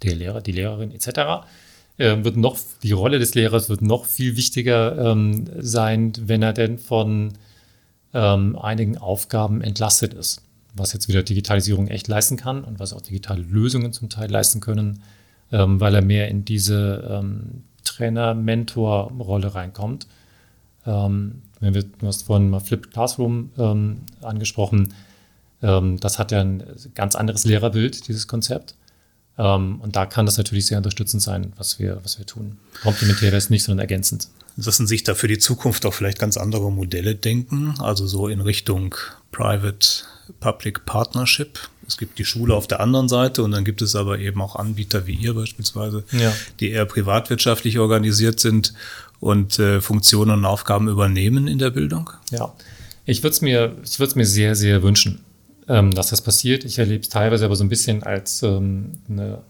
der 0.03 0.15
Lehrer, 0.15 0.41
die 0.41 0.53
Lehrerin 0.53 0.93
etc., 0.93 1.47
äh, 1.99 2.25
wird 2.25 2.37
noch, 2.37 2.59
die 2.83 2.93
Rolle 2.93 3.19
des 3.19 3.35
Lehrers 3.35 3.69
wird 3.69 3.83
noch 3.83 4.05
viel 4.05 4.37
wichtiger 4.37 5.13
ähm, 5.13 5.47
sein, 5.59 6.13
wenn 6.21 6.43
er 6.43 6.53
denn 6.53 6.79
von 6.79 7.33
ähm, 8.15 8.57
einigen 8.57 8.99
Aufgaben 8.99 9.61
entlastet 9.61 10.15
ist. 10.15 10.43
Was 10.75 10.93
jetzt 10.93 11.09
wieder 11.09 11.23
Digitalisierung 11.23 11.89
echt 11.89 12.07
leisten 12.09 12.37
kann 12.37 12.65
und 12.65 12.79
was 12.79 12.93
auch 12.93 13.01
digitale 13.01 13.43
Lösungen 13.43 13.93
zum 13.93 14.11
Teil 14.11 14.31
leisten 14.31 14.61
können, 14.61 15.03
ähm, 15.53 15.81
weil 15.81 15.95
er 15.95 16.03
mehr 16.03 16.29
in 16.29 16.45
diese 16.45 17.09
ähm, 17.11 17.63
Trainer-Mentor-Rolle 17.85 19.55
reinkommt. 19.55 20.07
Ähm, 20.87 21.43
wenn 21.61 21.75
wir, 21.75 21.83
du 21.83 22.07
hast 22.07 22.23
vorhin 22.23 22.51
mal 22.51 22.61
Flipped 22.61 22.93
Classroom 22.93 23.51
ähm, 23.59 24.03
angesprochen. 24.23 24.95
Ähm, 25.63 25.99
das 26.01 26.19
hat 26.19 26.33
ja 26.33 26.41
ein 26.41 26.63
ganz 26.95 27.17
anderes 27.17 27.45
Lehrerbild, 27.45 28.09
dieses 28.09 28.27
Konzept. 28.27 28.75
Ähm, 29.39 29.81
und 29.81 29.97
da 29.97 30.07
kann 30.07 30.27
das 30.27 30.39
natürlich 30.39 30.67
sehr 30.67 30.79
unterstützend 30.79 31.23
sein, 31.23 31.53
was 31.57 31.79
wir, 31.79 32.01
was 32.03 32.19
wir 32.19 32.27
tun. 32.27 32.59
Komplementär 32.83 33.33
ist 33.33 33.51
nicht, 33.51 33.65
sondern 33.65 33.81
ergänzend. 33.81 34.29
Lassen 34.57 34.87
sich 34.87 35.05
da 35.05 35.15
für 35.15 35.29
die 35.29 35.39
Zukunft 35.39 35.85
auch 35.85 35.93
vielleicht 35.93 36.19
ganz 36.19 36.39
andere 36.39 36.73
Modelle 36.73 37.15
denken, 37.15 37.75
also 37.79 38.07
so 38.07 38.29
in 38.29 38.41
Richtung 38.41 38.95
Private-Public 39.31 40.87
Partnership. 40.87 41.59
Es 41.87 41.99
gibt 41.99 42.19
die 42.19 42.25
Schule 42.25 42.55
auf 42.55 42.67
der 42.67 42.81
anderen 42.81 43.09
Seite 43.09 43.43
und 43.43 43.51
dann 43.51 43.65
gibt 43.65 43.83
es 43.83 43.95
aber 43.95 44.19
eben 44.19 44.41
auch 44.41 44.57
Anbieter 44.57 45.07
wie 45.07 45.15
ihr 45.15 45.35
beispielsweise, 45.35 46.05
ja. 46.11 46.33
die 46.59 46.71
eher 46.71 46.87
privatwirtschaftlich 46.87 47.79
organisiert 47.79 48.41
sind 48.41 48.73
und 49.21 49.59
äh, 49.59 49.81
Funktionen 49.81 50.33
und 50.33 50.45
Aufgaben 50.45 50.89
übernehmen 50.89 51.47
in 51.47 51.59
der 51.59 51.71
Bildung? 51.71 52.11
Ja, 52.31 52.53
ich 53.05 53.23
würde 53.23 53.35
es 53.35 53.41
mir, 53.41 53.77
ich 53.85 53.99
würde 53.99 54.11
es 54.11 54.17
mir 54.17 54.27
sehr, 54.27 54.55
sehr 54.55 54.83
wünschen, 54.83 55.21
ähm, 55.69 55.93
dass 55.93 56.09
das 56.09 56.23
passiert. 56.23 56.65
Ich 56.65 56.79
erlebe 56.79 57.03
es 57.03 57.09
teilweise 57.09 57.45
aber 57.45 57.57
so 57.57 57.65
ein 57.65 57.69
bisschen 57.69 58.03
als 58.03 58.43
ähm, 58.43 58.93
eine, 59.09 59.43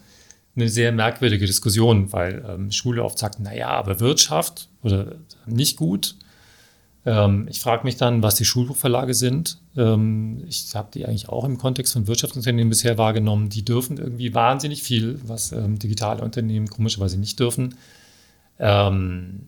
eine 0.54 0.68
sehr 0.68 0.92
merkwürdige 0.92 1.46
Diskussion, 1.46 2.12
weil 2.12 2.44
ähm, 2.48 2.70
Schule 2.70 3.02
oft 3.02 3.18
sagt, 3.18 3.40
naja, 3.40 3.68
aber 3.70 3.98
Wirtschaft 4.00 4.68
oder 4.82 5.16
nicht 5.46 5.76
gut. 5.76 6.16
Ähm, 7.06 7.46
ich 7.48 7.60
frage 7.60 7.84
mich 7.84 7.96
dann, 7.96 8.22
was 8.22 8.34
die 8.34 8.44
Schulbuchverlage 8.44 9.14
sind. 9.14 9.58
Ähm, 9.76 10.44
ich 10.48 10.74
habe 10.74 10.88
die 10.92 11.06
eigentlich 11.06 11.28
auch 11.28 11.44
im 11.44 11.56
Kontext 11.56 11.92
von 11.92 12.06
Wirtschaftsunternehmen 12.08 12.68
bisher 12.68 12.98
wahrgenommen. 12.98 13.48
Die 13.48 13.64
dürfen 13.64 13.96
irgendwie 13.96 14.34
wahnsinnig 14.34 14.82
viel, 14.82 15.18
was 15.24 15.52
ähm, 15.52 15.78
digitale 15.78 16.22
Unternehmen 16.22 16.68
komischerweise 16.68 17.18
nicht 17.18 17.38
dürfen. 17.38 17.76
Ähm, 18.58 19.46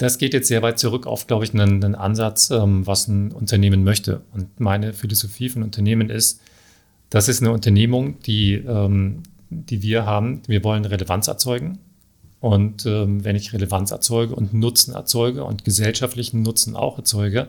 das 0.00 0.16
geht 0.16 0.32
jetzt 0.32 0.48
sehr 0.48 0.62
weit 0.62 0.78
zurück 0.78 1.06
auf, 1.06 1.26
glaube 1.26 1.44
ich, 1.44 1.52
einen, 1.52 1.84
einen 1.84 1.94
Ansatz, 1.94 2.50
ähm, 2.50 2.86
was 2.86 3.06
ein 3.06 3.32
Unternehmen 3.32 3.84
möchte. 3.84 4.22
Und 4.32 4.58
meine 4.58 4.94
Philosophie 4.94 5.50
von 5.50 5.62
Unternehmen 5.62 6.08
ist, 6.08 6.40
das 7.10 7.28
ist 7.28 7.42
eine 7.42 7.52
Unternehmung, 7.52 8.18
die, 8.22 8.54
ähm, 8.54 9.22
die 9.50 9.82
wir 9.82 10.06
haben. 10.06 10.40
Wir 10.46 10.64
wollen 10.64 10.86
Relevanz 10.86 11.28
erzeugen. 11.28 11.78
Und 12.40 12.86
ähm, 12.86 13.22
wenn 13.24 13.36
ich 13.36 13.52
Relevanz 13.52 13.90
erzeuge 13.90 14.34
und 14.34 14.54
Nutzen 14.54 14.94
erzeuge 14.94 15.44
und 15.44 15.66
gesellschaftlichen 15.66 16.40
Nutzen 16.40 16.76
auch 16.76 16.96
erzeuge, 16.96 17.48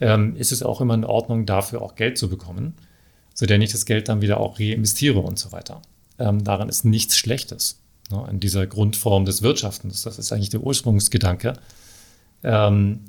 ähm, 0.00 0.36
ist 0.36 0.52
es 0.52 0.62
auch 0.62 0.80
immer 0.80 0.94
in 0.94 1.04
Ordnung, 1.04 1.46
dafür 1.46 1.82
auch 1.82 1.96
Geld 1.96 2.16
zu 2.16 2.28
bekommen, 2.28 2.74
so 3.34 3.46
denn 3.46 3.60
ich 3.60 3.72
das 3.72 3.86
Geld 3.86 4.08
dann 4.08 4.20
wieder 4.20 4.38
auch 4.38 4.60
reinvestiere 4.60 5.18
und 5.18 5.40
so 5.40 5.50
weiter. 5.50 5.82
Ähm, 6.20 6.44
daran 6.44 6.68
ist 6.68 6.84
nichts 6.84 7.16
Schlechtes 7.16 7.81
ne, 8.12 8.28
in 8.30 8.40
dieser 8.40 8.66
Grundform 8.66 9.24
des 9.24 9.42
Wirtschaftens. 9.42 10.02
Das 10.02 10.18
ist 10.18 10.32
eigentlich 10.32 10.50
der 10.50 10.62
Ursprungsgedanke. 10.62 11.54
Ähm, 12.42 13.00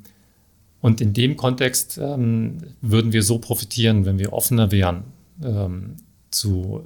und 0.80 1.00
in 1.00 1.12
dem 1.14 1.36
Kontext 1.36 1.98
ähm, 1.98 2.58
würden 2.80 3.12
wir 3.12 3.22
so 3.22 3.38
profitieren, 3.38 4.04
wenn 4.04 4.18
wir 4.18 4.32
offener 4.32 4.70
wären 4.70 5.04
ähm, 5.42 5.96
zu 6.30 6.82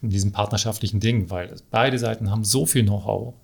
diesem 0.00 0.32
partnerschaftlichen 0.32 1.00
Ding, 1.00 1.28
weil 1.30 1.54
beide 1.70 1.98
Seiten 1.98 2.30
haben 2.30 2.44
so 2.44 2.66
viel 2.66 2.82
Know-how, 2.82 3.34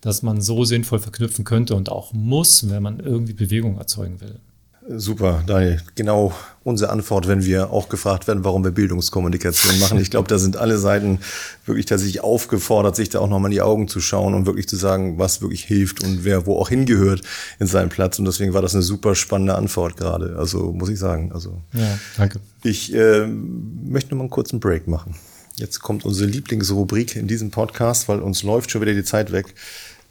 dass 0.00 0.22
man 0.22 0.40
so 0.40 0.64
sinnvoll 0.64 0.98
verknüpfen 0.98 1.44
könnte 1.44 1.74
und 1.74 1.90
auch 1.90 2.12
muss, 2.12 2.68
wenn 2.70 2.82
man 2.82 3.00
irgendwie 3.00 3.34
Bewegung 3.34 3.78
erzeugen 3.78 4.20
will. 4.20 4.40
Super, 4.88 5.42
Daniel. 5.46 5.82
Genau 5.96 6.32
unsere 6.62 6.90
Antwort, 6.90 7.28
wenn 7.28 7.44
wir 7.44 7.70
auch 7.70 7.88
gefragt 7.88 8.26
werden, 8.26 8.44
warum 8.44 8.64
wir 8.64 8.70
Bildungskommunikation 8.70 9.78
machen. 9.78 10.00
Ich 10.00 10.10
glaube, 10.10 10.28
da 10.28 10.38
sind 10.38 10.56
alle 10.56 10.78
Seiten 10.78 11.18
wirklich 11.64 11.86
tatsächlich 11.86 12.22
aufgefordert, 12.22 12.96
sich 12.96 13.08
da 13.08 13.20
auch 13.20 13.28
nochmal 13.28 13.50
in 13.50 13.54
die 13.56 13.62
Augen 13.62 13.88
zu 13.88 14.00
schauen 14.00 14.34
und 14.34 14.46
wirklich 14.46 14.68
zu 14.68 14.76
sagen, 14.76 15.18
was 15.18 15.42
wirklich 15.42 15.64
hilft 15.64 16.02
und 16.02 16.24
wer 16.24 16.46
wo 16.46 16.56
auch 16.58 16.68
hingehört 16.68 17.22
in 17.58 17.66
seinem 17.66 17.88
Platz. 17.88 18.18
Und 18.18 18.24
deswegen 18.24 18.52
war 18.52 18.62
das 18.62 18.74
eine 18.74 18.82
super 18.82 19.14
spannende 19.14 19.54
Antwort 19.54 19.96
gerade. 19.96 20.36
Also 20.38 20.72
muss 20.72 20.88
ich 20.88 20.98
sagen. 20.98 21.32
Also 21.32 21.62
ja, 21.72 21.98
danke. 22.16 22.40
Ich 22.62 22.94
äh, 22.94 23.26
möchte 23.26 24.10
noch 24.10 24.18
mal 24.18 24.24
einen 24.24 24.30
kurzen 24.30 24.60
Break 24.60 24.88
machen. 24.88 25.14
Jetzt 25.56 25.80
kommt 25.80 26.04
unsere 26.04 26.28
Lieblingsrubrik 26.28 27.16
in 27.16 27.28
diesem 27.28 27.50
Podcast, 27.50 28.08
weil 28.08 28.20
uns 28.20 28.42
läuft 28.42 28.70
schon 28.70 28.82
wieder 28.82 28.94
die 28.94 29.04
Zeit 29.04 29.32
weg. 29.32 29.46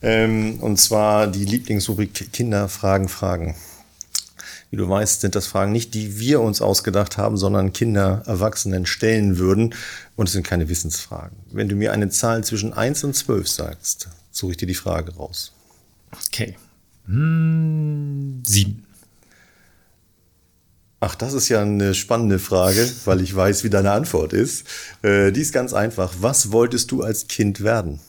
Ähm, 0.02 0.60
und 0.60 0.80
zwar 0.80 1.28
die 1.28 1.46
Lieblingsrubrik 1.46 2.32
Kinder 2.32 2.68
fragen 2.68 3.08
Fragen. 3.10 3.56
Wie 4.72 4.78
du 4.78 4.88
weißt, 4.90 5.22
sind 5.22 5.36
das 5.36 5.48
Fragen 5.48 5.72
nicht, 5.72 5.94
die 5.94 6.20
wir 6.20 6.42
uns 6.42 6.62
ausgedacht 6.62 7.18
haben, 7.18 7.38
sondern 7.38 7.74
Kinder 7.74 8.24
Erwachsenen 8.26 8.86
stellen 8.86 9.38
würden. 9.38 9.74
Und 10.16 10.28
es 10.28 10.34
sind 10.34 10.46
keine 10.46 10.70
Wissensfragen. 10.70 11.38
Wenn 11.52 11.70
du 11.70 11.76
mir 11.76 11.94
eine 11.94 12.10
Zahl 12.10 12.44
zwischen 12.44 12.74
1 12.74 13.04
und 13.04 13.16
12 13.16 13.48
sagst, 13.48 14.10
suche 14.32 14.52
ich 14.52 14.58
dir 14.58 14.68
die 14.68 14.74
Frage 14.74 15.16
raus. 15.16 15.54
Okay. 16.28 16.56
Hm, 17.06 18.44
sieben. 18.46 18.86
Ach, 21.00 21.14
das 21.14 21.34
ist 21.34 21.50
ja 21.50 21.62
eine 21.62 21.94
spannende 21.94 22.40
Frage, 22.40 22.90
weil 23.06 23.22
ich 23.22 23.36
weiß, 23.36 23.64
wie 23.64 23.70
deine 23.70 23.92
Antwort 23.92 24.34
ist. 24.34 24.66
Äh, 25.04 25.32
die 25.32 25.42
ist 25.42 25.54
ganz 25.54 25.74
einfach. 25.74 26.12
Was 26.20 26.52
wolltest 26.52 26.90
du 26.92 27.04
als 27.04 27.28
Kind 27.28 27.62
werden? 27.62 28.00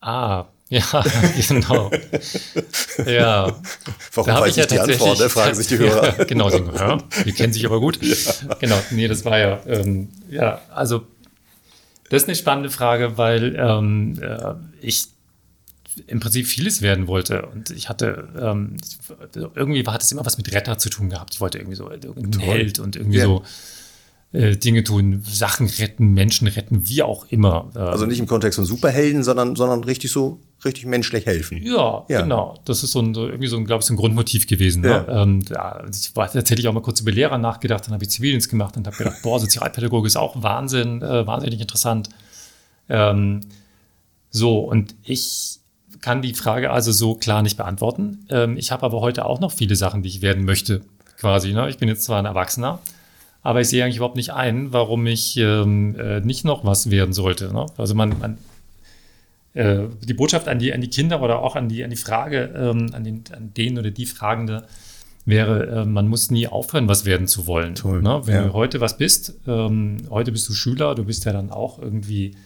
Ah, 0.00 0.46
ja, 0.78 1.04
genau. 1.48 1.90
ja. 3.04 3.60
Warum 4.14 4.26
da 4.26 4.40
weiß 4.40 4.50
ich, 4.50 4.56
ja 4.56 4.66
die 4.66 4.78
Antwort, 4.78 5.20
da 5.20 5.28
fragen 5.28 5.54
sich 5.56 5.66
die 5.66 5.78
Hörer. 5.78 6.14
Ja, 6.18 6.24
genau, 6.24 6.48
sie, 6.48 6.58
ja, 6.58 6.98
die 7.24 7.32
kennen 7.32 7.52
sich 7.52 7.66
aber 7.66 7.80
gut. 7.80 7.98
Ja. 8.00 8.54
Genau, 8.60 8.80
nee, 8.92 9.08
das 9.08 9.24
war 9.24 9.36
ja, 9.36 9.60
ähm, 9.66 10.08
ja, 10.30 10.60
also 10.72 11.06
das 12.08 12.22
ist 12.22 12.28
eine 12.28 12.36
spannende 12.36 12.70
Frage, 12.70 13.18
weil 13.18 13.56
ähm, 13.58 14.20
äh, 14.22 14.54
ich 14.80 15.08
im 16.06 16.20
Prinzip 16.20 16.46
vieles 16.46 16.82
werden 16.82 17.08
wollte. 17.08 17.46
Und 17.46 17.70
ich 17.70 17.88
hatte, 17.88 18.28
ähm, 18.40 18.76
irgendwie 19.56 19.84
hat 19.86 20.02
es 20.02 20.12
immer 20.12 20.24
was 20.24 20.38
mit 20.38 20.52
Retter 20.52 20.78
zu 20.78 20.88
tun 20.88 21.10
gehabt. 21.10 21.34
Ich 21.34 21.40
wollte 21.40 21.58
irgendwie 21.58 21.76
so 21.76 21.88
ein 21.88 22.38
Held 22.38 22.78
und 22.78 22.94
irgendwie 22.94 23.20
so 23.20 23.42
äh, 24.32 24.56
Dinge 24.56 24.84
tun, 24.84 25.22
Sachen 25.26 25.66
retten, 25.66 26.12
Menschen 26.12 26.46
retten, 26.46 26.88
wie 26.88 27.02
auch 27.02 27.26
immer. 27.30 27.70
Also 27.74 28.06
nicht 28.06 28.20
im 28.20 28.26
Kontext 28.26 28.56
von 28.56 28.64
Superhelden, 28.64 29.24
sondern, 29.24 29.56
sondern 29.56 29.82
richtig 29.82 30.12
so, 30.12 30.40
richtig 30.64 30.86
menschlich 30.86 31.26
helfen. 31.26 31.60
Ja, 31.62 32.04
ja. 32.08 32.22
genau. 32.22 32.58
Das 32.64 32.84
ist 32.84 32.92
so 32.92 33.00
ein, 33.00 33.14
irgendwie 33.14 33.48
so 33.48 33.56
ein, 33.56 33.64
glaube 33.64 33.80
ich, 33.80 33.86
so 33.86 33.94
ein 33.94 33.96
Grundmotiv 33.96 34.46
gewesen. 34.46 34.82
Ne? 34.82 34.88
Ja. 34.88 35.02
Ne? 35.02 35.22
Ähm, 35.22 35.42
ja, 35.50 35.84
ich 35.90 36.14
war 36.14 36.30
tatsächlich 36.30 36.68
auch 36.68 36.72
mal 36.72 36.82
kurz 36.82 37.00
über 37.00 37.10
Lehrer 37.10 37.38
nachgedacht, 37.38 37.86
dann 37.86 37.94
habe 37.94 38.04
ich 38.04 38.10
Zivildienst 38.10 38.48
gemacht 38.48 38.76
und 38.76 38.86
habe 38.86 38.96
gedacht, 38.96 39.16
boah, 39.22 39.40
Sozialpädagogik 39.40 40.06
ist 40.06 40.16
auch 40.16 40.42
Wahnsinn, 40.42 41.02
äh, 41.02 41.26
wahnsinnig 41.26 41.60
interessant. 41.60 42.08
Ähm, 42.88 43.40
so, 44.30 44.60
und 44.60 44.94
ich 45.02 45.58
kann 46.00 46.22
die 46.22 46.34
Frage 46.34 46.70
also 46.70 46.92
so 46.92 47.14
klar 47.14 47.42
nicht 47.42 47.56
beantworten. 47.56 48.26
Ähm, 48.30 48.56
ich 48.56 48.70
habe 48.70 48.84
aber 48.84 49.00
heute 49.00 49.26
auch 49.26 49.40
noch 49.40 49.52
viele 49.52 49.76
Sachen, 49.76 50.02
die 50.02 50.08
ich 50.08 50.22
werden 50.22 50.44
möchte, 50.44 50.82
quasi. 51.18 51.52
Ne? 51.52 51.68
Ich 51.68 51.78
bin 51.78 51.88
jetzt 51.88 52.04
zwar 52.04 52.18
ein 52.18 52.26
Erwachsener, 52.26 52.78
aber 53.42 53.60
ich 53.60 53.68
sehe 53.68 53.82
eigentlich 53.82 53.96
überhaupt 53.96 54.16
nicht 54.16 54.32
ein, 54.32 54.72
warum 54.72 55.06
ich 55.06 55.36
ähm, 55.36 55.96
äh, 55.98 56.20
nicht 56.20 56.44
noch 56.44 56.64
was 56.64 56.90
werden 56.90 57.12
sollte. 57.12 57.52
Ne? 57.52 57.66
Also 57.76 57.94
man, 57.94 58.18
man 58.18 58.38
äh, 59.54 59.86
die 60.06 60.14
Botschaft 60.14 60.46
an 60.48 60.58
die, 60.58 60.72
an 60.72 60.80
die 60.80 60.90
Kinder 60.90 61.22
oder 61.22 61.40
auch 61.40 61.56
an 61.56 61.68
die, 61.68 61.82
an 61.82 61.90
die 61.90 61.96
Frage, 61.96 62.52
ähm, 62.54 62.90
an, 62.92 63.04
den, 63.04 63.24
an 63.34 63.52
den 63.54 63.78
oder 63.78 63.90
die 63.90 64.06
Fragende 64.06 64.66
wäre, 65.24 65.66
äh, 65.66 65.84
man 65.84 66.08
muss 66.08 66.30
nie 66.30 66.46
aufhören, 66.46 66.88
was 66.88 67.04
werden 67.06 67.26
zu 67.26 67.46
wollen. 67.46 67.74
Toll. 67.74 68.02
Ne? 68.02 68.20
Wenn 68.24 68.34
ja. 68.34 68.44
du 68.44 68.52
heute 68.52 68.80
was 68.80 68.98
bist, 68.98 69.34
ähm, 69.46 69.98
heute 70.10 70.32
bist 70.32 70.48
du 70.48 70.52
Schüler, 70.52 70.94
du 70.94 71.04
bist 71.04 71.24
ja 71.24 71.32
dann 71.32 71.50
auch 71.50 71.78
irgendwie 71.78 72.36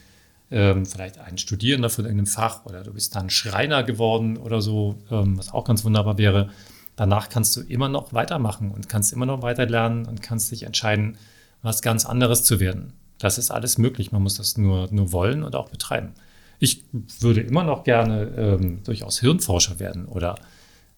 ähm, 0.51 0.87
vielleicht 0.87 1.19
ein 1.19 1.39
Studierender 1.39 1.91
von 1.91 2.05
irgendeinem 2.05 2.27
Fach 2.27 2.65
oder 2.67 2.85
du 2.85 2.93
bist 2.93 3.17
dann 3.17 3.31
Schreiner 3.31 3.83
geworden 3.83 4.37
oder 4.37 4.61
so, 4.61 4.97
ähm, 5.11 5.37
was 5.39 5.53
auch 5.53 5.65
ganz 5.65 5.85
wunderbar 5.85 6.19
wäre 6.19 6.51
danach 6.97 7.29
kannst 7.29 7.57
du 7.57 7.61
immer 7.63 7.89
noch 7.89 8.13
weitermachen 8.13 8.71
und 8.71 8.89
kannst 8.89 9.13
immer 9.13 9.27
noch 9.27 9.43
weiter 9.43 9.67
lernen 9.67 10.07
und 10.07 10.23
kannst 10.23 10.51
dich 10.51 10.65
entscheiden, 10.65 11.19
was 11.63 11.83
ganz 11.83 12.05
anderes 12.05 12.45
zu 12.45 12.61
werden. 12.61 12.93
Das 13.19 13.39
ist 13.39 13.51
alles 13.51 13.79
möglich. 13.79 14.13
Man 14.13 14.23
muss 14.23 14.35
das 14.35 14.59
nur, 14.59 14.89
nur 14.91 15.13
wollen 15.13 15.43
und 15.43 15.57
auch 15.57 15.69
betreiben. 15.69 16.13
Ich 16.59 16.85
würde 17.21 17.41
immer 17.41 17.65
noch 17.65 17.85
gerne 17.85 18.23
ähm, 18.37 18.83
durchaus 18.85 19.21
Hirnforscher 19.21 19.79
werden 19.79 20.07
oder 20.07 20.37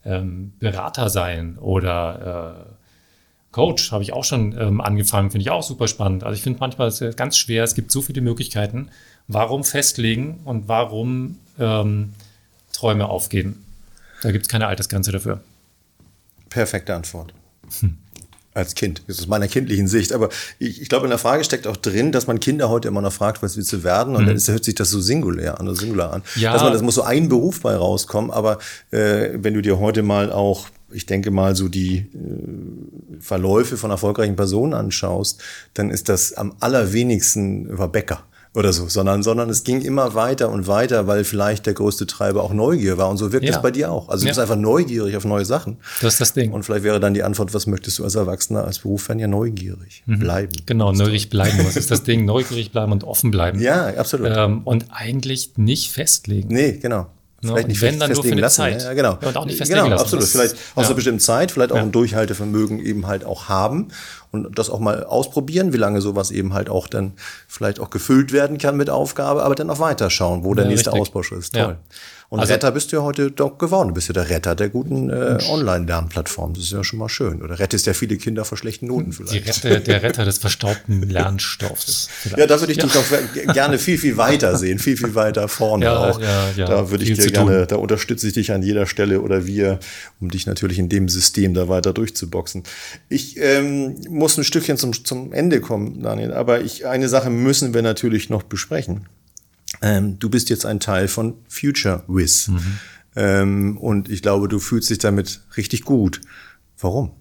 ähm, 0.05 0.53
Berater 0.59 1.09
sein 1.09 1.59
oder 1.59 2.66
äh, 2.68 2.76
Coach 3.53 3.90
habe 3.90 4.03
ich 4.03 4.12
auch 4.12 4.24
schon 4.24 4.55
ähm, 4.59 4.80
angefangen, 4.82 5.30
finde 5.30 5.42
ich 5.42 5.51
auch 5.51 5.62
super 5.62 5.88
spannend. 5.88 6.24
Also 6.24 6.36
ich 6.36 6.42
finde 6.42 6.61
manchmal 6.61 6.88
ist 6.88 7.01
es 7.01 7.16
ganz 7.16 7.38
schwer, 7.38 7.64
es 7.64 7.74
gibt 7.74 7.90
so 7.90 8.03
viele 8.03 8.20
Möglichkeiten. 8.20 8.90
Warum 9.28 9.64
festlegen 9.64 10.40
und 10.44 10.68
warum 10.68 11.38
ähm, 11.59 12.12
Träume 12.72 13.09
aufgeben? 13.09 13.64
Da 14.22 14.30
gibt 14.30 14.44
es 14.44 14.49
keine 14.49 14.66
Altersgrenze 14.66 15.11
dafür. 15.11 15.40
Perfekte 16.49 16.94
Antwort. 16.94 17.32
Hm 17.80 17.99
als 18.57 18.74
Kind. 18.74 19.03
Das 19.07 19.16
ist 19.16 19.22
aus 19.22 19.28
meiner 19.28 19.49
kindlichen 19.49 19.86
Sicht. 19.86 20.12
Aber 20.12 20.30
ich, 20.59 20.80
ich 20.80 20.88
glaube, 20.88 21.05
in 21.05 21.11
der 21.11 21.18
Frage 21.18 21.44
steckt 21.44 21.66
auch 21.66 21.76
drin, 21.76 22.11
dass 22.11 22.26
man 22.26 22.40
Kinder 22.40 22.68
heute 22.70 22.88
immer 22.88 23.03
noch 23.03 23.12
fragt, 23.12 23.42
was 23.42 23.57
willst 23.57 23.72
du 23.72 23.84
werden? 23.84 24.16
Und 24.16 24.22
mhm. 24.22 24.28
dann 24.28 24.36
ist, 24.36 24.49
hört 24.49 24.64
sich 24.64 24.74
das 24.74 24.90
so 24.90 25.01
singulär 25.01 25.61
an, 25.61 25.68
oder 25.68 25.76
singular 25.76 26.12
an. 26.12 26.22
Ja. 26.36 26.53
Dass 26.53 26.62
man, 26.62 26.72
das 26.72 26.82
muss 26.82 26.94
so 26.94 27.03
ein 27.03 27.28
Beruf 27.28 27.61
bei 27.61 27.76
rauskommen. 27.76 28.30
Aber 28.30 28.59
äh, 28.90 29.30
wenn 29.34 29.55
du 29.55 29.61
dir 29.61 29.78
heute 29.78 30.03
mal 30.03 30.32
auch, 30.32 30.68
ich 30.90 31.05
denke 31.05 31.30
mal, 31.30 31.55
so 31.55 31.68
die 31.68 31.99
äh, 31.99 33.20
Verläufe 33.20 33.76
von 33.76 33.90
erfolgreichen 33.90 34.36
Personen 34.36 34.72
anschaust, 34.72 35.42
dann 35.74 35.90
ist 35.90 36.09
das 36.09 36.32
am 36.32 36.57
allerwenigsten 36.61 37.66
über 37.66 37.88
Bäcker 37.88 38.24
oder 38.57 38.72
so, 38.72 38.88
sondern, 38.88 39.22
sondern 39.22 39.50
es 39.50 39.64
ging 39.64 39.82
immer 39.82 40.14
weiter 40.14 40.48
und 40.50 40.66
weiter, 40.66 41.07
weil 41.07 41.24
vielleicht 41.24 41.66
der 41.66 41.74
größte 41.74 42.07
Treiber 42.07 42.42
auch 42.42 42.54
Neugier 42.54 42.96
war. 42.96 43.11
Und 43.11 43.18
so 43.18 43.30
wirkt 43.30 43.44
ja. 43.44 43.54
es 43.54 43.61
bei 43.61 43.70
dir 43.70 43.92
auch. 43.92 44.09
Also 44.09 44.22
du 44.22 44.28
ja. 44.28 44.30
bist 44.30 44.40
einfach 44.40 44.57
neugierig 44.57 45.14
auf 45.14 45.26
neue 45.26 45.44
Sachen. 45.44 45.76
Das 46.00 46.14
ist 46.14 46.20
das 46.22 46.32
Ding. 46.32 46.52
Und 46.52 46.62
vielleicht 46.62 46.82
wäre 46.82 46.98
dann 46.98 47.12
die 47.12 47.22
Antwort, 47.22 47.52
was 47.52 47.66
möchtest 47.66 47.98
du 47.98 48.04
als 48.04 48.14
Erwachsener, 48.14 48.64
als 48.64 48.78
Beruf 48.78 49.09
werden 49.09 49.18
ja 49.18 49.28
neugierig 49.28 50.02
mhm. 50.07 50.20
bleiben. 50.20 50.52
Genau, 50.64 50.90
neugierig 50.90 51.28
bleiben. 51.28 51.59
Was 51.66 51.76
ist 51.76 51.90
das 51.90 52.02
Ding? 52.02 52.24
Neugierig 52.24 52.72
bleiben 52.72 52.92
und 52.92 53.04
offen 53.04 53.30
bleiben. 53.30 53.61
Ja, 53.66 53.88
absolut. 53.96 54.30
Ähm, 54.32 54.61
und 54.62 54.86
eigentlich 54.90 55.57
nicht 55.57 55.90
festlegen. 55.90 56.54
Nee, 56.54 56.78
genau. 56.80 57.09
Ne? 57.43 57.51
Vielleicht 57.51 57.68
nicht 57.68 57.82
wenn 57.82 58.01
dann 58.01 58.12
nur 58.12 58.22
für 58.22 58.32
eine 58.32 58.41
lassen. 58.41 58.57
Zeit. 58.57 58.82
Ja, 58.82 58.95
genau. 58.95 59.18
Und 59.20 59.37
auch 59.37 59.45
nicht 59.45 59.59
festlegen 59.59 59.84
genau, 59.84 59.91
lassen. 59.91 60.05
absolut. 60.05 60.24
Vielleicht 60.24 60.55
aus 60.55 60.61
ja. 60.76 60.82
einer 60.84 60.95
bestimmten 60.95 61.20
Zeit, 61.20 61.51
vielleicht 61.51 61.72
auch 61.72 61.76
ja. 61.76 61.82
ein 61.82 61.93
Durchhaltevermögen 61.93 62.78
eben 62.78 63.07
halt 63.07 63.24
auch 63.24 63.49
haben 63.49 63.89
und 64.32 64.59
das 64.59 64.70
auch 64.70 64.80
mal 64.80 65.05
ausprobieren, 65.05 65.74
wie 65.74 65.76
lange 65.76 66.01
sowas 66.01 66.30
eben 66.30 66.55
halt 66.55 66.70
auch 66.70 66.89
dann 66.89 67.12
vielleicht 67.47 67.78
auch 67.78 67.91
gefüllt 67.91 68.32
werden 68.32 68.57
kann 68.57 68.76
mit 68.76 68.89
Aufgabe, 68.89 69.43
aber 69.43 69.55
dann 69.55 69.68
auch 69.68 69.80
weiterschauen, 69.80 70.45
wo 70.45 70.55
der 70.55 70.64
nächste 70.64 70.91
richtig. 70.91 71.03
Ausbauschritt 71.03 71.41
ist. 71.41 71.55
Toll. 71.55 71.76
Und 72.29 72.41
also, 72.41 72.53
Retter 72.53 72.72
bist 72.72 72.91
du 72.91 72.97
ja 72.97 73.03
heute 73.03 73.31
doch 73.31 73.57
geworden. 73.57 73.89
Du 73.89 73.95
bist 73.95 74.09
ja 74.09 74.12
der 74.12 74.29
Retter 74.29 74.57
der 74.57 74.68
guten 74.68 75.11
äh, 75.11 75.39
Online-Lernplattform. 75.49 76.55
Das 76.55 76.64
ist 76.64 76.72
ja 76.72 76.83
schon 76.83 76.99
mal 76.99 77.09
schön. 77.09 77.41
Oder 77.41 77.59
rettest 77.61 77.87
ja 77.87 77.95
viele 77.95 78.16
Kinder 78.16 78.45
vor 78.45 78.59
schlechten 78.59 78.87
Noten 78.87 79.12
vielleicht. 79.12 79.64
Retter, 79.64 79.81
der 79.81 80.03
Retter 80.03 80.24
des 80.24 80.39
verstaubten 80.39 81.03
Lernstoffs. 81.09 82.09
Vielleicht. 82.11 82.39
Ja, 82.39 82.47
da 82.47 82.61
würde 82.61 82.72
ich 82.72 82.79
ja. 82.79 82.85
dich 82.85 82.93
doch 82.93 83.55
gerne 83.55 83.79
viel, 83.79 83.97
viel 83.97 84.16
weiter 84.16 84.57
sehen. 84.59 84.81
Viel, 84.81 84.97
viel 84.97 85.14
weiter 85.14 85.47
vorne 85.47 85.85
ja, 85.85 85.97
auch. 85.99 86.20
Ja, 86.20 86.51
ja, 86.57 86.66
da 86.66 86.91
würde 86.91 87.05
ich 87.05 87.16
dir 87.16 87.31
gerne, 87.31 87.59
tun. 87.59 87.66
da 87.68 87.77
unterstütze 87.77 88.27
ich 88.27 88.35
dich 88.35 88.51
an 88.51 88.62
jeder 88.62 88.87
Stelle 88.87 89.20
oder 89.20 89.47
wir, 89.47 89.79
um 90.20 90.31
dich 90.31 90.47
natürlich 90.47 90.81
in 90.81 90.89
dem 90.89 91.09
System 91.09 91.55
da 91.55 91.68
weiter 91.68 91.93
durchzuboxen. 91.93 92.64
Ich 93.09 93.37
ähm, 93.39 94.01
muss 94.09 94.37
ein 94.37 94.45
Stückchen 94.45 94.77
zum, 94.77 95.05
zum 95.05 95.33
Ende 95.33 95.61
kommen, 95.61 96.03
Daniel. 96.03 96.33
Aber 96.33 96.61
ich, 96.61 96.87
eine 96.87 97.09
Sache 97.09 97.31
müssen 97.31 97.72
wir 97.72 97.83
natürlich 97.83 98.31
noch 98.31 98.43
besprechen 98.43 99.07
ähm, 99.83 100.18
du 100.18 100.31
bist 100.31 100.51
jetzt 100.51 100.66
ein 100.66 100.81
Teil 100.81 101.09
von 101.09 101.35
Future 101.49 102.05
Wiz. 102.09 102.49
Mhm. 102.49 102.79
Ähm, 103.16 103.79
und 103.79 104.11
ich 104.11 104.22
glaube, 104.22 104.49
du 104.49 104.59
fühlst 104.59 104.91
dich 104.91 104.99
damit 104.99 105.41
richtig 105.57 105.85
gut. 105.85 106.20
Warum? 106.79 107.12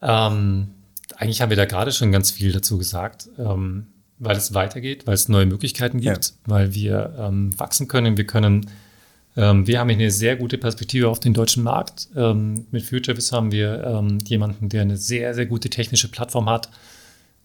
Ähm, 0.00 0.68
eigentlich 1.16 1.40
haben 1.40 1.50
wir 1.50 1.56
da 1.56 1.64
gerade 1.64 1.90
schon 1.92 2.12
ganz 2.12 2.30
viel 2.30 2.52
dazu 2.52 2.78
gesagt, 2.78 3.28
ähm, 3.38 3.88
weil 4.18 4.36
es 4.36 4.54
weitergeht, 4.54 5.06
weil 5.06 5.14
es 5.14 5.28
neue 5.28 5.46
Möglichkeiten 5.46 6.00
gibt, 6.00 6.26
ja. 6.26 6.32
weil 6.46 6.74
wir 6.74 7.14
ähm, 7.18 7.58
wachsen 7.58 7.88
können. 7.88 8.16
Wir 8.16 8.26
können, 8.26 8.70
ähm, 9.36 9.66
wir 9.66 9.80
haben 9.80 9.90
eine 9.90 10.12
sehr 10.12 10.36
gute 10.36 10.56
Perspektive 10.56 11.08
auf 11.08 11.18
den 11.18 11.34
deutschen 11.34 11.62
Markt. 11.64 12.08
mit 12.14 12.84
FutureWiz 12.84 13.32
haben 13.32 13.50
wir 13.50 14.04
jemanden, 14.24 14.68
der 14.68 14.82
eine 14.82 14.96
sehr, 14.96 15.34
sehr 15.34 15.46
gute 15.46 15.68
technische 15.68 16.08
Plattform 16.08 16.48
hat, 16.48 16.68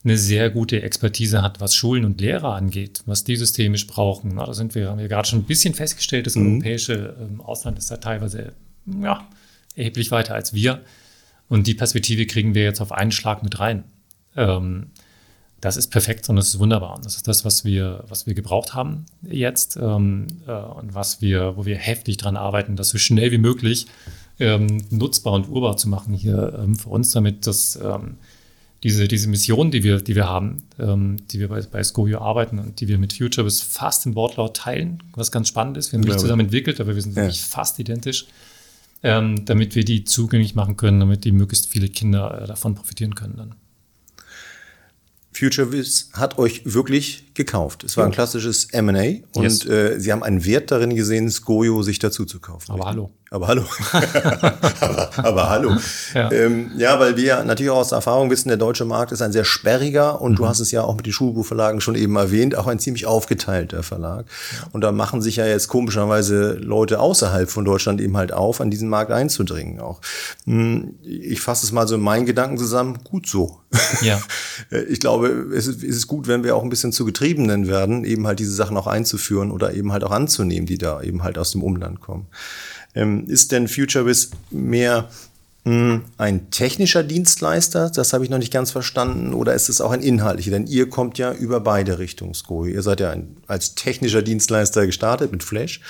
eine 0.04 0.18
sehr 0.18 0.50
gute 0.50 0.82
Expertise 0.82 1.42
hat, 1.42 1.60
was 1.60 1.76
Schulen 1.76 2.06
und 2.06 2.22
Lehrer 2.22 2.56
angeht, 2.56 3.02
was 3.06 3.26
die 3.26 3.36
systemisch 3.36 3.86
brauchen. 3.88 4.36
da 4.38 4.54
sind 4.54 4.76
wir, 4.76 4.90
haben 4.90 5.00
wir 5.00 5.08
gerade 5.08 5.28
schon 5.28 5.40
ein 5.40 5.46
bisschen 5.46 5.74
festgestellt, 5.74 6.26
das 6.26 6.36
mhm. 6.36 6.54
europäische 6.54 7.16
ähm, 7.20 7.42
Ausland 7.42 7.78
ist 7.78 7.92
da 7.92 7.98
teilweise 7.98 8.54
ja, 9.02 9.28
erheblich 9.76 10.12
weiter 10.12 10.36
als 10.36 10.54
wir. 10.54 10.82
Und 11.50 11.68
die 11.68 11.74
Perspektive 11.74 12.26
kriegen 12.28 12.54
wir 12.54 12.64
jetzt 12.64 12.80
auf 12.80 12.92
einen 12.92 13.12
Schlag 13.12 13.44
mit 13.44 13.60
rein. 13.60 13.84
Ähm, 14.36 14.88
das 15.62 15.76
ist 15.76 15.88
perfekt 15.90 16.30
und 16.30 16.38
das 16.38 16.48
ist 16.48 16.60
wunderbar. 16.60 16.96
Und 16.96 17.06
das 17.06 17.16
ist 17.16 17.28
das, 17.28 17.44
was 17.44 17.66
wir, 17.66 18.06
was 18.08 18.26
wir 18.26 18.34
gebraucht 18.34 18.74
haben 18.74 19.06
jetzt 19.24 19.76
ähm, 19.76 20.28
äh, 20.48 20.52
und 20.52 20.94
was 20.96 21.22
wir, 21.22 21.58
wo 21.58 21.66
wir 21.66 21.76
heftig 21.76 22.18
dran 22.18 22.38
arbeiten, 22.38 22.78
das 22.78 22.90
so 22.90 22.98
schnell 22.98 23.32
wie 23.32 23.38
möglich 23.38 23.88
ähm, 24.40 24.86
nutzbar 24.90 25.34
und 25.34 25.50
urbar 25.50 25.76
zu 25.76 25.90
machen 25.90 26.14
hier 26.14 26.58
ähm, 26.64 26.76
für 26.76 26.90
uns, 26.90 27.12
damit 27.12 27.46
das 27.46 27.76
ähm, 27.76 28.16
diese, 28.84 29.08
diese 29.08 29.28
Mission, 29.28 29.72
die 29.72 29.84
wir, 29.84 30.00
die 30.00 30.16
wir 30.16 30.28
haben, 30.28 30.64
ähm, 30.80 31.18
die 31.32 31.40
wir 31.40 31.50
bei, 31.50 31.62
bei 31.62 31.84
Scoio 31.84 32.20
arbeiten 32.20 32.60
und 32.60 32.80
die 32.80 32.88
wir 32.88 32.98
mit 32.98 33.14
Future 33.14 33.44
bis 33.44 33.62
fast 33.62 34.06
im 34.06 34.16
Wortlaut 34.16 34.56
teilen, 34.56 35.04
was 35.16 35.32
ganz 35.32 35.50
spannend 35.50 35.78
ist. 35.78 35.92
Wir 35.92 36.00
haben 36.00 36.06
nicht 36.06 36.20
zusammen 36.20 36.42
entwickelt, 36.42 36.80
aber 36.80 36.96
wir 36.96 37.02
sind 37.02 37.16
ja. 37.16 37.24
wirklich 37.24 37.42
fast 37.42 37.78
identisch, 37.80 38.26
ähm, 39.04 39.46
damit 39.46 39.76
wir 39.76 39.84
die 39.84 40.06
zugänglich 40.06 40.56
machen 40.56 40.78
können, 40.78 41.00
damit 41.00 41.26
die 41.26 41.32
möglichst 41.32 41.68
viele 41.68 41.90
Kinder 41.90 42.42
äh, 42.42 42.48
davon 42.48 42.76
profitieren 42.76 43.16
können 43.16 43.36
dann. 43.38 43.56
FutureWiz 45.34 46.10
hat 46.14 46.38
euch 46.38 46.62
wirklich 46.66 47.29
gekauft. 47.40 47.86
Es 47.86 47.96
war 47.96 48.06
ein 48.06 48.12
klassisches 48.12 48.66
M&A 48.66 49.26
und 49.34 49.44
yes. 49.44 49.66
äh, 49.66 49.98
sie 49.98 50.12
haben 50.12 50.24
einen 50.24 50.44
Wert 50.44 50.72
darin 50.72 50.94
gesehen, 50.94 51.32
Skojo 51.32 51.82
sich 51.84 51.98
dazu 51.98 52.26
zu 52.26 52.42
kaufen. 52.42 52.74
Aber 52.74 52.86
hallo. 52.86 53.12
Aber 53.32 53.48
hallo. 53.48 53.64
aber, 54.82 55.10
aber, 55.18 55.50
hallo. 55.50 55.76
Ja. 56.16 56.32
Ähm, 56.32 56.72
ja. 56.78 57.00
weil 57.00 57.16
wir 57.16 57.44
natürlich 57.44 57.70
auch 57.70 57.78
aus 57.78 57.92
Erfahrung 57.92 58.32
wissen, 58.32 58.48
der 58.48 58.58
deutsche 58.58 58.86
Markt 58.86 59.12
ist 59.12 59.22
ein 59.22 59.32
sehr 59.32 59.46
sperriger 59.46 60.20
und 60.20 60.32
mhm. 60.32 60.36
du 60.38 60.48
hast 60.48 60.60
es 60.60 60.72
ja 60.72 60.82
auch 60.82 60.96
mit 60.96 61.06
den 61.06 61.14
Schulbuchverlagen 61.14 61.80
schon 61.80 61.94
eben 61.94 62.16
erwähnt, 62.16 62.56
auch 62.56 62.66
ein 62.66 62.80
ziemlich 62.80 63.06
aufgeteilter 63.06 63.84
Verlag. 63.84 64.26
Und 64.72 64.82
da 64.82 64.92
machen 64.92 65.22
sich 65.22 65.36
ja 65.36 65.46
jetzt 65.46 65.68
komischerweise 65.68 66.54
Leute 66.54 67.00
außerhalb 67.00 67.52
von 67.52 67.66
Deutschland 67.66 68.02
eben 68.02 68.18
halt 68.18 68.34
auf, 68.34 68.62
an 68.62 68.72
diesen 68.72 68.90
Markt 68.90 69.12
einzudringen 69.12 69.80
auch. 69.80 70.02
Hm, 70.46 70.96
ich 71.04 71.40
fasse 71.40 71.68
es 71.68 71.72
mal 71.72 71.88
so 71.88 71.96
in 71.96 72.02
meinen 72.02 72.26
Gedanken 72.26 72.58
zusammen, 72.58 72.98
gut 73.04 73.28
so. 73.28 73.60
Ja. 74.02 74.20
Ich 74.90 75.00
glaube, 75.00 75.28
es 75.56 75.68
ist 75.68 76.08
gut, 76.08 76.28
wenn 76.28 76.44
wir 76.44 76.56
auch 76.56 76.64
ein 76.64 76.70
bisschen 76.70 76.92
zu 76.92 77.06
Getriebenen 77.30 77.68
werden, 77.68 78.06
eben 78.06 78.26
halt 78.26 78.40
diese 78.40 78.54
Sachen 78.54 78.76
auch 78.76 78.88
einzuführen 78.88 79.52
oder 79.52 79.74
eben 79.74 79.92
halt 79.92 80.04
auch 80.04 80.12
anzunehmen, 80.12 80.66
die 80.66 80.80
da 80.80 81.02
eben 81.02 81.24
halt 81.24 81.38
aus 81.38 81.52
dem 81.52 81.62
Umland 81.62 82.02
kommen. 82.02 82.26
Ähm, 82.96 83.26
ist 83.28 83.52
denn 83.52 83.68
FutureWiz 83.68 84.32
mehr 84.50 85.10
mh, 85.66 85.72
hm, 85.72 86.02
ein 86.18 86.50
technischer 86.50 87.04
Dienstleister? 87.04 87.92
Das 87.92 88.14
habe 88.14 88.24
ich 88.24 88.32
noch 88.32 88.40
nicht 88.40 88.52
ganz 88.52 88.72
verstanden. 88.72 89.36
Oder 89.36 89.54
ist 89.54 89.70
es 89.70 89.80
auch 89.80 89.92
ein 89.92 90.02
inhaltlicher? 90.02 90.50
Denn 90.50 90.66
ihr 90.66 90.90
kommt 90.90 91.20
ja 91.20 91.32
über 91.32 91.60
beide 91.60 92.00
Richtungen, 92.00 92.34
Skoy. 92.34 92.74
Ihr 92.74 92.82
seid 92.82 93.00
ja 93.00 93.12
ein, 93.12 93.38
als 93.46 93.76
technischer 93.76 94.24
Dienstleister 94.24 94.88
gestartet 94.88 95.32
mit 95.32 95.44
Flash 95.44 95.82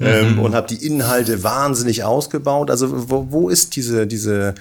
ähm, 0.00 0.34
mhm. 0.34 0.38
und 0.40 0.54
habt 0.56 0.72
die 0.72 0.84
Inhalte 0.84 1.44
wahnsinnig 1.44 2.02
ausgebaut. 2.02 2.68
Also 2.68 3.10
wo, 3.10 3.28
wo 3.30 3.48
ist 3.48 3.76
diese, 3.76 4.08
diese, 4.08 4.54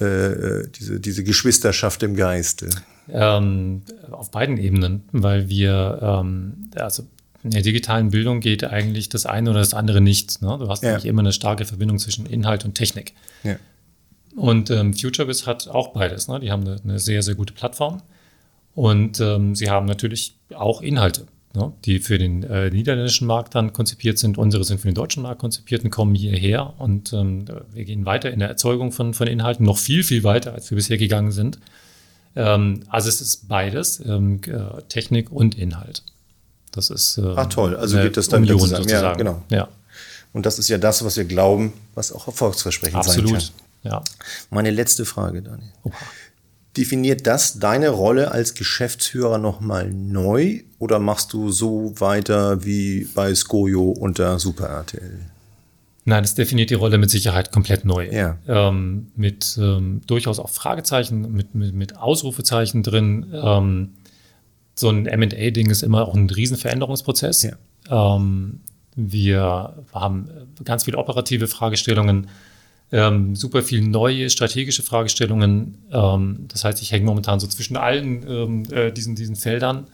äh, 0.00 0.04
äh 0.04 0.68
diese, 0.68 0.98
diese 0.98 1.22
Geschwisterschaft 1.22 2.02
im 2.02 2.16
Geiste? 2.16 2.70
Ähm, 3.12 3.82
auf 4.10 4.30
beiden 4.30 4.58
Ebenen, 4.58 5.04
weil 5.12 5.48
wir, 5.48 6.00
ähm, 6.02 6.70
also 6.74 7.04
in 7.46 7.50
der 7.50 7.62
digitalen 7.62 8.10
Bildung 8.10 8.40
geht 8.40 8.64
eigentlich 8.64 9.08
das 9.08 9.26
eine 9.26 9.50
oder 9.50 9.60
das 9.60 9.74
andere 9.74 10.00
nicht. 10.00 10.42
Ne? 10.42 10.56
Du 10.58 10.68
hast 10.68 10.82
ja. 10.82 10.90
eigentlich 10.90 11.06
immer 11.06 11.20
eine 11.20 11.32
starke 11.32 11.64
Verbindung 11.64 11.98
zwischen 11.98 12.26
Inhalt 12.26 12.64
und 12.64 12.74
Technik. 12.74 13.14
Ja. 13.44 13.56
Und 14.34 14.70
ähm, 14.70 14.92
FutureBiz 14.92 15.46
hat 15.46 15.68
auch 15.68 15.92
beides. 15.92 16.28
Ne? 16.28 16.40
Die 16.40 16.50
haben 16.50 16.62
eine, 16.62 16.80
eine, 16.82 16.98
sehr, 16.98 17.22
sehr 17.22 17.36
gute 17.36 17.54
Plattform 17.54 18.02
und 18.74 19.20
ähm, 19.20 19.54
sie 19.54 19.70
haben 19.70 19.86
natürlich 19.86 20.34
auch 20.54 20.82
Inhalte, 20.82 21.26
ne? 21.54 21.72
die 21.84 22.00
für 22.00 22.18
den 22.18 22.42
äh, 22.42 22.70
niederländischen 22.70 23.28
Markt 23.28 23.54
dann 23.54 23.72
konzipiert 23.72 24.18
sind. 24.18 24.36
Unsere 24.36 24.64
sind 24.64 24.80
für 24.80 24.88
den 24.88 24.94
deutschen 24.94 25.22
Markt 25.22 25.40
konzipiert 25.40 25.84
und 25.84 25.90
kommen 25.90 26.14
hierher 26.14 26.74
und 26.78 27.12
ähm, 27.12 27.46
wir 27.72 27.84
gehen 27.84 28.04
weiter 28.04 28.30
in 28.30 28.40
der 28.40 28.48
Erzeugung 28.48 28.90
von, 28.92 29.14
von 29.14 29.26
Inhalten, 29.26 29.64
noch 29.64 29.78
viel, 29.78 30.02
viel 30.02 30.24
weiter, 30.24 30.52
als 30.52 30.70
wir 30.70 30.76
bisher 30.76 30.98
gegangen 30.98 31.30
sind. 31.30 31.58
Ähm, 32.36 32.84
also 32.88 33.08
es 33.08 33.20
ist 33.20 33.48
beides, 33.48 34.00
ähm, 34.04 34.40
äh, 34.46 34.82
Technik 34.88 35.32
und 35.32 35.56
Inhalt. 35.56 36.02
Das 36.70 36.90
ist. 36.90 37.18
Ähm, 37.18 37.34
Ach 37.36 37.46
toll, 37.46 37.76
also 37.76 37.96
geht 37.96 38.16
das 38.16 38.28
dann 38.28 38.42
Union 38.42 38.60
zusammen. 38.60 38.82
Sozusagen. 38.82 39.06
Ja, 39.06 39.14
genau. 39.14 39.42
Ja. 39.48 39.68
Und 40.32 40.44
das 40.44 40.58
ist 40.58 40.68
ja 40.68 40.76
das, 40.76 41.02
was 41.02 41.16
wir 41.16 41.24
glauben, 41.24 41.72
was 41.94 42.12
auch 42.12 42.26
erfolgsversprechend 42.26 42.98
Absolut. 42.98 43.40
sein 43.40 43.50
kann. 43.82 43.92
Ja. 43.92 44.04
Meine 44.50 44.70
letzte 44.70 45.06
Frage, 45.06 45.40
Daniel. 45.40 45.72
Oha. 45.84 45.94
Definiert 46.76 47.26
das 47.26 47.58
deine 47.58 47.88
Rolle 47.88 48.32
als 48.32 48.52
Geschäftsführer 48.52 49.38
nochmal 49.38 49.90
neu 49.90 50.60
oder 50.78 50.98
machst 50.98 51.32
du 51.32 51.50
so 51.50 51.98
weiter 51.98 52.66
wie 52.66 53.08
bei 53.14 53.34
Skojo 53.34 53.92
unter 53.92 54.38
Super 54.38 54.66
RTL? 54.66 55.20
Nein, 56.08 56.22
das 56.22 56.36
definiert 56.36 56.70
die 56.70 56.74
Rolle 56.74 56.98
mit 56.98 57.10
Sicherheit 57.10 57.50
komplett 57.50 57.84
neu. 57.84 58.08
Ja. 58.08 58.38
Ähm, 58.46 59.08
mit 59.16 59.58
ähm, 59.60 60.02
durchaus 60.06 60.38
auch 60.38 60.50
Fragezeichen, 60.50 61.32
mit, 61.32 61.56
mit, 61.56 61.74
mit 61.74 61.96
Ausrufezeichen 61.96 62.84
drin. 62.84 63.26
Ähm, 63.32 63.94
so 64.76 64.88
ein 64.88 65.02
MA-Ding 65.02 65.68
ist 65.68 65.82
immer 65.82 66.06
auch 66.06 66.14
ein 66.14 66.30
Riesenveränderungsprozess. 66.30 67.42
Ja. 67.42 68.16
Ähm, 68.16 68.60
wir 68.94 69.84
haben 69.92 70.30
ganz 70.64 70.84
viele 70.84 70.96
operative 70.96 71.48
Fragestellungen, 71.48 72.28
ähm, 72.92 73.34
super 73.34 73.62
viele 73.62 73.88
neue 73.88 74.30
strategische 74.30 74.84
Fragestellungen. 74.84 75.76
Ähm, 75.90 76.44
das 76.46 76.64
heißt, 76.64 76.80
ich 76.82 76.92
hänge 76.92 77.04
momentan 77.04 77.40
so 77.40 77.48
zwischen 77.48 77.76
allen 77.76 78.70
äh, 78.70 78.92
diesen, 78.92 79.16
diesen 79.16 79.36
Feldern 79.36 79.88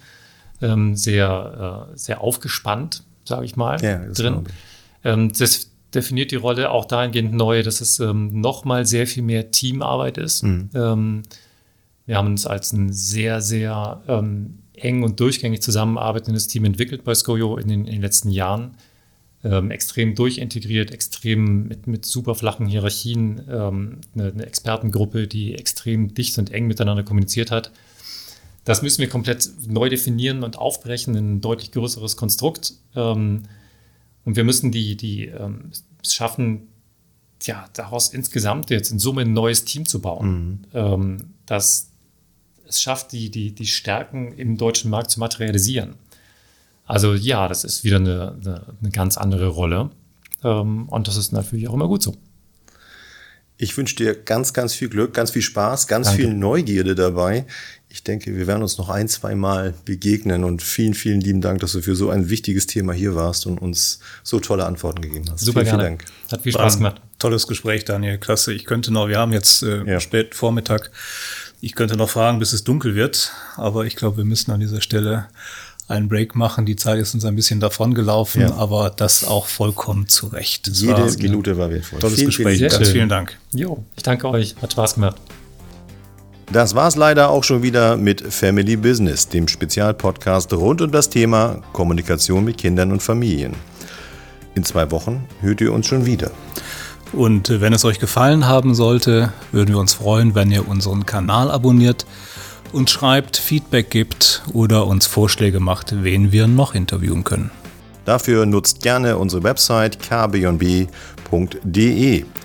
sehr, 0.92 1.88
äh, 1.90 1.98
sehr 1.98 2.20
aufgespannt, 2.20 3.02
sage 3.24 3.44
ich 3.44 3.56
mal, 3.56 3.82
ja, 3.82 3.98
drin. 4.12 4.44
Das 5.02 5.71
definiert 5.94 6.30
die 6.30 6.36
Rolle 6.36 6.70
auch 6.70 6.84
dahingehend 6.84 7.34
neu, 7.34 7.62
dass 7.62 7.80
es 7.80 8.00
ähm, 8.00 8.40
nochmal 8.40 8.86
sehr 8.86 9.06
viel 9.06 9.22
mehr 9.22 9.50
Teamarbeit 9.50 10.18
ist. 10.18 10.42
Mhm. 10.42 10.70
Ähm, 10.74 11.22
wir 12.06 12.16
haben 12.16 12.28
uns 12.28 12.46
als 12.46 12.72
ein 12.72 12.92
sehr, 12.92 13.40
sehr 13.40 14.02
ähm, 14.08 14.58
eng 14.74 15.02
und 15.02 15.20
durchgängig 15.20 15.62
zusammenarbeitendes 15.62 16.48
Team 16.48 16.64
entwickelt 16.64 17.04
bei 17.04 17.14
Skojo 17.14 17.56
in 17.56 17.68
den, 17.68 17.86
in 17.86 17.92
den 17.92 18.02
letzten 18.02 18.30
Jahren. 18.30 18.74
Ähm, 19.44 19.72
extrem 19.72 20.14
durchintegriert, 20.14 20.92
extrem 20.92 21.66
mit, 21.66 21.88
mit 21.88 22.04
super 22.04 22.36
flachen 22.36 22.66
Hierarchien, 22.66 23.42
ähm, 23.50 23.98
eine, 24.14 24.30
eine, 24.30 24.46
Expertengruppe, 24.46 25.26
die 25.26 25.54
extrem 25.54 26.14
dicht 26.14 26.38
und 26.38 26.52
eng 26.52 26.68
miteinander 26.68 27.02
kommuniziert 27.02 27.50
hat. 27.50 27.72
Das 28.64 28.82
müssen 28.82 29.00
wir 29.00 29.08
komplett 29.08 29.50
neu 29.66 29.88
definieren 29.88 30.44
und 30.44 30.58
aufbrechen 30.58 31.16
in 31.16 31.34
ein 31.34 31.40
deutlich 31.40 31.72
größeres 31.72 32.16
Konstrukt. 32.16 32.74
Ähm, 32.94 33.42
und 34.24 34.36
wir 34.36 34.44
müssen 34.44 34.70
die, 34.70 34.96
die 34.96 35.26
ähm, 35.26 35.70
schaffen, 36.04 36.68
ja, 37.42 37.68
daraus 37.72 38.10
insgesamt 38.10 38.70
jetzt 38.70 38.90
in 38.90 38.98
Summe 38.98 39.22
ein 39.22 39.32
neues 39.32 39.64
Team 39.64 39.86
zu 39.86 40.00
bauen, 40.00 40.66
mhm. 40.72 40.78
ähm, 40.78 41.24
das 41.46 41.88
es 42.72 42.80
schafft, 42.80 43.12
die, 43.12 43.30
die, 43.30 43.52
die 43.54 43.66
Stärken 43.66 44.32
im 44.32 44.56
deutschen 44.56 44.90
Markt 44.90 45.10
zu 45.10 45.20
materialisieren. 45.20 45.94
Also 46.86 47.14
ja, 47.14 47.48
das 47.48 47.64
ist 47.64 47.84
wieder 47.84 47.96
eine, 47.96 48.36
eine, 48.40 48.66
eine 48.80 48.90
ganz 48.90 49.16
andere 49.18 49.48
Rolle. 49.48 49.90
Ähm, 50.42 50.88
und 50.88 51.08
das 51.08 51.16
ist 51.16 51.32
natürlich 51.32 51.68
auch 51.68 51.74
immer 51.74 51.88
gut 51.88 52.02
so. 52.02 52.16
Ich 53.62 53.76
wünsche 53.76 53.94
dir 53.94 54.16
ganz, 54.16 54.52
ganz 54.52 54.74
viel 54.74 54.88
Glück, 54.88 55.14
ganz 55.14 55.30
viel 55.30 55.40
Spaß, 55.40 55.86
ganz 55.86 56.08
Danke. 56.08 56.22
viel 56.22 56.34
Neugierde 56.34 56.96
dabei. 56.96 57.46
Ich 57.88 58.02
denke, 58.02 58.34
wir 58.34 58.48
werden 58.48 58.60
uns 58.60 58.76
noch 58.76 58.88
ein, 58.88 59.06
zwei 59.06 59.36
Mal 59.36 59.72
begegnen 59.84 60.42
und 60.42 60.62
vielen, 60.62 60.94
vielen 60.94 61.20
lieben 61.20 61.40
Dank, 61.40 61.60
dass 61.60 61.70
du 61.70 61.80
für 61.80 61.94
so 61.94 62.10
ein 62.10 62.28
wichtiges 62.28 62.66
Thema 62.66 62.92
hier 62.92 63.14
warst 63.14 63.46
und 63.46 63.62
uns 63.62 64.00
so 64.24 64.40
tolle 64.40 64.66
Antworten 64.66 65.00
gegeben 65.00 65.26
hast. 65.30 65.44
Super 65.44 65.60
vielen. 65.60 65.76
Vielen 65.76 65.80
Dank. 65.80 66.04
Hat 66.32 66.42
viel 66.42 66.50
Spaß 66.50 66.78
gemacht. 66.78 67.00
Tolles 67.20 67.46
Gespräch, 67.46 67.84
Daniel. 67.84 68.18
Klasse. 68.18 68.52
Ich 68.52 68.64
könnte 68.64 68.92
noch, 68.92 69.06
wir 69.06 69.18
haben 69.18 69.30
jetzt 69.32 69.62
äh, 69.62 69.84
ja. 69.84 70.00
spät 70.00 70.34
Vormittag. 70.34 70.90
Ich 71.60 71.76
könnte 71.76 71.96
noch 71.96 72.10
fragen, 72.10 72.40
bis 72.40 72.52
es 72.52 72.64
dunkel 72.64 72.96
wird, 72.96 73.30
aber 73.54 73.84
ich 73.86 73.94
glaube, 73.94 74.16
wir 74.16 74.24
müssen 74.24 74.50
an 74.50 74.58
dieser 74.58 74.80
Stelle 74.80 75.28
einen 75.92 76.08
Break 76.08 76.34
machen. 76.34 76.66
Die 76.66 76.76
Zeit 76.76 76.98
ist 76.98 77.14
uns 77.14 77.24
ein 77.24 77.36
bisschen 77.36 77.60
davon 77.60 77.94
gelaufen, 77.94 78.42
ja. 78.42 78.54
aber 78.54 78.90
das 78.90 79.24
auch 79.24 79.46
vollkommen 79.46 80.08
zu 80.08 80.26
Recht. 80.26 80.66
Das 80.66 80.80
Jede 80.80 80.94
war 80.94 81.10
Minute 81.18 81.58
war 81.58 81.70
wertvoll. 81.70 82.00
Tolles 82.00 82.16
vielen, 82.16 82.26
Gespräch. 82.28 82.58
Vielen, 82.58 82.70
Ganz 82.70 82.88
vielen 82.88 83.08
Dank. 83.08 83.38
Jo, 83.52 83.84
ich 83.96 84.02
danke 84.02 84.28
euch. 84.28 84.56
Hat 84.60 84.72
Spaß 84.72 84.94
gemacht. 84.94 85.16
Das 86.50 86.74
war's 86.74 86.96
leider 86.96 87.30
auch 87.30 87.44
schon 87.44 87.62
wieder 87.62 87.96
mit 87.96 88.20
Family 88.20 88.76
Business, 88.76 89.28
dem 89.28 89.48
Spezialpodcast 89.48 90.52
rund 90.52 90.82
um 90.82 90.90
das 90.90 91.08
Thema 91.08 91.62
Kommunikation 91.72 92.44
mit 92.44 92.58
Kindern 92.58 92.92
und 92.92 93.02
Familien. 93.02 93.54
In 94.54 94.64
zwei 94.64 94.90
Wochen 94.90 95.24
hört 95.40 95.60
ihr 95.62 95.72
uns 95.72 95.86
schon 95.86 96.04
wieder. 96.04 96.30
Und 97.12 97.48
wenn 97.60 97.72
es 97.72 97.84
euch 97.84 97.98
gefallen 97.98 98.46
haben 98.46 98.74
sollte, 98.74 99.32
würden 99.50 99.70
wir 99.70 99.78
uns 99.78 99.94
freuen, 99.94 100.34
wenn 100.34 100.50
ihr 100.50 100.68
unseren 100.68 101.06
Kanal 101.06 101.50
abonniert, 101.50 102.06
uns 102.72 102.90
schreibt, 102.90 103.36
Feedback 103.36 103.90
gibt 103.90 104.42
oder 104.52 104.86
uns 104.86 105.06
Vorschläge 105.06 105.60
macht, 105.60 106.02
wen 106.02 106.32
wir 106.32 106.46
noch 106.46 106.74
interviewen 106.74 107.24
können. 107.24 107.50
Dafür 108.04 108.46
nutzt 108.46 108.82
gerne 108.82 109.16
unsere 109.16 109.42
Website 109.44 110.00
kbnb.de. 110.00 110.90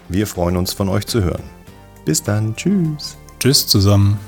Wir 0.10 0.28
freuen 0.28 0.58
uns 0.58 0.74
von 0.74 0.90
euch 0.90 1.08
zu 1.08 1.24
hören. 1.24 1.44
Bis 2.06 2.22
dann, 2.22 2.56
tschüss. 2.56 3.18
Tschüss 3.40 3.68
zusammen. 3.68 4.20